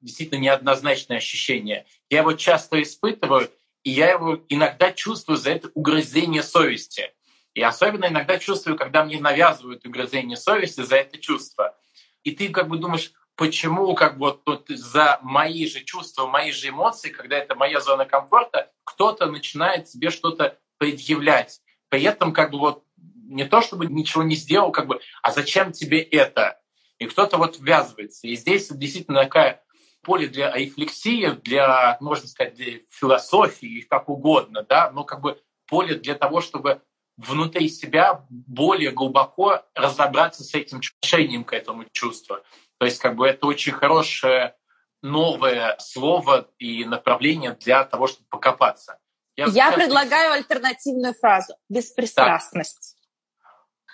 действительно 0.00 0.38
неоднозначное 0.38 1.18
ощущение. 1.18 1.86
Я 2.08 2.20
его 2.20 2.32
часто 2.34 2.80
испытываю, 2.80 3.50
и 3.82 3.90
я 3.90 4.10
его 4.10 4.40
иногда 4.48 4.92
чувствую 4.92 5.36
за 5.36 5.50
это 5.50 5.70
угрызение 5.74 6.42
совести. 6.42 7.12
И 7.54 7.62
особенно 7.62 8.06
иногда 8.06 8.38
чувствую, 8.38 8.76
когда 8.76 9.04
мне 9.04 9.20
навязывают 9.20 9.84
угрызение 9.84 10.36
совести 10.36 10.82
за 10.82 10.96
это 10.96 11.18
чувство. 11.18 11.76
И 12.22 12.30
ты 12.30 12.50
как 12.50 12.68
бы 12.68 12.78
думаешь, 12.78 13.12
почему 13.34 13.94
как 13.94 14.18
бы 14.18 14.38
вот, 14.44 14.68
за 14.68 15.18
мои 15.22 15.66
же 15.66 15.80
чувства, 15.80 16.26
мои 16.26 16.52
же 16.52 16.68
эмоции, 16.68 17.10
когда 17.10 17.36
это 17.36 17.56
моя 17.56 17.80
зона 17.80 18.04
комфорта, 18.04 18.70
кто-то 18.84 19.26
начинает 19.26 19.86
тебе 19.86 20.10
что-то 20.10 20.56
предъявлять. 20.78 21.60
При 21.88 22.02
этом 22.02 22.32
как 22.32 22.52
бы 22.52 22.58
вот 22.58 22.84
не 23.28 23.44
то, 23.44 23.60
чтобы 23.60 23.86
ничего 23.86 24.22
не 24.22 24.34
сделал, 24.34 24.72
как 24.72 24.86
бы, 24.86 25.00
а 25.22 25.30
зачем 25.30 25.72
тебе 25.72 26.00
это? 26.00 26.60
И 26.98 27.06
кто-то 27.06 27.36
вот 27.36 27.58
ввязывается. 27.60 28.26
И 28.26 28.34
здесь 28.34 28.68
действительно 28.70 29.22
такая 29.22 29.62
поле 30.02 30.26
для 30.26 30.52
рефлексии, 30.52 31.30
для, 31.44 31.96
можно 32.00 32.26
сказать, 32.26 32.54
для 32.54 32.80
философии, 32.90 33.86
как 33.88 34.08
угодно, 34.08 34.64
да, 34.68 34.90
но 34.90 35.04
как 35.04 35.20
бы 35.20 35.40
поле 35.66 35.94
для 35.94 36.14
того, 36.14 36.40
чтобы 36.40 36.82
внутри 37.16 37.68
себя 37.68 38.24
более 38.30 38.90
глубоко 38.90 39.62
разобраться 39.74 40.44
с 40.44 40.54
этим 40.54 40.78
отношением 40.78 41.44
к 41.44 41.52
этому 41.52 41.84
чувству. 41.92 42.38
То 42.78 42.86
есть 42.86 43.00
как 43.00 43.16
бы 43.16 43.26
это 43.26 43.46
очень 43.46 43.72
хорошее 43.72 44.54
новое 45.02 45.76
слово 45.78 46.48
и 46.58 46.84
направление 46.84 47.56
для 47.60 47.84
того, 47.84 48.06
чтобы 48.06 48.26
покопаться. 48.30 48.98
Я, 49.36 49.46
Я 49.46 49.72
предлагаю 49.72 50.32
альтернативную 50.32 51.14
фразу. 51.14 51.54
Беспристрастность. 51.68 52.97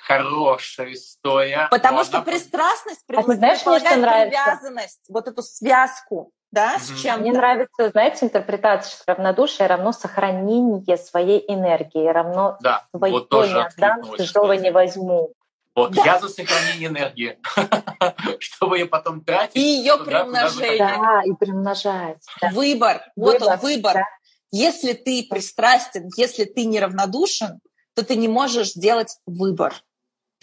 Хорошая 0.06 0.92
история. 0.92 1.68
Потому 1.70 2.04
что 2.04 2.18
она... 2.18 2.24
пристрастность 2.26 3.04
а 3.08 3.22
знаешь, 3.22 3.62
привязанность, 3.62 5.00
вот 5.08 5.28
эту 5.28 5.42
связку 5.42 6.32
да, 6.54 6.78
с 6.78 7.00
чем 7.00 7.22
Мне 7.22 7.32
нравится, 7.32 7.90
знаете, 7.90 8.26
интерпретация, 8.26 8.94
что 8.94 9.12
равнодушие 9.12 9.66
равно 9.66 9.90
сохранение 9.90 10.96
своей 10.96 11.44
энергии, 11.48 12.06
равно 12.06 12.58
да, 12.60 12.86
своей 12.96 13.12
вот 13.12 13.28
тоже 13.28 13.60
отдам, 13.60 14.02
чужого 14.16 14.52
не 14.52 14.70
возьму. 14.70 15.32
Вот, 15.74 15.90
да. 15.90 16.02
я 16.04 16.20
за 16.20 16.28
сохранение 16.28 16.88
энергии, 16.88 17.38
чтобы 18.38 18.78
ее 18.78 18.86
потом 18.86 19.22
тратить. 19.22 19.56
И 19.56 19.60
ее 19.60 19.96
приумножение. 19.98 20.78
Да, 20.78 21.22
и 21.24 21.32
приумножать. 21.32 22.22
Да. 22.40 22.50
Выбор. 22.50 23.02
Вот 23.16 23.40
выбор, 23.40 23.54
он, 23.54 23.58
выбор. 23.58 23.94
Да. 23.94 24.04
Если 24.52 24.92
ты 24.92 25.26
пристрастен, 25.28 26.08
если 26.16 26.44
ты 26.44 26.66
неравнодушен, 26.66 27.58
то 27.94 28.04
ты 28.04 28.14
не 28.14 28.28
можешь 28.28 28.74
сделать 28.74 29.18
выбор. 29.26 29.74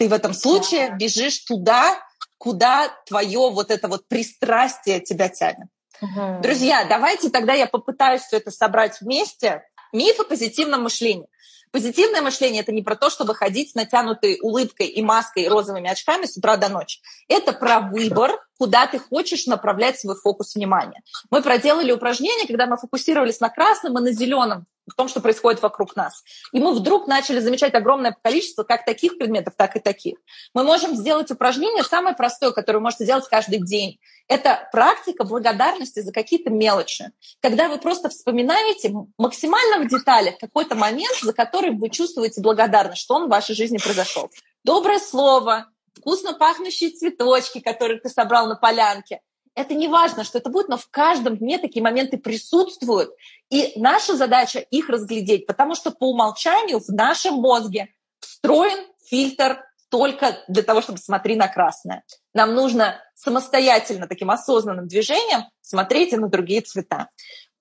Ты 0.02 0.08
в 0.08 0.12
этом 0.12 0.34
случае 0.34 0.96
бежишь 0.98 1.38
туда, 1.44 1.96
куда 2.36 2.88
твое 3.06 3.38
вот 3.50 3.70
это 3.70 3.86
вот 3.86 4.08
пристрастие 4.08 4.98
тебя 4.98 5.28
тянет. 5.28 5.68
Угу. 6.00 6.40
Друзья, 6.42 6.84
давайте 6.88 7.30
тогда 7.30 7.52
я 7.52 7.68
попытаюсь 7.68 8.22
все 8.22 8.38
это 8.38 8.50
собрать 8.50 9.00
вместе. 9.00 9.62
Миф 9.92 10.18
о 10.18 10.24
позитивном 10.24 10.82
мышлении. 10.82 11.28
Позитивное 11.70 12.20
мышление– 12.20 12.62
это 12.62 12.72
не 12.72 12.82
про 12.82 12.96
то, 12.96 13.10
чтобы 13.10 13.36
ходить 13.36 13.70
с 13.70 13.74
натянутой 13.76 14.40
улыбкой 14.42 14.88
и 14.88 15.02
маской 15.02 15.44
и 15.44 15.48
розовыми 15.48 15.88
очками 15.88 16.26
с 16.26 16.36
утра 16.36 16.56
до 16.56 16.68
ночи. 16.68 17.00
Это 17.28 17.52
про 17.52 17.78
выбор, 17.78 18.32
куда 18.62 18.86
ты 18.86 19.00
хочешь 19.00 19.46
направлять 19.46 19.98
свой 19.98 20.14
фокус 20.14 20.54
внимания. 20.54 21.02
Мы 21.30 21.42
проделали 21.42 21.90
упражнение, 21.90 22.46
когда 22.46 22.66
мы 22.66 22.76
фокусировались 22.76 23.40
на 23.40 23.48
красном 23.48 23.98
и 23.98 24.02
на 24.02 24.12
зеленом, 24.12 24.66
в 24.86 24.94
том, 24.94 25.08
что 25.08 25.18
происходит 25.18 25.60
вокруг 25.62 25.96
нас. 25.96 26.22
И 26.52 26.60
мы 26.60 26.72
вдруг 26.72 27.08
начали 27.08 27.40
замечать 27.40 27.74
огромное 27.74 28.16
количество 28.22 28.62
как 28.62 28.84
таких 28.84 29.18
предметов, 29.18 29.54
так 29.56 29.74
и 29.74 29.80
таких. 29.80 30.18
Мы 30.54 30.62
можем 30.62 30.94
сделать 30.94 31.28
упражнение 31.32 31.82
самое 31.82 32.14
простое, 32.14 32.52
которое 32.52 32.78
вы 32.78 32.84
можете 32.84 33.04
делать 33.04 33.26
каждый 33.28 33.58
день. 33.58 33.98
Это 34.28 34.68
практика 34.70 35.24
благодарности 35.24 35.98
за 35.98 36.12
какие-то 36.12 36.50
мелочи. 36.50 37.10
Когда 37.40 37.68
вы 37.68 37.78
просто 37.78 38.10
вспоминаете 38.10 38.94
максимально 39.18 39.84
в 39.84 39.88
деталях 39.88 40.38
какой-то 40.38 40.76
момент, 40.76 41.16
за 41.20 41.32
который 41.32 41.72
вы 41.72 41.90
чувствуете 41.90 42.40
благодарность, 42.40 43.02
что 43.02 43.14
он 43.14 43.26
в 43.26 43.30
вашей 43.30 43.56
жизни 43.56 43.78
произошел. 43.78 44.30
Доброе 44.62 45.00
слово, 45.00 45.66
вкусно 45.94 46.34
пахнущие 46.34 46.90
цветочки, 46.90 47.60
которые 47.60 48.00
ты 48.00 48.08
собрал 48.08 48.46
на 48.46 48.56
полянке. 48.56 49.20
Это 49.54 49.74
не 49.74 49.88
важно, 49.88 50.24
что 50.24 50.38
это 50.38 50.48
будет, 50.48 50.68
но 50.68 50.78
в 50.78 50.88
каждом 50.90 51.36
дне 51.36 51.58
такие 51.58 51.82
моменты 51.82 52.16
присутствуют. 52.16 53.10
И 53.50 53.72
наша 53.76 54.16
задача 54.16 54.60
их 54.60 54.88
разглядеть, 54.88 55.46
потому 55.46 55.74
что 55.74 55.90
по 55.90 56.10
умолчанию 56.10 56.80
в 56.80 56.88
нашем 56.88 57.34
мозге 57.34 57.88
встроен 58.20 58.86
фильтр 59.04 59.62
только 59.90 60.38
для 60.48 60.62
того, 60.62 60.80
чтобы 60.80 60.98
смотреть 60.98 61.36
на 61.36 61.48
красное. 61.48 62.02
Нам 62.32 62.54
нужно 62.54 62.98
самостоятельно, 63.14 64.08
таким 64.08 64.30
осознанным 64.30 64.88
движением 64.88 65.44
смотреть 65.60 66.14
и 66.14 66.16
на 66.16 66.28
другие 66.28 66.62
цвета. 66.62 67.10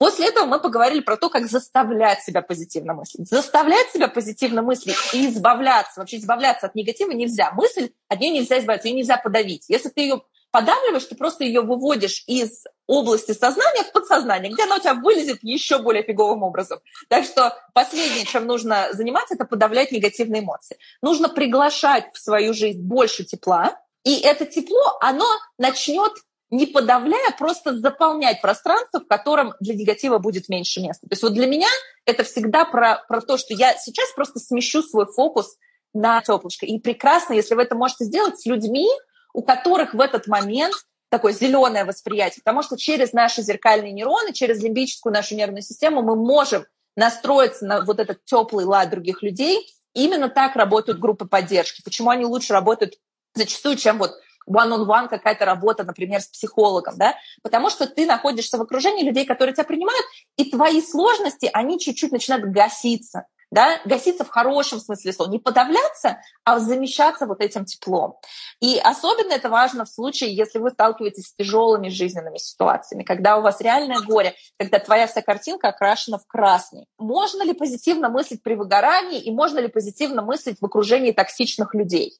После 0.01 0.29
этого 0.29 0.47
мы 0.47 0.59
поговорили 0.59 1.01
про 1.01 1.15
то, 1.15 1.29
как 1.29 1.47
заставлять 1.47 2.23
себя 2.23 2.41
позитивно 2.41 2.95
мыслить. 2.95 3.29
Заставлять 3.29 3.91
себя 3.91 4.07
позитивно 4.07 4.63
мыслить 4.63 4.97
и 5.13 5.27
избавляться. 5.27 5.99
Вообще 5.99 6.17
избавляться 6.17 6.65
от 6.65 6.73
негатива 6.73 7.11
нельзя. 7.11 7.51
Мысль, 7.51 7.91
от 8.07 8.19
нее 8.19 8.31
нельзя 8.31 8.57
избавиться, 8.57 8.87
ее 8.87 8.95
нельзя 8.95 9.17
подавить. 9.17 9.65
Если 9.67 9.89
ты 9.89 10.01
ее 10.01 10.23
подавливаешь, 10.49 11.05
ты 11.05 11.13
просто 11.13 11.43
ее 11.43 11.61
выводишь 11.61 12.23
из 12.25 12.63
области 12.87 13.33
сознания 13.33 13.83
в 13.83 13.91
подсознание, 13.91 14.51
где 14.51 14.63
она 14.63 14.77
у 14.77 14.79
тебя 14.79 14.95
вылезет 14.95 15.37
еще 15.43 15.77
более 15.77 16.01
фиговым 16.01 16.41
образом. 16.41 16.79
Так 17.07 17.23
что 17.23 17.55
последнее, 17.75 18.25
чем 18.25 18.47
нужно 18.47 18.87
заниматься, 18.93 19.35
это 19.35 19.45
подавлять 19.45 19.91
негативные 19.91 20.41
эмоции. 20.41 20.79
Нужно 21.03 21.29
приглашать 21.29 22.05
в 22.11 22.17
свою 22.17 22.55
жизнь 22.55 22.81
больше 22.81 23.23
тепла, 23.23 23.79
и 24.03 24.19
это 24.19 24.47
тепло, 24.47 24.97
оно 24.99 25.27
начнет 25.59 26.11
не 26.51 26.67
подавляя, 26.67 27.31
просто 27.37 27.77
заполнять 27.77 28.41
пространство, 28.41 28.99
в 28.99 29.07
котором 29.07 29.53
для 29.61 29.73
негатива 29.73 30.17
будет 30.17 30.49
меньше 30.49 30.81
места. 30.81 31.07
То 31.07 31.13
есть 31.13 31.23
вот 31.23 31.33
для 31.33 31.47
меня 31.47 31.69
это 32.05 32.23
всегда 32.23 32.65
про, 32.65 33.03
про 33.07 33.21
то, 33.21 33.37
что 33.37 33.53
я 33.53 33.75
сейчас 33.77 34.11
просто 34.13 34.39
смещу 34.39 34.83
свой 34.83 35.05
фокус 35.05 35.57
на 35.93 36.21
теплышко. 36.21 36.65
И 36.65 36.77
прекрасно, 36.77 37.33
если 37.33 37.55
вы 37.55 37.63
это 37.63 37.75
можете 37.75 38.03
сделать 38.03 38.39
с 38.39 38.45
людьми, 38.45 38.87
у 39.33 39.41
которых 39.41 39.93
в 39.93 40.01
этот 40.01 40.27
момент 40.27 40.75
такое 41.09 41.33
зеленое 41.33 41.85
восприятие, 41.85 42.41
потому 42.43 42.63
что 42.63 42.77
через 42.77 43.13
наши 43.13 43.41
зеркальные 43.41 43.93
нейроны, 43.93 44.33
через 44.33 44.61
лимбическую 44.61 45.13
нашу 45.13 45.35
нервную 45.35 45.61
систему 45.61 46.01
мы 46.01 46.15
можем 46.15 46.65
настроиться 46.97 47.65
на 47.65 47.85
вот 47.85 47.99
этот 47.99 48.23
теплый 48.25 48.65
лад 48.65 48.89
других 48.89 49.23
людей. 49.23 49.73
Именно 49.93 50.29
так 50.29 50.55
работают 50.57 50.99
группы 50.99 51.25
поддержки. 51.25 51.81
Почему 51.83 52.09
они 52.09 52.25
лучше 52.25 52.53
работают 52.53 52.95
зачастую, 53.35 53.77
чем 53.77 53.97
вот 53.97 54.11
one-on-one 54.49 55.07
какая-то 55.07 55.45
работа, 55.45 55.83
например, 55.83 56.21
с 56.21 56.27
психологом, 56.27 56.97
да, 56.97 57.15
потому 57.41 57.69
что 57.69 57.87
ты 57.87 58.05
находишься 58.05 58.57
в 58.57 58.61
окружении 58.61 59.03
людей, 59.03 59.25
которые 59.25 59.53
тебя 59.53 59.65
принимают, 59.65 60.05
и 60.37 60.49
твои 60.49 60.81
сложности, 60.81 61.49
они 61.53 61.79
чуть-чуть 61.79 62.11
начинают 62.11 62.45
гаситься 62.45 63.25
да, 63.51 63.81
гаситься 63.83 64.23
в 64.23 64.29
хорошем 64.29 64.79
смысле 64.79 65.11
слова, 65.11 65.29
не 65.29 65.37
подавляться, 65.37 66.19
а 66.45 66.59
замещаться 66.59 67.25
вот 67.25 67.41
этим 67.41 67.65
теплом. 67.65 68.17
И 68.61 68.79
особенно 68.79 69.33
это 69.33 69.49
важно 69.49 69.83
в 69.83 69.89
случае, 69.89 70.33
если 70.33 70.57
вы 70.57 70.71
сталкиваетесь 70.71 71.27
с 71.27 71.35
тяжелыми 71.35 71.89
жизненными 71.89 72.37
ситуациями, 72.37 73.03
когда 73.03 73.37
у 73.37 73.41
вас 73.41 73.59
реальное 73.59 73.99
горе, 74.01 74.35
когда 74.57 74.79
твоя 74.79 75.05
вся 75.05 75.21
картинка 75.21 75.67
окрашена 75.67 76.17
в 76.17 76.25
красный. 76.27 76.85
Можно 76.97 77.43
ли 77.43 77.53
позитивно 77.53 78.09
мыслить 78.09 78.41
при 78.41 78.55
выгорании 78.55 79.21
и 79.21 79.31
можно 79.31 79.59
ли 79.59 79.67
позитивно 79.67 80.21
мыслить 80.21 80.59
в 80.61 80.65
окружении 80.65 81.11
токсичных 81.11 81.75
людей? 81.75 82.13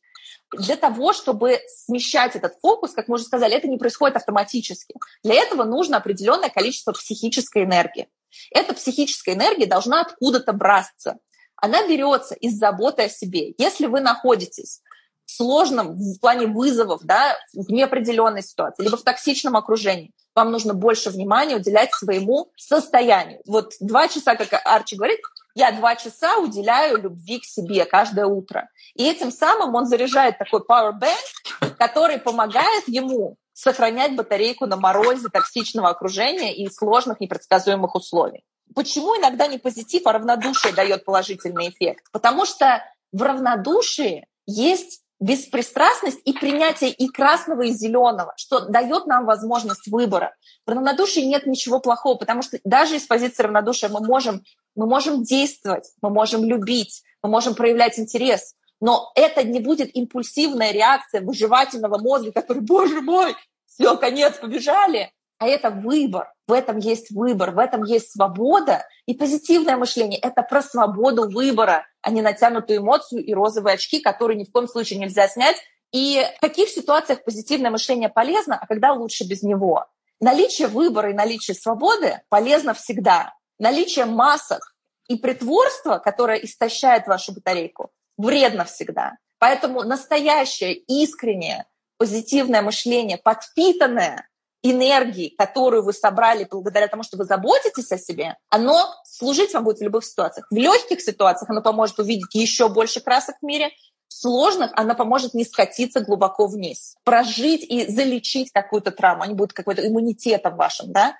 Для 0.51 0.75
того, 0.75 1.13
чтобы 1.13 1.59
смещать 1.67 2.35
этот 2.35 2.55
фокус, 2.61 2.91
как 2.91 3.07
мы 3.07 3.15
уже 3.15 3.23
сказали, 3.23 3.55
это 3.55 3.67
не 3.67 3.77
происходит 3.77 4.17
автоматически. 4.17 4.95
Для 5.23 5.35
этого 5.35 5.63
нужно 5.63 5.97
определенное 5.97 6.49
количество 6.49 6.91
психической 6.91 7.63
энергии. 7.63 8.09
Эта 8.51 8.73
психическая 8.73 9.35
энергия 9.35 9.65
должна 9.65 10.01
откуда-то 10.01 10.53
браться. 10.53 11.17
Она 11.55 11.87
берется 11.87 12.35
из 12.35 12.57
заботы 12.57 13.03
о 13.03 13.09
себе. 13.09 13.53
Если 13.57 13.85
вы 13.85 14.01
находитесь 14.01 14.81
в 15.25 15.31
сложном 15.31 15.93
в 15.93 16.19
плане 16.19 16.47
вызовов, 16.47 17.01
да, 17.03 17.37
в 17.53 17.71
неопределенной 17.71 18.43
ситуации, 18.43 18.83
либо 18.83 18.97
в 18.97 19.03
токсичном 19.03 19.55
окружении, 19.55 20.11
вам 20.35 20.51
нужно 20.51 20.73
больше 20.73 21.09
внимания 21.09 21.55
уделять 21.55 21.93
своему 21.93 22.51
состоянию. 22.57 23.41
Вот 23.45 23.73
два 23.79 24.07
часа, 24.07 24.35
как 24.35 24.59
Арчи 24.65 24.95
говорит, 24.95 25.19
я 25.55 25.71
два 25.71 25.95
часа 25.95 26.37
уделяю 26.37 27.01
любви 27.01 27.39
к 27.39 27.45
себе 27.45 27.85
каждое 27.85 28.25
утро. 28.25 28.69
И 28.95 29.03
этим 29.07 29.31
самым 29.31 29.75
он 29.75 29.85
заряжает 29.85 30.37
такой 30.37 30.61
power 30.61 30.93
bank, 30.99 31.75
который 31.77 32.19
помогает 32.19 32.87
ему 32.87 33.37
сохранять 33.53 34.15
батарейку 34.15 34.65
на 34.65 34.77
морозе 34.77 35.29
токсичного 35.29 35.89
окружения 35.89 36.55
и 36.55 36.69
сложных 36.69 37.19
непредсказуемых 37.19 37.95
условий. 37.95 38.43
Почему 38.73 39.17
иногда 39.17 39.47
не 39.47 39.57
позитив, 39.57 40.07
а 40.07 40.13
равнодушие 40.13 40.73
дает 40.73 41.03
положительный 41.03 41.69
эффект? 41.69 42.05
Потому 42.11 42.45
что 42.45 42.83
в 43.11 43.21
равнодушии 43.21 44.27
есть 44.45 45.00
беспристрастность 45.21 46.19
и 46.25 46.33
принятие 46.33 46.89
и 46.91 47.07
красного, 47.07 47.61
и 47.61 47.71
зеленого, 47.71 48.33
что 48.35 48.61
дает 48.61 49.05
нам 49.05 49.25
возможность 49.25 49.87
выбора. 49.87 50.35
В 50.65 50.71
равнодушии 50.71 51.21
нет 51.21 51.45
ничего 51.45 51.79
плохого, 51.79 52.15
потому 52.15 52.41
что 52.41 52.59
даже 52.65 52.95
из 52.95 53.05
позиции 53.05 53.43
равнодушия 53.43 53.89
мы 53.89 54.01
можем, 54.01 54.43
мы 54.75 54.87
можем 54.87 55.23
действовать, 55.23 55.91
мы 56.01 56.09
можем 56.09 56.43
любить, 56.43 57.03
мы 57.21 57.29
можем 57.29 57.53
проявлять 57.53 57.99
интерес, 57.99 58.55
но 58.81 59.11
это 59.13 59.43
не 59.43 59.59
будет 59.59 59.95
импульсивная 59.95 60.71
реакция 60.71 61.21
выживательного 61.21 61.99
мозга, 61.99 62.31
который, 62.31 62.63
боже 62.63 63.01
мой, 63.01 63.35
все, 63.67 63.95
конец, 63.97 64.37
побежали. 64.37 65.13
А 65.41 65.47
это 65.47 65.71
выбор. 65.71 66.31
В 66.47 66.53
этом 66.53 66.77
есть 66.77 67.09
выбор, 67.09 67.49
в 67.49 67.57
этом 67.57 67.83
есть 67.83 68.11
свобода. 68.11 68.85
И 69.07 69.15
позитивное 69.15 69.75
мышление— 69.75 70.19
это 70.21 70.43
про 70.43 70.61
свободу 70.61 71.27
выбора, 71.27 71.87
а 72.03 72.11
не 72.11 72.21
натянутую 72.21 72.77
эмоцию 72.77 73.25
и 73.25 73.33
розовые 73.33 73.73
очки, 73.73 74.01
которые 74.01 74.37
ни 74.37 74.43
в 74.43 74.51
коем 74.51 74.67
случае 74.67 74.99
нельзя 74.99 75.27
снять. 75.27 75.57
И 75.91 76.23
в 76.37 76.41
каких 76.41 76.69
ситуациях 76.69 77.23
позитивное 77.23 77.71
мышление 77.71 78.09
полезно, 78.09 78.55
а 78.61 78.67
когда 78.67 78.93
лучше 78.93 79.27
без 79.27 79.41
него? 79.41 79.87
Наличие 80.19 80.67
выбора 80.67 81.09
и 81.09 81.15
наличие 81.15 81.55
свободы 81.55 82.21
полезно 82.29 82.75
всегда. 82.75 83.33
Наличие 83.57 84.05
масок 84.05 84.75
и 85.07 85.15
притворства, 85.15 85.97
которое 85.97 86.37
истощает 86.37 87.07
вашу 87.07 87.33
батарейку, 87.33 87.89
вредно 88.15 88.63
всегда. 88.65 89.13
Поэтому 89.39 89.81
настоящее, 89.81 90.75
искреннее, 90.75 91.65
позитивное 91.97 92.61
мышление, 92.61 93.17
подпитанное 93.17 94.27
энергией, 94.63 95.35
которую 95.35 95.83
вы 95.83 95.93
собрали 95.93 96.47
благодаря 96.49 96.87
тому, 96.87 97.03
что 97.03 97.17
вы 97.17 97.25
заботитесь 97.25 97.91
о 97.91 97.97
себе, 97.97 98.37
оно 98.49 98.93
служить 99.05 99.53
вам 99.53 99.63
будет 99.63 99.79
в 99.79 99.83
любых 99.83 100.05
ситуациях. 100.05 100.47
В 100.51 100.55
легких 100.55 101.01
ситуациях 101.01 101.49
оно 101.49 101.61
поможет 101.61 101.99
увидеть 101.99 102.33
еще 102.33 102.69
больше 102.69 103.01
красок 103.01 103.35
в 103.41 103.45
мире, 103.45 103.71
в 104.07 104.13
сложных 104.13 104.71
оно 104.75 104.93
поможет 104.93 105.33
не 105.33 105.45
скатиться 105.45 106.01
глубоко 106.01 106.47
вниз, 106.47 106.95
прожить 107.03 107.63
и 107.63 107.87
залечить 107.91 108.51
какую-то 108.51 108.91
травму, 108.91 109.23
они 109.23 109.33
будут 109.33 109.53
какой-то 109.53 109.87
иммунитетом 109.87 110.55
вашим, 110.57 110.91
да. 110.91 111.15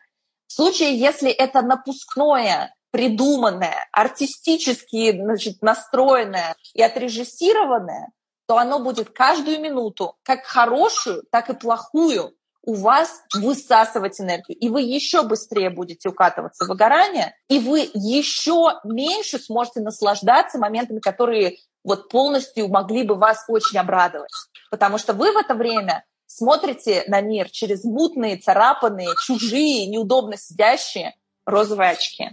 В 0.48 0.54
случае, 0.54 0.98
если 0.98 1.32
это 1.32 1.62
напускное 1.62 2.76
придуманное, 2.92 3.88
артистически 3.94 5.18
значит, 5.18 5.62
настроенное 5.62 6.56
и 6.74 6.82
отрежиссированное, 6.84 8.10
то 8.48 8.58
оно 8.58 8.80
будет 8.80 9.12
каждую 9.12 9.62
минуту, 9.62 10.18
как 10.24 10.44
хорошую, 10.44 11.24
так 11.32 11.50
и 11.50 11.54
плохую, 11.54 12.34
у 12.64 12.76
вас 12.76 13.24
высасывать 13.36 14.20
энергию, 14.22 14.58
и 14.58 14.70
вы 14.70 14.82
еще 14.82 15.24
быстрее 15.24 15.70
будете 15.70 16.10
укатываться 16.10 16.66
в 16.66 16.68
выгорание, 16.68 17.36
и 17.50 17.60
вы 17.60 17.90
еще 17.94 18.80
меньше 18.84 19.40
сможете 19.40 19.82
наслаждаться 19.82 20.60
моментами, 20.60 21.00
которые 21.00 21.58
вот 21.84 22.10
полностью 22.10 22.68
могли 22.68 23.04
бы 23.04 23.16
вас 23.16 23.46
очень 23.48 23.80
обрадовать. 23.80 24.32
Потому 24.70 24.98
что 24.98 25.14
вы 25.14 25.32
в 25.34 25.38
это 25.38 25.56
время 25.56 26.06
смотрите 26.28 27.04
на 27.08 27.22
мир 27.22 27.50
через 27.50 27.84
мутные, 27.84 28.38
царапанные, 28.38 29.10
чужие, 29.26 29.88
неудобно 29.88 30.38
сидящие 30.38 31.16
розовые 31.46 31.92
очки. 31.92 32.30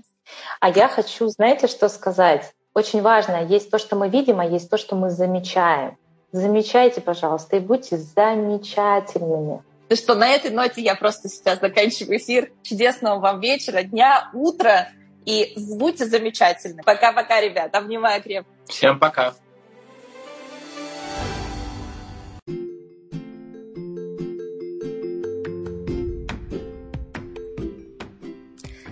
А 0.60 0.68
я 0.68 0.88
хочу, 0.88 1.28
знаете, 1.28 1.66
что 1.66 1.88
сказать? 1.88 2.52
Очень 2.74 3.00
важно, 3.02 3.44
есть 3.44 3.70
то, 3.70 3.78
что 3.78 3.96
мы 3.96 4.08
видим, 4.08 4.40
а 4.40 4.44
есть 4.44 4.70
то, 4.70 4.76
что 4.76 4.94
мы 4.94 5.10
замечаем. 5.10 5.96
Замечайте, 6.30 7.00
пожалуйста, 7.00 7.56
и 7.56 7.60
будьте 7.60 7.96
замечательными. 7.96 9.64
Ну 9.90 9.96
что, 9.96 10.14
на 10.14 10.28
этой 10.28 10.50
ноте 10.50 10.82
я 10.82 10.94
просто 10.94 11.30
сейчас 11.30 11.60
заканчиваю 11.60 12.18
эфир. 12.18 12.50
Чудесного 12.62 13.20
вам 13.20 13.40
вечера, 13.40 13.82
дня, 13.82 14.28
утра. 14.34 14.88
И 15.24 15.54
будьте 15.56 16.04
замечательны. 16.04 16.82
Пока-пока, 16.84 17.40
ребят. 17.40 17.74
Обнимаю 17.74 18.22
крепко. 18.22 18.50
Всем 18.66 18.98
пока. 18.98 19.34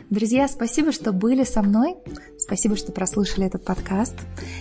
Друзья, 0.08 0.48
спасибо, 0.48 0.92
что 0.92 1.12
были 1.12 1.44
со 1.44 1.60
мной. 1.60 1.96
Спасибо, 2.46 2.76
что 2.76 2.92
прослушали 2.92 3.44
этот 3.44 3.64
подкаст. 3.64 4.14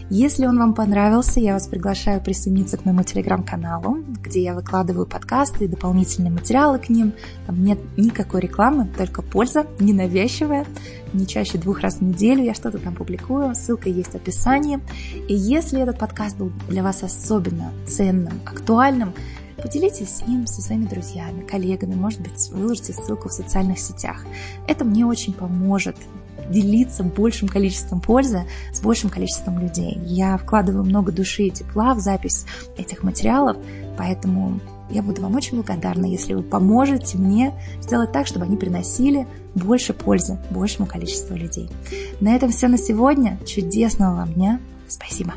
Если 0.10 0.48
он 0.48 0.58
вам 0.58 0.74
понравился, 0.74 1.40
я 1.40 1.54
вас 1.54 1.68
приглашаю 1.68 2.20
присоединиться 2.20 2.78
к 2.78 2.86
моему 2.86 3.04
телеграм-каналу, 3.04 4.00
где 4.24 4.42
я 4.42 4.56
выкладываю 4.56 5.06
подкасты 5.06 5.66
и 5.66 5.68
дополнительные 5.68 6.32
материалы 6.32 6.80
к 6.80 6.90
ним. 6.90 7.14
Там 7.46 7.64
нет 7.64 7.78
никакой 7.96 8.42
рекламы, 8.42 8.88
только 8.98 9.22
польза, 9.22 9.68
ненавязчивая. 9.80 10.66
Не 11.14 11.28
чаще 11.28 11.60
двух 11.60 11.82
раз 11.82 11.98
в 11.98 12.02
неделю 12.02 12.44
я 12.44 12.56
что-то 12.56 12.80
там 12.80 12.96
публикую, 12.96 13.54
ссылка 13.54 13.88
есть 13.88 14.14
в 14.14 14.16
описании. 14.16 14.80
И 15.28 15.36
если 15.36 15.80
этот 15.80 16.00
подкаст 16.00 16.38
был 16.38 16.52
для 16.68 16.82
вас 16.82 17.04
особенно 17.04 17.72
ценным, 17.86 18.42
актуальным, 18.48 19.14
Поделитесь 19.62 20.22
им 20.28 20.46
со 20.46 20.62
своими 20.62 20.86
друзьями, 20.86 21.42
коллегами, 21.42 21.96
может 21.96 22.20
быть, 22.20 22.50
выложите 22.52 22.94
ссылку 22.94 23.30
в 23.30 23.32
социальных 23.32 23.80
сетях. 23.80 24.24
Это 24.68 24.84
мне 24.84 25.06
очень 25.06 25.34
поможет 25.34 25.96
делиться 26.50 27.04
большим 27.04 27.48
количеством 27.48 28.02
пользы 28.02 28.46
с 28.74 28.82
большим 28.82 29.10
количеством 29.10 29.60
людей. 29.60 29.98
Я 30.04 30.38
вкладываю 30.38 30.84
много 30.84 31.12
души 31.12 31.44
и 31.44 31.52
тепла 31.52 31.94
в 31.94 32.00
запись 32.00 32.46
этих 32.78 33.04
материалов, 33.04 33.58
поэтому 33.98 34.60
я 34.90 35.02
буду 35.02 35.22
вам 35.22 35.36
очень 35.36 35.56
благодарна, 35.56 36.06
если 36.06 36.34
вы 36.34 36.44
поможете 36.44 37.18
мне 37.18 37.54
сделать 37.82 38.12
так, 38.12 38.28
чтобы 38.28 38.46
они 38.46 38.56
приносили 38.56 39.28
больше 39.56 39.94
пользы 39.94 40.38
большему 40.52 40.86
количеству 40.86 41.36
людей. 41.36 41.70
На 42.20 42.36
этом 42.36 42.52
все 42.52 42.68
на 42.68 42.78
сегодня. 42.78 43.40
Чудесного 43.46 44.18
вам 44.18 44.34
дня. 44.34 44.60
Спасибо. 44.88 45.34